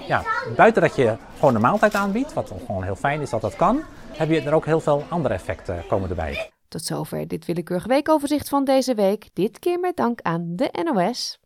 ja, 0.06 0.22
buiten 0.56 0.82
dat 0.82 0.96
je 0.96 1.16
gewoon 1.38 1.54
een 1.54 1.60
maaltijd 1.60 1.94
aanbiedt, 1.94 2.32
wat 2.32 2.52
gewoon 2.66 2.82
heel 2.82 2.96
fijn 2.96 3.20
is 3.20 3.30
dat 3.30 3.40
dat 3.40 3.56
kan, 3.56 3.82
heb 4.12 4.28
je 4.28 4.40
er 4.40 4.52
ook 4.52 4.64
heel 4.64 4.80
veel 4.80 5.04
andere 5.08 5.34
effecten 5.34 5.86
komen 5.88 6.08
erbij. 6.08 6.50
Tot 6.68 6.84
zover 6.84 7.28
dit 7.28 7.46
willekeurig 7.46 7.86
weekoverzicht 7.86 8.48
van 8.48 8.64
deze 8.64 8.94
week. 8.94 9.28
Dit 9.32 9.58
keer 9.58 9.80
met 9.80 9.96
dank 9.96 10.20
aan 10.22 10.52
de 10.56 10.84
NOS. 10.84 11.38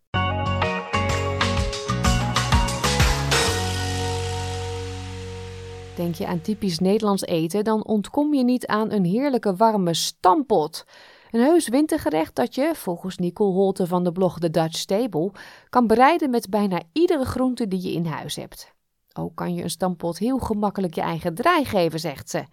Denk 6.03 6.15
je 6.15 6.27
aan 6.27 6.41
typisch 6.41 6.79
Nederlands 6.79 7.23
eten, 7.23 7.65
dan 7.65 7.85
ontkom 7.85 8.35
je 8.35 8.45
niet 8.45 8.67
aan 8.67 8.93
een 8.93 9.05
heerlijke 9.05 9.57
warme 9.57 9.95
stampot. 9.95 10.85
Een 11.31 11.41
heus 11.41 11.69
wintergerecht 11.69 12.35
dat 12.35 12.55
je, 12.55 12.71
volgens 12.75 13.17
Nicole 13.17 13.53
Holte 13.53 13.87
van 13.87 14.05
de 14.05 14.13
blog 14.13 14.39
The 14.39 14.51
Dutch 14.51 14.85
Table, 14.85 15.31
kan 15.69 15.87
bereiden 15.87 16.31
met 16.31 16.51
bijna 16.51 16.81
iedere 16.93 17.25
groente 17.25 17.69
die 17.69 17.83
je 17.83 17.93
in 17.93 18.07
huis 18.07 18.37
hebt. 18.37 18.73
Ook 19.13 19.37
kan 19.37 19.55
je 19.55 19.63
een 19.63 19.71
stampot 19.71 20.19
heel 20.19 20.39
gemakkelijk 20.39 20.95
je 20.95 21.01
eigen 21.01 21.35
draai 21.35 21.65
geven, 21.65 22.01
zegt 22.01 22.31
ze. 22.31 22.45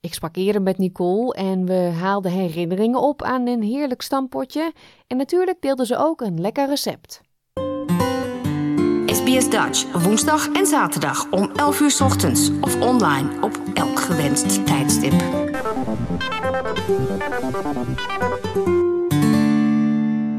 Ik 0.00 0.14
sprak 0.14 0.36
eerder 0.36 0.62
met 0.62 0.78
Nicole 0.78 1.34
en 1.34 1.64
we 1.64 1.92
haalden 2.00 2.32
herinneringen 2.32 3.00
op 3.00 3.22
aan 3.22 3.46
een 3.46 3.62
heerlijk 3.62 4.02
stampotje. 4.02 4.72
En 5.06 5.16
natuurlijk 5.16 5.60
deelde 5.60 5.86
ze 5.86 5.96
ook 5.96 6.20
een 6.20 6.40
lekker 6.40 6.68
recept. 6.68 7.20
SBS 9.28 9.50
Dutch, 9.50 10.02
woensdag 10.04 10.52
en 10.52 10.66
zaterdag 10.66 11.30
om 11.30 11.50
11 11.56 11.80
uur 11.80 11.96
ochtends 12.02 12.50
of 12.60 12.80
online 12.80 13.42
op 13.42 13.60
elk 13.74 13.98
gewenst 13.98 14.66
tijdstip. 14.66 15.12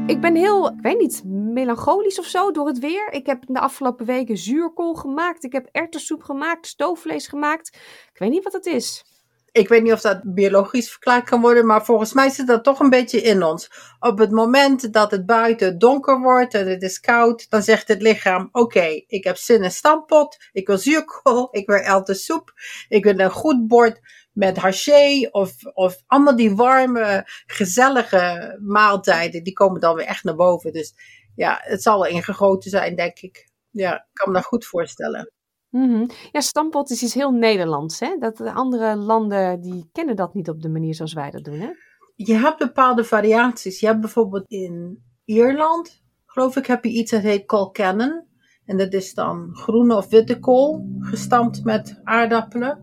Ik 0.06 0.20
ben 0.20 0.34
heel, 0.34 0.68
ik 0.68 0.80
weet 0.80 0.98
niet, 0.98 1.22
melancholisch 1.24 2.18
of 2.18 2.24
zo 2.24 2.50
door 2.50 2.66
het 2.66 2.78
weer. 2.78 3.12
Ik 3.12 3.26
heb 3.26 3.44
de 3.46 3.60
afgelopen 3.60 4.06
weken 4.06 4.36
zuurkool 4.36 4.94
gemaakt. 4.94 5.44
Ik 5.44 5.52
heb 5.52 5.68
erwtensoep 5.72 6.22
gemaakt, 6.22 6.66
stoofvlees 6.66 7.26
gemaakt. 7.26 7.68
Ik 8.12 8.18
weet 8.18 8.30
niet 8.30 8.44
wat 8.44 8.52
het 8.52 8.66
is. 8.66 9.04
Ik 9.52 9.68
weet 9.68 9.82
niet 9.82 9.92
of 9.92 10.00
dat 10.00 10.20
biologisch 10.34 10.90
verklaard 10.90 11.28
kan 11.28 11.40
worden, 11.40 11.66
maar 11.66 11.84
volgens 11.84 12.12
mij 12.12 12.30
zit 12.30 12.46
dat 12.46 12.64
toch 12.64 12.80
een 12.80 12.90
beetje 12.90 13.20
in 13.20 13.42
ons. 13.42 13.70
Op 13.98 14.18
het 14.18 14.30
moment 14.30 14.92
dat 14.92 15.10
het 15.10 15.26
buiten 15.26 15.78
donker 15.78 16.20
wordt 16.20 16.54
en 16.54 16.68
het 16.68 16.82
is 16.82 17.00
koud, 17.00 17.50
dan 17.50 17.62
zegt 17.62 17.88
het 17.88 18.02
lichaam: 18.02 18.48
Oké, 18.52 19.02
ik 19.06 19.24
heb 19.24 19.36
zin 19.36 19.62
in 19.62 19.70
stampot, 19.70 20.36
ik 20.52 20.66
wil 20.66 20.78
zuurkool, 20.78 21.48
ik 21.50 21.66
wil 21.66 21.76
erwtensoep, 21.76 22.52
ik 22.88 23.04
wil 23.04 23.18
een 23.18 23.30
goed 23.30 23.66
bord 23.66 24.00
met 24.32 24.56
haché 24.56 25.28
of, 25.30 25.52
of 25.74 26.02
allemaal 26.06 26.36
die 26.36 26.54
warme, 26.56 27.22
gezellige 27.46 28.56
maaltijden, 28.62 29.42
die 29.42 29.52
komen 29.52 29.80
dan 29.80 29.94
weer 29.94 30.06
echt 30.06 30.24
naar 30.24 30.34
boven. 30.34 30.72
Dus 30.72 30.94
ja, 31.34 31.60
het 31.62 31.82
zal 31.82 32.06
ingegoten 32.06 32.70
zijn, 32.70 32.96
denk 32.96 33.18
ik. 33.18 33.48
Ja, 33.70 33.94
ik 33.94 34.08
kan 34.12 34.28
me 34.32 34.34
dat 34.34 34.44
goed 34.44 34.66
voorstellen. 34.66 35.32
Mhm. 35.70 36.06
Ja, 36.32 36.40
stampot 36.40 36.90
is 36.90 37.02
iets 37.02 37.14
heel 37.14 37.30
Nederlands. 37.30 38.00
Hè? 38.00 38.16
Dat 38.18 38.36
de 38.36 38.52
andere 38.52 38.96
landen 38.96 39.60
die 39.60 39.88
kennen 39.92 40.16
dat 40.16 40.34
niet 40.34 40.48
op 40.48 40.62
de 40.62 40.68
manier 40.68 40.94
zoals 40.94 41.12
wij 41.12 41.30
dat 41.30 41.44
doen. 41.44 41.60
Hè? 41.60 41.70
Je 42.16 42.34
hebt 42.34 42.58
bepaalde 42.58 43.04
variaties. 43.04 43.80
Je 43.80 43.86
hebt 43.86 44.00
bijvoorbeeld 44.00 44.44
in 44.48 45.02
Ierland, 45.24 46.02
geloof 46.26 46.56
ik, 46.56 46.66
heb 46.66 46.84
je 46.84 46.90
iets 46.90 47.10
dat 47.10 47.22
heet 47.22 47.46
colcannon. 47.46 48.28
En 48.64 48.76
dat 48.76 48.92
is 48.92 49.14
dan 49.14 49.48
groene 49.52 49.96
of 49.96 50.08
witte 50.08 50.38
kool, 50.38 50.86
gestampt 51.00 51.64
met 51.64 52.00
aardappelen. 52.04 52.78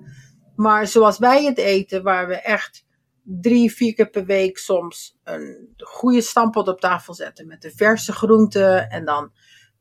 Maar 0.55 0.87
zoals 0.87 1.17
wij 1.17 1.43
het 1.43 1.57
eten, 1.57 2.03
waar 2.03 2.27
we 2.27 2.35
echt 2.35 2.85
drie, 3.23 3.71
vier 3.73 3.93
keer 3.93 4.09
per 4.09 4.25
week 4.25 4.57
soms 4.57 5.17
een 5.23 5.73
goede 5.77 6.21
stampot 6.21 6.67
op 6.67 6.79
tafel 6.79 7.13
zetten 7.13 7.47
met 7.47 7.61
de 7.61 7.71
verse 7.71 8.13
groenten. 8.13 8.89
En 8.89 9.05
dan 9.05 9.31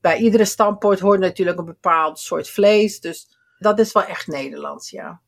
bij 0.07 0.19
iedere 0.19 0.45
stampot 0.45 1.01
hoort 1.01 1.21
natuurlijk 1.21 1.59
een 1.59 1.65
bepaald 1.65 2.19
soort 2.19 2.49
vlees. 2.49 3.01
Dus 3.01 3.29
dat 3.59 3.79
is 3.79 3.93
wel 3.93 4.05
echt 4.05 4.27
Nederlands, 4.27 4.91
ja. 4.91 5.21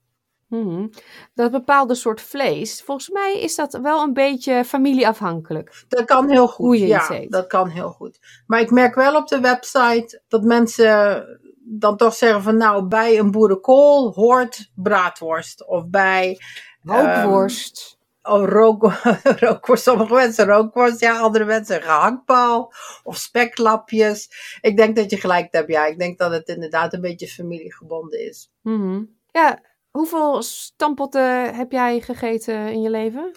Mhm. 0.48 0.86
Dat 1.34 1.50
bepaalde 1.50 1.94
soort 1.94 2.20
vlees, 2.20 2.82
volgens 2.82 3.08
mij 3.08 3.40
is 3.40 3.54
dat 3.54 3.78
wel 3.82 4.02
een 4.02 4.12
beetje 4.12 4.64
familieafhankelijk. 4.64 5.84
Dat 5.88 6.04
kan 6.04 6.28
heel 6.30 6.48
goed, 6.48 6.66
Hoe 6.66 6.78
je 6.78 6.86
ja, 6.86 7.24
dat 7.28 7.46
kan 7.46 7.68
heel 7.68 7.90
goed. 7.90 8.18
Maar 8.46 8.60
ik 8.60 8.70
merk 8.70 8.94
wel 8.94 9.16
op 9.16 9.28
de 9.28 9.40
website 9.40 10.22
dat 10.28 10.42
mensen 10.42 11.24
dan 11.64 11.96
toch 11.96 12.14
zeggen 12.14 12.42
van 12.42 12.56
nou, 12.56 12.84
bij 12.86 13.18
een 13.18 13.30
boerenkool 13.30 14.12
hoort 14.12 14.70
braadworst. 14.74 15.66
Of 15.66 15.88
bij... 15.88 16.38
Rookworst. 16.82 17.78
ehm, 17.90 17.97
oh, 18.30 18.48
rook, 18.48 18.92
rookworst. 19.40 19.82
Sommige 19.82 20.14
mensen 20.14 20.46
rookworst, 20.46 21.00
ja, 21.00 21.18
andere 21.18 21.44
mensen 21.44 21.82
gehaktbal. 21.82 22.72
Of 23.02 23.16
speklapjes. 23.16 24.30
Ik 24.60 24.76
denk 24.76 24.96
dat 24.96 25.10
je 25.10 25.16
gelijk 25.16 25.48
hebt, 25.50 25.70
ja. 25.70 25.86
Ik 25.86 25.98
denk 25.98 26.18
dat 26.18 26.32
het 26.32 26.48
inderdaad 26.48 26.92
een 26.92 27.00
beetje 27.00 27.28
familiegebonden 27.28 28.26
is. 28.26 28.50
Mhm. 28.62 29.02
Ja, 29.30 29.60
hoeveel 29.90 30.42
stampotten 30.42 31.54
heb 31.54 31.72
jij 31.72 32.00
gegeten 32.00 32.72
in 32.72 32.80
je 32.80 32.90
leven? 32.90 33.36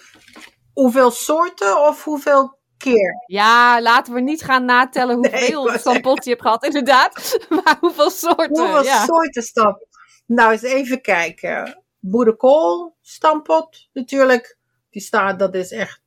Hoeveel 0.74 1.12
soorten 1.12 1.88
of 1.88 2.04
hoeveel 2.04 2.60
keer? 2.78 3.24
Ja, 3.26 3.82
laten 3.82 4.14
we 4.14 4.22
niet 4.22 4.44
gaan 4.44 4.66
natellen 4.66 5.16
hoeveel 5.22 5.70
stampotten 5.70 6.24
je 6.24 6.30
hebt 6.30 6.42
gehad, 6.42 6.66
inderdaad. 6.66 7.38
Maar 7.64 7.78
hoeveel 7.80 8.10
soorten? 8.10 8.60
Hoeveel 8.60 8.84
ja. 8.84 9.06
soorten 9.06 9.44
stampot? 9.44 9.88
Nou, 10.26 10.52
eens 10.52 10.62
even 10.62 11.02
kijken. 11.02 11.84
Boerenkool, 12.00 12.96
stampot 13.02 13.90
natuurlijk. 13.94 14.58
Die 14.92 15.02
staat, 15.02 15.40
dat 15.40 15.56
is 15.56 15.72
echt 15.72 16.02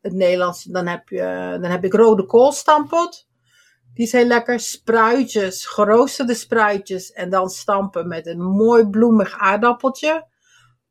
het 0.00 0.12
Nederlands. 0.12 0.64
Dan 0.64 0.86
heb, 0.86 1.08
je, 1.08 1.58
dan 1.60 1.70
heb 1.70 1.84
ik 1.84 1.92
rode 1.92 2.26
kool 2.26 2.52
stampot. 2.52 3.28
Die 3.94 4.06
is 4.06 4.12
heel 4.12 4.26
lekker. 4.26 4.60
Spruitjes, 4.60 5.66
geroosterde 5.66 6.34
spruitjes. 6.34 7.12
En 7.12 7.30
dan 7.30 7.48
stampen 7.48 8.08
met 8.08 8.26
een 8.26 8.42
mooi 8.42 8.86
bloemig 8.86 9.38
aardappeltje. 9.38 10.26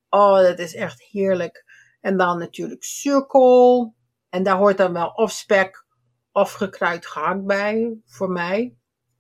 Oh, 0.09 0.37
dat 0.41 0.59
is 0.59 0.75
echt 0.75 1.01
heerlijk. 1.01 1.65
En 2.01 2.17
dan 2.17 2.37
natuurlijk 2.37 2.83
zuurkool. 2.83 3.95
En 4.29 4.43
daar 4.43 4.57
hoort 4.57 4.77
dan 4.77 4.93
wel 4.93 5.07
of 5.07 5.31
spek 5.31 5.85
of 6.31 6.51
gekruid 6.51 7.05
gehakt 7.05 7.45
bij, 7.45 7.99
voor 8.05 8.29
mij. 8.29 8.77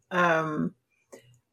Ehm, 0.07 0.67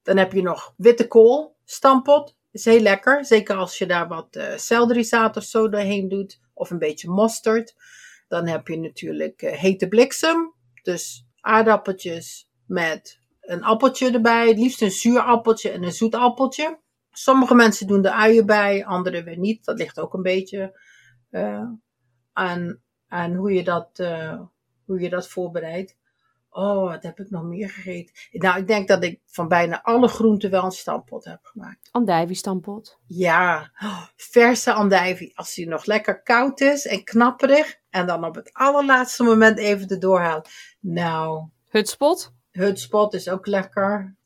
dan 0.03 0.17
heb 0.17 0.33
je 0.33 0.43
nog 0.43 0.75
witte 0.77 1.07
kool, 1.07 1.57
stampot. 1.65 2.37
Is 2.51 2.65
heel 2.65 2.81
lekker. 2.81 3.25
Zeker 3.25 3.57
als 3.57 3.79
je 3.79 3.87
daar 3.87 4.09
wat 4.09 4.39
selderizaad 4.57 5.37
of 5.37 5.43
zo 5.43 5.69
doorheen 5.69 6.09
doet. 6.09 6.41
Of 6.57 6.71
een 6.71 6.79
beetje 6.79 7.09
mosterd. 7.09 7.75
Dan 8.29 8.47
heb 8.47 8.69
je 8.69 8.79
natuurlijk 8.79 9.43
eh, 9.43 9.59
hete 9.59 9.89
bliksem. 9.89 10.55
Dus 10.83 11.27
aardappeltjes 11.41 12.51
met 12.67 13.21
een 13.41 13.65
appeltje 13.65 14.13
erbij. 14.13 14.49
Het 14.49 14.59
liefst 14.59 14.83
een 14.83 14.91
zuur 14.91 15.21
appeltje 15.21 15.71
en 15.71 15.83
een 15.83 15.93
zoet 15.93 16.15
appeltje. 16.15 16.79
Sommige 17.11 17.55
mensen 17.55 17.87
doen 17.87 18.03
de 18.03 18.13
uien 18.13 18.47
bij, 18.47 18.85
anderen 18.85 19.25
weer 19.25 19.39
niet. 19.39 19.65
Dat 19.65 19.79
ligt 19.79 20.01
ook 20.01 20.15
een 20.15 20.23
beetje 20.23 20.81
eh, 21.31 21.69
aan, 22.33 22.83
aan 23.09 23.35
hoe, 23.35 23.53
je 23.53 23.65
dat, 23.65 23.99
eh, 23.99 24.41
hoe 24.85 25.01
je 25.01 25.09
dat 25.09 25.29
voorbereidt. 25.29 25.97
Oh, 26.57 26.91
wat 26.91 27.03
heb 27.03 27.21
ik 27.21 27.31
nog 27.31 27.43
meer 27.43 27.71
gegeten? 27.71 28.15
Nou, 28.31 28.59
ik 28.59 28.67
denk 28.67 28.89
dat 28.89 29.05
ik 29.05 29.21
van 29.27 29.49
bijna 29.49 29.83
alle 29.83 30.09
groenten 30.09 30.51
wel 30.51 30.65
een 30.65 30.71
stampot 30.71 31.25
heb 31.25 31.39
gemaakt. 31.43 31.89
Andijvie-stampot. 31.91 32.99
Ja, 33.07 33.71
oh, 33.83 34.03
verse 34.17 34.73
andijvie. 34.73 35.33
Als 35.35 35.55
die 35.55 35.69
nog 35.69 35.85
lekker 35.85 36.23
koud 36.23 36.61
is 36.61 36.87
en 36.87 37.05
knapperig. 37.05 37.77
En 37.91 38.07
dan 38.07 38.25
op 38.25 38.35
het 38.35 38.51
allerlaatste 38.53 39.23
moment 39.23 39.59
even 39.59 39.89
erdoor 39.89 40.21
haalt. 40.21 40.49
Nou. 40.81 41.49
Hutspot? 41.69 42.33
Hutspot 42.51 43.15
is 43.15 43.29
ook 43.29 43.47
lekker. 43.47 44.17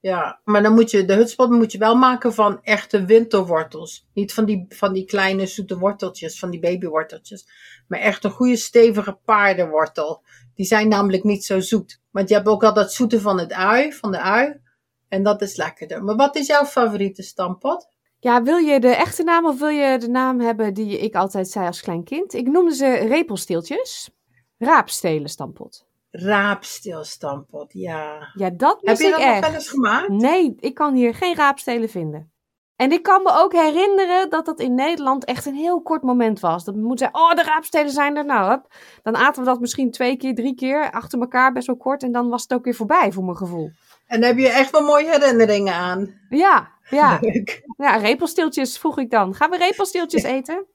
Ja, 0.00 0.40
maar 0.44 0.62
dan 0.62 0.74
moet 0.74 0.90
je, 0.90 1.04
de 1.04 1.14
hutspot 1.14 1.50
moet 1.50 1.72
je 1.72 1.78
wel 1.78 1.94
maken 1.94 2.34
van 2.34 2.62
echte 2.62 3.04
winterwortels. 3.04 4.06
Niet 4.12 4.32
van 4.32 4.44
die, 4.44 4.66
van 4.68 4.92
die 4.92 5.04
kleine 5.04 5.46
zoete 5.46 5.78
worteltjes, 5.78 6.38
van 6.38 6.50
die 6.50 6.60
babyworteltjes. 6.60 7.46
Maar 7.88 7.98
echt 7.98 8.24
een 8.24 8.30
goede 8.30 8.56
stevige 8.56 9.18
paardenwortel. 9.24 10.24
Die 10.56 10.66
zijn 10.66 10.88
namelijk 10.88 11.24
niet 11.24 11.44
zo 11.44 11.60
zoet. 11.60 12.00
Want 12.10 12.28
je 12.28 12.34
hebt 12.34 12.48
ook 12.48 12.64
al 12.64 12.74
dat 12.74 12.92
zoete 12.92 13.20
van 13.20 13.38
het 13.38 13.52
ui, 13.52 13.92
van 13.92 14.12
de 14.12 14.20
ui. 14.20 14.60
En 15.08 15.22
dat 15.22 15.42
is 15.42 15.56
lekkerder. 15.56 16.04
Maar 16.04 16.16
wat 16.16 16.36
is 16.36 16.46
jouw 16.46 16.64
favoriete 16.64 17.22
stampot? 17.22 17.88
Ja, 18.18 18.42
wil 18.42 18.56
je 18.56 18.80
de 18.80 18.94
echte 18.94 19.22
naam 19.22 19.46
of 19.46 19.58
wil 19.58 19.68
je 19.68 19.98
de 19.98 20.08
naam 20.08 20.40
hebben 20.40 20.74
die 20.74 20.98
ik 20.98 21.14
altijd 21.14 21.48
zei 21.48 21.66
als 21.66 21.80
klein 21.80 22.04
kind? 22.04 22.34
Ik 22.34 22.46
noemde 22.46 22.74
ze 22.74 22.94
repelsteeltjes. 22.94 24.10
Raapstelen 24.58 25.28
stampot. 25.28 25.86
Raapsteelstampot, 26.10 27.72
ja. 27.72 28.30
Ja, 28.34 28.50
dat 28.50 28.78
Heb 28.82 28.98
je 28.98 29.04
ik 29.04 29.10
dat 29.10 29.20
nog 29.20 29.40
wel 29.40 29.54
eens 29.54 29.68
gemaakt? 29.68 30.08
Nee, 30.08 30.54
ik 30.58 30.74
kan 30.74 30.94
hier 30.94 31.14
geen 31.14 31.34
raapstelen 31.34 31.88
vinden. 31.88 32.32
En 32.76 32.92
ik 32.92 33.02
kan 33.02 33.22
me 33.22 33.30
ook 33.34 33.52
herinneren 33.52 34.30
dat 34.30 34.46
dat 34.46 34.60
in 34.60 34.74
Nederland 34.74 35.24
echt 35.24 35.46
een 35.46 35.54
heel 35.54 35.82
kort 35.82 36.02
moment 36.02 36.40
was. 36.40 36.64
Dat 36.64 36.74
moet 36.74 36.98
zeggen, 36.98 37.18
oh, 37.18 37.34
de 37.34 37.42
raapstelen 37.42 37.90
zijn 37.90 38.16
er 38.16 38.24
nou. 38.24 38.50
Hup. 38.50 38.74
Dan 39.02 39.16
aten 39.16 39.42
we 39.42 39.48
dat 39.48 39.60
misschien 39.60 39.90
twee 39.90 40.16
keer, 40.16 40.34
drie 40.34 40.54
keer 40.54 40.90
achter 40.90 41.20
elkaar, 41.20 41.52
best 41.52 41.66
wel 41.66 41.76
kort. 41.76 42.02
En 42.02 42.12
dan 42.12 42.28
was 42.28 42.42
het 42.42 42.54
ook 42.54 42.64
weer 42.64 42.74
voorbij, 42.74 43.12
voor 43.12 43.24
mijn 43.24 43.36
gevoel. 43.36 43.70
En 44.06 44.20
daar 44.20 44.28
heb 44.28 44.38
je 44.38 44.48
echt 44.48 44.70
wel 44.70 44.82
mooie 44.82 45.10
herinneringen 45.10 45.74
aan. 45.74 46.14
Ja, 46.28 46.68
ja. 46.90 47.20
Ja, 47.76 47.96
repelsteeltjes 47.96 48.78
vroeg 48.78 48.98
ik 48.98 49.10
dan. 49.10 49.34
Gaan 49.34 49.50
we 49.50 49.56
repelsteeltjes 49.56 50.22
eten? 50.22 50.66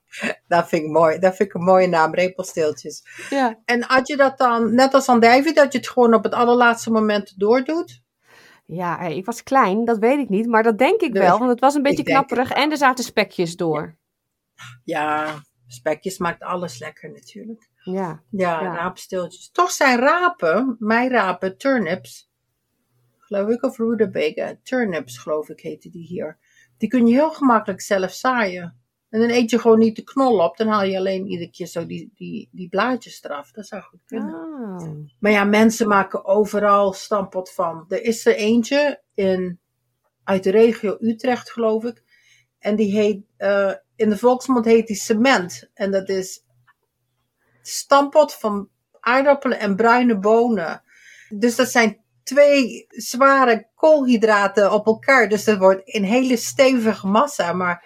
Dat 0.48 0.68
vind 0.68 0.84
ik 0.84 0.90
mooi. 0.90 1.20
Dat 1.20 1.36
vind 1.36 1.50
ik 1.50 1.56
een 1.56 1.64
mooie 1.64 1.88
naam, 1.88 2.14
repelsteeltjes. 2.14 3.04
Ja. 3.30 3.60
En 3.66 3.84
had 3.84 4.08
je 4.08 4.18
dat 4.18 4.38
dan, 4.38 4.76
net 4.76 4.94
als 4.94 5.08
andijvie, 5.08 5.54
dat 5.54 5.72
je 5.72 5.78
het 5.78 5.90
gewoon 5.90 6.14
op 6.14 6.24
het 6.24 6.34
allerlaatste 6.34 6.92
moment 6.92 7.40
doordoet? 7.40 8.02
Ja, 8.74 9.00
ik 9.00 9.26
was 9.26 9.44
klein, 9.44 9.86
dat 9.86 9.98
weet 9.98 10.20
ik 10.20 10.30
niet. 10.30 10.48
Maar 10.48 10.64
dat 10.64 10.78
denk 10.78 11.02
ik 11.02 11.14
wel, 11.14 11.38
want 11.38 11.50
het 11.50 11.60
was 11.60 11.76
een 11.76 11.82
beetje 11.82 12.04
knapperig. 12.04 12.52
En 12.52 12.72
er 12.72 12.78
zaten 12.78 13.04
spekjes 13.04 13.56
door. 13.56 13.98
Ja, 14.84 15.34
spekjes 15.68 16.18
maakt 16.18 16.42
alles 16.42 16.80
lekker 16.80 17.12
natuurlijk. 17.12 17.70
Ja. 17.84 18.24
Ja, 18.30 18.62
Ja. 18.62 18.76
raapsteeltjes. 18.76 19.52
Toch 19.52 19.72
zijn 19.72 20.00
rapen, 20.00 20.76
mijn 20.80 21.10
rapen, 21.10 21.58
turnips, 21.58 22.32
geloof 23.18 23.50
ik, 23.50 23.64
of 23.64 23.78
rutabaga, 23.78 24.56
turnips 24.64 25.18
geloof 25.18 25.50
ik 25.50 25.60
heette 25.60 25.90
die 25.90 26.06
hier. 26.06 26.38
Die 26.78 26.90
kun 26.90 27.08
je 27.08 27.14
heel 27.14 27.32
gemakkelijk 27.32 27.82
zelf 27.82 28.12
zaaien. 28.12 28.80
En 29.10 29.20
dan 29.20 29.30
eet 29.30 29.50
je 29.50 29.60
gewoon 29.60 29.80
niet 29.80 29.96
de 29.96 30.04
knol 30.04 30.40
op, 30.40 30.58
dan 30.58 30.68
haal 30.68 30.84
je 30.84 30.98
alleen 30.98 31.28
iedere 31.28 31.50
keer 31.52 31.68
zo 31.68 31.86
die, 31.86 32.12
die, 32.16 32.50
die 32.52 32.70
blaadjes 32.70 33.24
eraf. 33.24 33.52
Dat 33.52 33.68
zou 33.68 33.82
goed 33.82 34.06
kunnen. 34.06 34.34
Ah. 34.34 34.51
Maar 35.20 35.32
ja, 35.32 35.44
mensen 35.44 35.88
maken 35.88 36.26
overal 36.26 36.94
stampot 36.94 37.52
van. 37.52 37.86
Er 37.90 38.04
is 38.04 38.26
er 38.26 38.36
eentje 38.36 39.02
in, 39.14 39.60
uit 40.24 40.44
de 40.44 40.52
regio 40.52 40.98
Utrecht, 41.00 41.52
geloof 41.52 41.84
ik. 41.84 42.04
En 42.60 42.76
die 42.76 42.92
heet, 42.92 43.24
eh, 43.38 43.74
in 43.96 44.10
de 44.10 44.18
volksmond 44.18 44.66
heet 44.66 44.88
die 44.88 44.96
cement. 44.96 45.70
En 45.74 45.92
dat 45.92 46.10
is 46.10 46.46
stampot 47.62 48.34
van 48.34 48.70
aardappelen 49.00 49.60
en 49.60 49.76
bruine 49.76 50.20
bonen. 50.20 50.84
Dus 51.30 51.56
dat 51.56 51.70
zijn 51.70 52.02
twee 52.24 52.86
zware 52.90 53.68
koolhydraten 53.76 54.72
op 54.72 54.86
elkaar. 54.86 55.30
Dus 55.30 55.44
dat 55.44 55.58
wordt 55.58 55.82
een 55.96 56.04
hele 56.04 56.38
stevige 56.38 57.08
massa. 57.08 57.54
Maar 57.54 57.86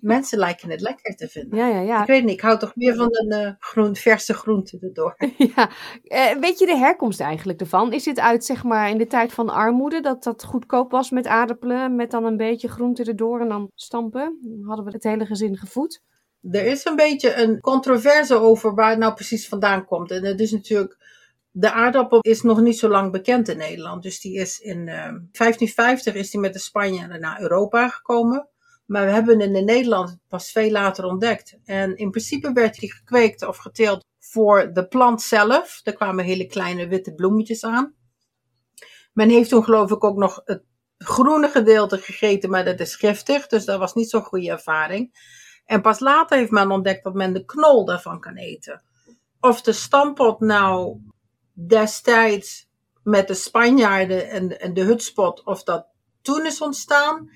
mensen 0.00 0.38
lijken 0.38 0.70
het 0.70 0.80
lekker 0.80 1.16
te 1.16 1.28
vinden. 1.28 1.58
Ja, 1.58 1.68
ja, 1.68 1.80
ja. 1.80 2.00
Ik 2.00 2.06
weet 2.06 2.24
niet, 2.24 2.32
ik 2.32 2.40
hou 2.40 2.58
toch 2.58 2.76
meer 2.76 2.94
van 2.94 3.08
een 3.10 3.30
eh, 3.30 3.52
groen, 3.58 3.96
verse 3.96 4.34
groente 4.34 4.78
erdoor. 4.80 5.14
ja. 5.56 5.70
Eh, 6.02 6.36
weet 6.40 6.58
je 6.58 6.66
de 6.66 6.76
herkomst 6.76 7.20
eigenlijk 7.20 7.60
ervan? 7.60 7.92
Is 7.92 8.04
dit 8.04 8.20
uit, 8.20 8.44
zeg 8.44 8.64
maar, 8.64 8.90
in 8.90 8.98
de 8.98 9.06
tijd 9.06 9.32
van 9.32 9.48
armoede, 9.48 10.00
dat 10.00 10.24
dat 10.24 10.44
goedkoop 10.44 10.90
was 10.90 11.10
met 11.10 11.26
aardappelen, 11.26 11.96
met 11.96 12.10
dan 12.10 12.24
een 12.24 12.36
beetje 12.36 12.68
groente 12.68 13.04
erdoor 13.04 13.40
en 13.40 13.48
dan 13.48 13.70
stampen? 13.74 14.38
Dan 14.42 14.66
hadden 14.66 14.84
we 14.84 14.90
het 14.90 15.04
hele 15.04 15.26
gezin 15.26 15.56
gevoed. 15.56 16.02
Er 16.50 16.66
is 16.66 16.84
een 16.84 16.96
beetje 16.96 17.34
een 17.34 17.60
controverse 17.60 18.34
over 18.34 18.74
waar 18.74 18.90
het 18.90 18.98
nou 18.98 19.14
precies 19.14 19.48
vandaan 19.48 19.84
komt. 19.84 20.10
En 20.10 20.24
het 20.24 20.40
is 20.40 20.50
natuurlijk, 20.50 20.96
de 21.50 21.72
aardappel 21.72 22.20
is 22.20 22.42
nog 22.42 22.60
niet 22.60 22.78
zo 22.78 22.88
lang 22.88 23.12
bekend 23.12 23.48
in 23.48 23.56
Nederland. 23.56 24.02
Dus 24.02 24.20
die 24.20 24.38
is 24.38 24.58
in 24.58 24.88
eh, 24.88 24.94
1550 24.94 26.14
is 26.14 26.30
die 26.30 26.40
met 26.40 26.52
de 26.52 26.58
Spanjaarden 26.58 27.20
naar 27.20 27.40
Europa 27.40 27.88
gekomen. 27.88 28.48
Maar 28.90 29.04
we 29.04 29.12
hebben 29.12 29.40
hem 29.40 29.54
in 29.54 29.64
Nederland 29.64 30.18
pas 30.28 30.50
veel 30.50 30.70
later 30.70 31.04
ontdekt. 31.04 31.58
En 31.64 31.96
in 31.96 32.10
principe 32.10 32.52
werd 32.52 32.80
hij 32.80 32.88
gekweekt 32.88 33.46
of 33.46 33.56
geteeld 33.56 34.04
voor 34.18 34.72
de 34.72 34.88
plant 34.88 35.22
zelf. 35.22 35.80
Er 35.82 35.92
kwamen 35.92 36.24
hele 36.24 36.46
kleine 36.46 36.88
witte 36.88 37.14
bloemetjes 37.14 37.64
aan. 37.64 37.94
Men 39.12 39.28
heeft 39.28 39.48
toen 39.48 39.64
geloof 39.64 39.90
ik 39.90 40.04
ook 40.04 40.16
nog 40.16 40.40
het 40.44 40.62
groene 40.96 41.48
gedeelte 41.48 41.98
gegeten, 41.98 42.50
maar 42.50 42.64
dat 42.64 42.80
is 42.80 42.94
giftig. 42.94 43.46
Dus 43.46 43.64
dat 43.64 43.78
was 43.78 43.94
niet 43.94 44.10
zo'n 44.10 44.22
goede 44.22 44.50
ervaring. 44.50 45.12
En 45.64 45.80
pas 45.80 46.00
later 46.00 46.38
heeft 46.38 46.50
men 46.50 46.70
ontdekt 46.70 47.04
dat 47.04 47.14
men 47.14 47.32
de 47.32 47.44
knol 47.44 47.84
daarvan 47.84 48.20
kan 48.20 48.36
eten. 48.36 48.82
Of 49.40 49.62
de 49.62 49.72
stampot 49.72 50.40
nou 50.40 51.00
destijds 51.52 52.68
met 53.02 53.28
de 53.28 53.34
Spanjaarden 53.34 54.28
en, 54.28 54.60
en 54.60 54.74
de 54.74 54.82
hutspot, 54.82 55.44
of 55.44 55.62
dat 55.62 55.86
toen 56.22 56.46
is 56.46 56.60
ontstaan, 56.60 57.30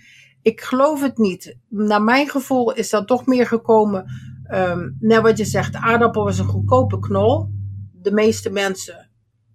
ik 0.44 0.60
geloof 0.60 1.00
het 1.00 1.18
niet. 1.18 1.56
Naar 1.68 2.02
mijn 2.02 2.28
gevoel 2.28 2.72
is 2.72 2.90
dat 2.90 3.06
toch 3.06 3.26
meer 3.26 3.46
gekomen. 3.46 4.06
Um, 4.52 4.96
net 5.00 5.22
wat 5.22 5.38
je 5.38 5.44
zegt, 5.44 5.74
aardappel 5.74 6.24
was 6.24 6.38
een 6.38 6.44
goedkope 6.44 6.98
knol. 6.98 7.48
De 7.92 8.12
meeste 8.12 8.50
mensen 8.50 9.10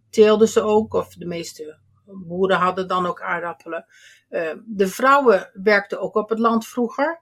teelden 0.09 0.47
ze 0.47 0.61
ook, 0.61 0.93
of 0.93 1.13
de 1.13 1.25
meeste 1.25 1.79
boeren 2.05 2.57
hadden 2.57 2.87
dan 2.87 3.05
ook 3.05 3.21
aardappelen. 3.21 3.85
Uh, 4.29 4.49
de 4.65 4.87
vrouwen 4.87 5.49
werkten 5.53 6.01
ook 6.01 6.15
op 6.15 6.29
het 6.29 6.39
land 6.39 6.67
vroeger. 6.67 7.21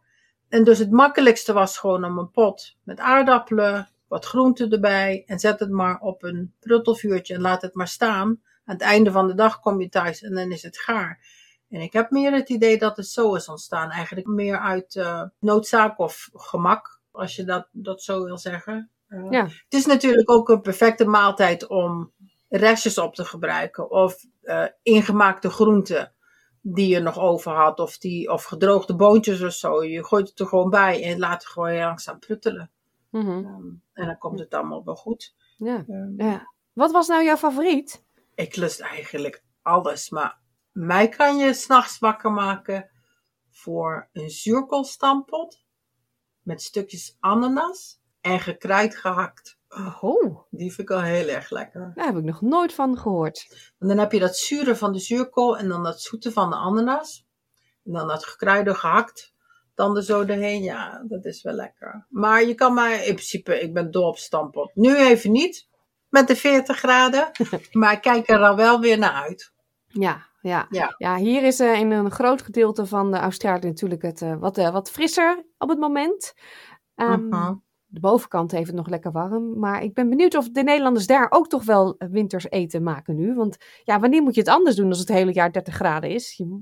En 0.50 0.64
dus 0.64 0.80
het 0.80 0.92
makkelijkste 0.92 1.54
was 1.54 1.78
gewoon 1.78 2.04
om 2.04 2.18
een 2.18 2.32
pot 2.32 2.78
met 2.84 3.00
aardappelen, 3.00 3.90
wat 4.08 4.26
groenten 4.26 4.72
erbij 4.72 5.24
en 5.26 5.40
zet 5.40 5.60
het 5.60 5.70
maar 5.70 6.00
op 6.00 6.24
een 6.24 6.54
pruttelvuurtje 6.60 7.34
en 7.34 7.42
laat 7.42 7.62
het 7.62 7.74
maar 7.74 7.88
staan. 7.88 8.28
Aan 8.66 8.76
het 8.76 8.82
einde 8.82 9.12
van 9.12 9.28
de 9.28 9.36
dag 9.36 9.60
kom 9.60 9.82
je 9.82 9.90
thuis 9.90 10.22
en 10.22 10.34
dan 10.34 10.52
is 10.52 10.64
het 10.64 10.78
gaar. 10.78 11.20
En 11.70 11.82
ik 11.82 11.94
heb 11.94 12.12
meer 12.12 12.34
het 12.34 12.50
idee 12.50 12.78
dat 12.78 12.98
het 12.98 13.08
zo 13.08 13.36
is 13.36 13.50
ontstaan. 13.50 13.90
Eigenlijk 13.90 14.28
meer 14.28 14.60
uit 14.60 14.96
uh, 14.96 15.24
noodzaak 15.40 16.00
of 16.00 16.30
gemak, 16.34 17.00
als 17.12 17.36
je 17.36 17.44
dat, 17.44 17.68
dat 17.72 18.04
zo 18.04 18.24
wil 18.24 18.38
zeggen. 18.38 18.92
Uh, 19.10 19.32
Ja. 19.32 19.44
Het 19.44 19.74
is 19.74 19.86
natuurlijk 19.86 20.32
ook 20.32 20.50
een 20.50 20.62
perfecte 20.62 21.06
maaltijd 21.06 21.68
om 21.68 22.12
restjes 22.50 22.98
op 22.98 23.16
te 23.16 23.26
gebruiken. 23.26 23.92
Of 23.92 24.26
uh, 24.44 24.66
ingemaakte 24.84 25.50
groenten 25.50 26.14
die 26.62 26.88
je 26.88 27.00
nog 27.00 27.20
over 27.20 27.52
had. 27.52 27.80
Of, 27.80 27.98
die, 27.98 28.32
of 28.32 28.44
gedroogde 28.44 28.96
boontjes 28.96 29.42
of 29.42 29.54
zo. 29.54 29.84
Je 29.84 30.06
gooit 30.06 30.30
het 30.30 30.40
er 30.40 30.48
gewoon 30.48 30.70
bij 30.70 31.04
en 31.04 31.20
laat 31.20 31.44
het 31.44 31.52
gewoon 31.52 31.78
langzaam 31.78 32.20
pruttelen. 32.20 32.72
Um, 33.12 33.82
en 33.94 34.06
dan 34.06 34.18
komt 34.18 34.40
het 34.40 34.54
allemaal 34.54 34.84
wel 34.84 34.96
goed. 34.96 35.36
Ja. 35.58 35.86
ja. 36.18 36.52
Wat 36.74 36.92
was 36.92 37.08
nou 37.08 37.24
jouw 37.24 37.38
favoriet? 37.38 38.04
Ik 38.36 38.56
lust 38.56 38.80
eigenlijk 38.80 39.44
alles, 39.62 40.10
maar 40.10 40.38
mij 40.78 41.10
kan 41.10 41.38
je 41.38 41.54
s'nachts 41.54 42.00
wakker 42.00 42.32
maken 42.32 42.90
voor 43.50 44.10
een 44.14 44.30
zuurkoolstampot 44.30 45.64
met 46.42 46.62
stukjes 46.62 47.18
ananas 47.20 48.02
en 48.22 48.40
gekruid 48.40 48.96
gehakt. 48.96 49.60
Oh. 50.02 50.40
Die 50.50 50.74
vind 50.74 50.90
ik 50.90 50.96
al 50.96 51.02
heel 51.02 51.28
erg 51.28 51.50
lekker. 51.50 51.92
Daar 51.96 52.06
heb 52.06 52.18
ik 52.18 52.24
nog 52.24 52.42
nooit 52.42 52.74
van 52.74 52.98
gehoord. 52.98 53.72
En 53.80 53.88
dan 53.88 53.98
heb 53.98 54.12
je 54.12 54.20
dat 54.20 54.38
zure 54.38 54.76
van 54.76 54.92
de 54.92 55.00
zuurkool 55.00 55.58
en 55.58 55.68
dan 55.68 55.84
dat 55.84 56.02
zoete 56.02 56.32
van 56.32 56.50
de 56.50 56.56
ananas. 56.56 57.28
En 57.86 57.94
dan 57.94 58.08
dat 58.08 58.26
gekruide 58.26 58.76
gehakt. 58.76 59.34
Dan 59.76 59.96
er 59.96 60.04
zo 60.04 60.26
doorheen. 60.26 60.64
Ja, 60.64 61.04
dat 61.08 61.26
is 61.26 61.42
wel 61.42 61.54
lekker. 61.54 62.06
Maar 62.10 62.44
je 62.44 62.56
kan 62.56 62.74
maar 62.74 62.94
in 62.94 63.14
principe, 63.14 63.60
ik 63.60 63.74
ben 63.74 63.92
dol 63.92 64.08
op 64.08 64.18
stampot. 64.18 64.76
Nu 64.76 64.96
even 64.96 65.32
niet, 65.32 65.68
met 66.10 66.28
de 66.28 66.36
40 66.36 66.78
graden. 66.78 67.32
maar 67.72 67.94
ik 67.94 68.02
kijk 68.02 68.30
er 68.30 68.40
dan 68.40 68.56
wel 68.56 68.80
weer 68.80 68.98
naar 68.98 69.24
uit. 69.24 69.54
Ja, 69.88 70.27
ja. 70.42 70.68
Ja. 70.70 70.96
ja 70.98 71.16
hier 71.16 71.44
is 71.44 71.60
uh, 71.60 71.80
in 71.80 71.92
een 71.92 72.12
groot 72.12 72.42
gedeelte 72.42 72.86
van 72.86 73.16
uh, 73.16 73.22
Australië 73.22 73.66
natuurlijk 73.66 74.02
het 74.02 74.22
uh, 74.22 74.36
wat, 74.36 74.56
wat 74.58 74.92
frisser 74.92 75.46
op 75.58 75.70
het 75.70 75.80
moment. 75.80 76.34
Um, 76.96 77.26
uh 77.26 77.32
-huh. 77.32 77.56
De 77.90 78.00
bovenkant 78.00 78.52
heeft 78.52 78.68
het 78.68 78.76
nog 78.76 78.88
lekker 78.88 79.12
warm. 79.12 79.60
Maar 79.60 79.84
ik 79.84 79.94
ben 79.94 80.10
benieuwd 80.10 80.36
of 80.36 80.50
de 80.50 80.64
Nederlanders 80.64 81.08
daar 81.08 81.28
ook 81.30 81.48
toch 81.48 81.64
wel 81.64 81.96
winters 81.98 82.50
eten 82.50 82.84
maken 82.84 83.16
nu. 83.16 83.34
Want 83.36 83.58
ja, 83.84 84.00
wanneer 84.00 84.22
moet 84.22 84.34
je 84.36 84.40
het 84.40 84.50
anders 84.50 84.76
doen 84.76 84.90
als 84.90 85.00
het 85.00 85.08
hele 85.08 85.34
jaar 85.34 85.52
30 85.52 85.74
graden 85.74 86.10
is? 86.10 86.34
Je, 86.38 86.60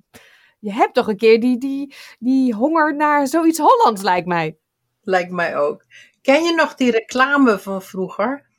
je 0.59 0.73
hebt 0.73 0.93
toch 0.93 1.07
een 1.07 1.17
keer 1.17 1.39
die, 1.39 1.57
die, 1.57 1.95
die 2.19 2.53
honger 2.53 2.95
naar 2.95 3.27
zoiets 3.27 3.59
Hollands, 3.59 4.01
lijkt 4.01 4.27
mij. 4.27 4.57
Lijkt 5.01 5.31
mij 5.31 5.57
ook. 5.57 5.85
Ken 6.21 6.43
je 6.43 6.53
nog 6.53 6.75
die 6.75 6.91
reclame 6.91 7.59
van 7.59 7.81
vroeger? 7.81 8.49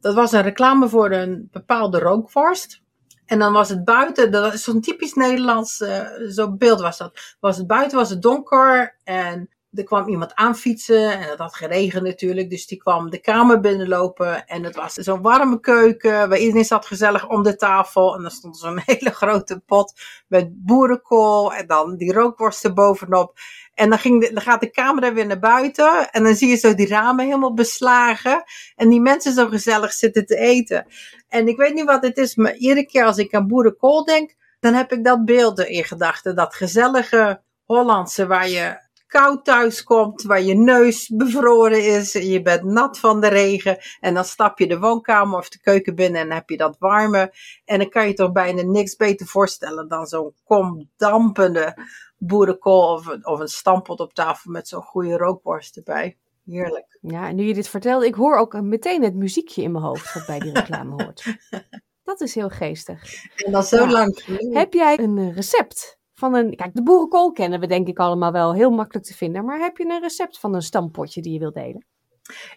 Dat 0.00 0.14
was 0.14 0.32
een 0.32 0.42
reclame 0.42 0.88
voor 0.88 1.10
een 1.10 1.48
bepaalde 1.50 1.98
rookworst. 1.98 2.82
En 3.26 3.38
dan 3.38 3.52
was 3.52 3.68
het 3.68 3.84
buiten, 3.84 4.32
dat 4.32 4.58
zo'n 4.58 4.80
typisch 4.80 5.14
Nederlands 5.14 5.80
uh, 5.80 6.08
zo 6.30 6.52
beeld 6.52 6.80
was 6.80 6.98
dat. 6.98 7.36
Was 7.40 7.56
het 7.56 7.66
buiten 7.66 7.98
was 7.98 8.10
het 8.10 8.22
donker 8.22 8.96
en 9.04 9.48
er 9.74 9.84
kwam 9.84 10.08
iemand 10.08 10.34
aanfietsen 10.34 11.12
en 11.12 11.30
het 11.30 11.38
had 11.38 11.54
geregend 11.54 12.02
natuurlijk. 12.02 12.50
Dus 12.50 12.66
die 12.66 12.78
kwam 12.78 13.10
de 13.10 13.20
kamer 13.20 13.60
binnenlopen 13.60 14.46
en 14.46 14.64
het 14.64 14.74
was 14.74 14.92
zo'n 14.92 15.22
warme 15.22 15.60
keuken 15.60 16.28
waar 16.28 16.38
iedereen 16.38 16.64
zat 16.64 16.86
gezellig 16.86 17.28
om 17.28 17.42
de 17.42 17.56
tafel. 17.56 18.14
En 18.14 18.22
dan 18.22 18.30
stond 18.30 18.58
zo'n 18.58 18.82
hele 18.86 19.10
grote 19.10 19.60
pot 19.66 19.92
met 20.28 20.64
boerenkool 20.64 21.52
en 21.52 21.66
dan 21.66 21.96
die 21.96 22.12
rookworsten 22.12 22.74
bovenop. 22.74 23.38
En 23.74 23.88
dan, 23.88 23.98
ging 23.98 24.20
de, 24.20 24.32
dan 24.32 24.42
gaat 24.42 24.60
de 24.60 24.70
camera 24.70 25.12
weer 25.12 25.26
naar 25.26 25.38
buiten 25.38 26.10
en 26.10 26.24
dan 26.24 26.34
zie 26.34 26.48
je 26.48 26.56
zo 26.56 26.74
die 26.74 26.88
ramen 26.88 27.24
helemaal 27.24 27.54
beslagen. 27.54 28.42
En 28.76 28.88
die 28.88 29.00
mensen 29.00 29.32
zo 29.32 29.48
gezellig 29.48 29.92
zitten 29.92 30.26
te 30.26 30.36
eten. 30.36 30.86
En 31.28 31.48
ik 31.48 31.56
weet 31.56 31.74
niet 31.74 31.84
wat 31.84 32.02
het 32.02 32.16
is, 32.16 32.34
maar 32.34 32.54
iedere 32.54 32.86
keer 32.86 33.04
als 33.04 33.18
ik 33.18 33.34
aan 33.34 33.46
boerenkool 33.46 34.04
denk, 34.04 34.34
dan 34.60 34.74
heb 34.74 34.92
ik 34.92 35.04
dat 35.04 35.24
beeld 35.24 35.60
in 35.60 35.84
gedachten. 35.84 36.36
Dat 36.36 36.54
gezellige 36.54 37.42
Hollandse 37.64 38.26
waar 38.26 38.48
je 38.48 38.83
koud 39.14 39.44
thuis 39.44 39.82
komt, 39.82 40.22
waar 40.22 40.42
je 40.42 40.54
neus 40.54 41.08
bevroren 41.08 41.84
is 41.84 42.14
en 42.14 42.26
je 42.26 42.42
bent 42.42 42.62
nat 42.62 42.98
van 42.98 43.20
de 43.20 43.28
regen. 43.28 43.78
En 44.00 44.14
dan 44.14 44.24
stap 44.24 44.58
je 44.58 44.66
de 44.66 44.78
woonkamer 44.78 45.38
of 45.38 45.48
de 45.48 45.60
keuken 45.60 45.94
binnen 45.94 46.20
en 46.20 46.32
heb 46.32 46.50
je 46.50 46.56
dat 46.56 46.76
warme. 46.78 47.32
En 47.64 47.78
dan 47.78 47.88
kan 47.88 48.06
je 48.06 48.14
toch 48.14 48.32
bijna 48.32 48.62
niks 48.62 48.96
beter 48.96 49.26
voorstellen 49.26 49.88
dan 49.88 50.06
zo'n 50.06 50.34
kom 50.44 50.90
dampende 50.96 51.76
boerenkool 52.18 52.92
of, 52.92 53.08
of 53.22 53.38
een 53.38 53.48
stampot 53.48 54.00
op 54.00 54.14
tafel 54.14 54.50
met 54.50 54.68
zo'n 54.68 54.82
goede 54.82 55.16
rookworst 55.16 55.76
erbij. 55.76 56.16
Heerlijk. 56.44 56.98
Ja, 57.00 57.28
en 57.28 57.36
nu 57.36 57.44
je 57.44 57.54
dit 57.54 57.68
vertelt, 57.68 58.02
ik 58.02 58.14
hoor 58.14 58.36
ook 58.36 58.60
meteen 58.60 59.02
het 59.02 59.14
muziekje 59.14 59.62
in 59.62 59.72
mijn 59.72 59.84
hoofd 59.84 60.14
wat 60.14 60.26
bij 60.26 60.38
die 60.38 60.52
reclame 60.52 61.02
hoort. 61.02 61.24
Dat 62.04 62.20
is 62.20 62.34
heel 62.34 62.50
geestig. 62.50 63.24
En 63.36 63.52
dan 63.52 63.62
zo 63.62 63.76
ja. 63.76 63.90
lang. 63.90 64.24
Heb 64.52 64.72
jij 64.72 64.98
een 64.98 65.32
recept 65.32 65.98
van 66.14 66.34
een. 66.34 66.56
Kijk, 66.56 66.74
de 66.74 66.82
boerenkool 66.82 67.32
kennen 67.32 67.60
we 67.60 67.66
denk 67.66 67.88
ik 67.88 67.98
allemaal 67.98 68.32
wel 68.32 68.54
heel 68.54 68.70
makkelijk 68.70 69.06
te 69.06 69.14
vinden. 69.14 69.44
Maar 69.44 69.58
heb 69.58 69.76
je 69.76 69.84
een 69.84 70.00
recept 70.00 70.38
van 70.38 70.54
een 70.54 70.62
stampotje 70.62 71.22
die 71.22 71.32
je 71.32 71.38
wilt 71.38 71.54
delen? 71.54 71.86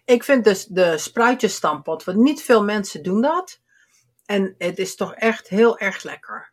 Ik 0.05 0.23
vind 0.23 0.43
dus 0.43 0.65
de 0.65 0.97
spruitjesstampot, 0.97 2.03
want 2.03 2.17
niet 2.17 2.41
veel 2.41 2.63
mensen 2.63 3.03
doen 3.03 3.21
dat. 3.21 3.61
En 4.25 4.55
het 4.57 4.79
is 4.79 4.95
toch 4.95 5.13
echt 5.13 5.47
heel 5.47 5.77
erg 5.77 6.03
lekker. 6.03 6.51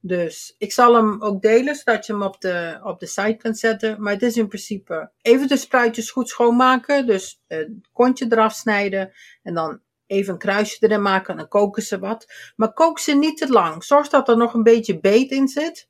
Dus 0.00 0.54
ik 0.58 0.72
zal 0.72 0.94
hem 0.94 1.22
ook 1.22 1.42
delen, 1.42 1.74
zodat 1.74 2.06
je 2.06 2.12
hem 2.12 2.22
op 2.22 2.40
de, 2.40 2.80
op 2.82 3.00
de 3.00 3.06
site 3.06 3.36
kunt 3.36 3.58
zetten. 3.58 4.02
Maar 4.02 4.12
het 4.12 4.22
is 4.22 4.36
in 4.36 4.48
principe 4.48 5.10
even 5.20 5.48
de 5.48 5.56
spruitjes 5.56 6.10
goed 6.10 6.28
schoonmaken. 6.28 7.06
Dus 7.06 7.42
het 7.46 7.68
kontje 7.92 8.26
eraf 8.28 8.52
snijden. 8.52 9.12
En 9.42 9.54
dan 9.54 9.80
even 10.06 10.32
een 10.32 10.38
kruisje 10.38 10.76
erin 10.80 11.02
maken 11.02 11.30
en 11.30 11.36
dan 11.36 11.48
koken 11.48 11.82
ze 11.82 11.98
wat. 11.98 12.32
Maar 12.56 12.72
kook 12.72 12.98
ze 12.98 13.14
niet 13.14 13.36
te 13.36 13.48
lang. 13.48 13.84
Zorg 13.84 14.08
dat 14.08 14.28
er 14.28 14.36
nog 14.36 14.54
een 14.54 14.62
beetje 14.62 15.00
beet 15.00 15.30
in 15.30 15.48
zit. 15.48 15.88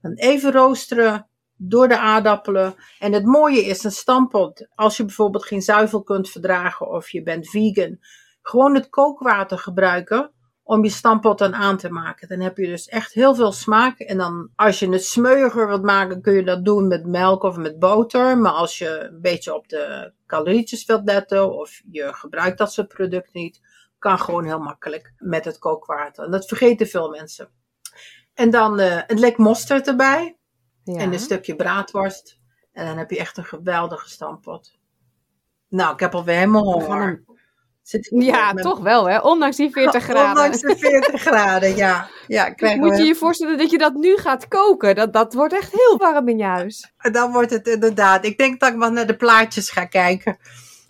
Dan 0.00 0.12
even 0.12 0.52
roosteren 0.52 1.28
door 1.56 1.88
de 1.88 1.98
aardappelen. 1.98 2.74
En 2.98 3.12
het 3.12 3.24
mooie 3.24 3.64
is 3.64 3.84
een 3.84 3.90
stampot. 3.90 4.66
Als 4.74 4.96
je 4.96 5.04
bijvoorbeeld 5.04 5.44
geen 5.44 5.62
zuivel 5.62 6.02
kunt 6.02 6.30
verdragen 6.30 6.90
of 6.90 7.10
je 7.10 7.22
bent 7.22 7.48
vegan. 7.48 7.98
Gewoon 8.42 8.74
het 8.74 8.88
kookwater 8.88 9.58
gebruiken 9.58 10.32
om 10.62 10.84
je 10.84 10.90
stampot 10.90 11.38
dan 11.38 11.54
aan 11.54 11.76
te 11.76 11.90
maken. 11.90 12.28
Dan 12.28 12.40
heb 12.40 12.56
je 12.56 12.66
dus 12.66 12.86
echt 12.86 13.12
heel 13.12 13.34
veel 13.34 13.52
smaak. 13.52 13.98
En 13.98 14.18
dan 14.18 14.50
als 14.56 14.78
je 14.78 14.88
het 14.88 15.04
smeuiger 15.04 15.66
wilt 15.66 15.82
maken 15.82 16.22
kun 16.22 16.34
je 16.34 16.44
dat 16.44 16.64
doen 16.64 16.88
met 16.88 17.06
melk 17.06 17.42
of 17.42 17.56
met 17.56 17.78
boter. 17.78 18.38
Maar 18.38 18.52
als 18.52 18.78
je 18.78 19.08
een 19.10 19.20
beetje 19.20 19.54
op 19.54 19.68
de 19.68 20.12
calorietjes 20.26 20.84
wilt 20.84 21.04
letten 21.04 21.52
of 21.58 21.80
je 21.90 22.14
gebruikt 22.14 22.58
dat 22.58 22.72
soort 22.72 22.88
product 22.88 23.32
niet. 23.32 23.60
Kan 23.98 24.18
gewoon 24.18 24.44
heel 24.44 24.58
makkelijk 24.58 25.12
met 25.18 25.44
het 25.44 25.58
kookwater. 25.58 26.24
En 26.24 26.30
dat 26.30 26.46
vergeten 26.46 26.86
veel 26.86 27.08
mensen. 27.08 27.48
En 28.34 28.50
dan 28.50 28.80
uh, 28.80 29.02
een 29.06 29.18
lek 29.18 29.36
mosterd 29.36 29.88
erbij. 29.88 30.36
Ja. 30.84 30.98
En 30.98 31.12
een 31.12 31.18
stukje 31.18 31.56
braadworst. 31.56 32.38
En 32.72 32.86
dan 32.86 32.98
heb 32.98 33.10
je 33.10 33.18
echt 33.18 33.36
een 33.36 33.44
geweldige 33.44 34.08
stampot. 34.08 34.78
Nou, 35.68 35.92
ik 35.92 36.00
heb 36.00 36.14
alweer 36.14 36.36
helemaal 36.36 36.72
honger. 36.72 37.24
Ja, 38.00 38.52
toch 38.52 38.78
wel 38.80 39.08
hè, 39.08 39.18
ondanks 39.18 39.56
die 39.56 39.70
40 39.70 40.02
graden. 40.08 40.28
Ondanks 40.28 40.60
de 40.60 40.76
40 40.76 41.20
graden, 41.20 41.76
ja. 41.76 42.08
ja 42.26 42.54
Moet 42.76 42.96
je 42.96 43.04
je 43.04 43.14
voorstellen 43.14 43.58
dat 43.58 43.70
je 43.70 43.78
dat 43.78 43.94
nu 43.94 44.16
gaat 44.16 44.48
koken? 44.48 44.94
Dat, 44.94 45.12
dat 45.12 45.34
wordt 45.34 45.54
echt 45.54 45.72
heel 45.72 45.96
warm 45.96 46.28
in 46.28 46.38
je 46.38 46.44
huis. 46.44 46.92
Dan 47.12 47.32
wordt 47.32 47.50
het 47.50 47.68
inderdaad. 47.68 48.24
Ik 48.24 48.38
denk 48.38 48.60
dat 48.60 48.70
ik 48.70 48.76
maar 48.76 48.92
naar 48.92 49.06
de 49.06 49.16
plaatjes 49.16 49.70
ga 49.70 49.84
kijken, 49.84 50.38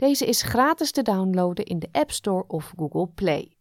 Deze 0.01 0.25
is 0.25 0.41
gratis 0.41 0.91
te 0.91 1.01
downloaden 1.01 1.65
in 1.65 1.79
de 1.79 1.89
App 1.91 2.11
Store 2.11 2.43
of 2.47 2.73
Google 2.77 3.07
Play. 3.07 3.57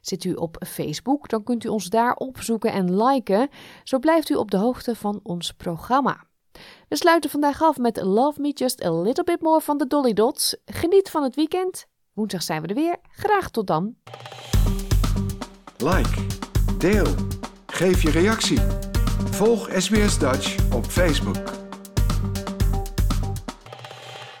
Zit 0.00 0.24
u 0.24 0.32
op 0.32 0.56
Facebook, 0.66 1.28
dan 1.28 1.42
kunt 1.42 1.64
u 1.64 1.68
ons 1.68 1.88
daar 1.88 2.14
opzoeken 2.14 2.72
en 2.72 3.02
liken. 3.02 3.48
Zo 3.84 3.98
blijft 3.98 4.28
u 4.28 4.34
op 4.34 4.50
de 4.50 4.56
hoogte 4.56 4.94
van 4.94 5.20
ons 5.22 5.52
programma. 5.52 6.24
We 6.88 6.96
sluiten 6.96 7.30
vandaag 7.30 7.62
af 7.62 7.78
met 7.78 8.02
Love 8.02 8.40
Me 8.40 8.50
Just 8.52 8.84
a 8.84 9.00
Little 9.00 9.24
Bit 9.24 9.40
More 9.40 9.60
van 9.60 9.78
de 9.78 9.86
Dolly 9.86 10.12
Dots. 10.12 10.56
Geniet 10.66 11.10
van 11.10 11.22
het 11.22 11.34
weekend. 11.34 11.86
Woensdag 12.12 12.42
zijn 12.42 12.62
we 12.62 12.68
er 12.68 12.74
weer. 12.74 12.96
Graag 13.10 13.50
tot 13.50 13.66
dan. 13.66 13.94
Like, 15.76 16.26
deel, 16.78 17.06
geef 17.66 18.02
je 18.02 18.10
reactie. 18.10 18.60
Volg 19.30 19.68
SBS 19.72 20.18
Dutch 20.18 20.72
op 20.74 20.84
Facebook. 20.84 21.63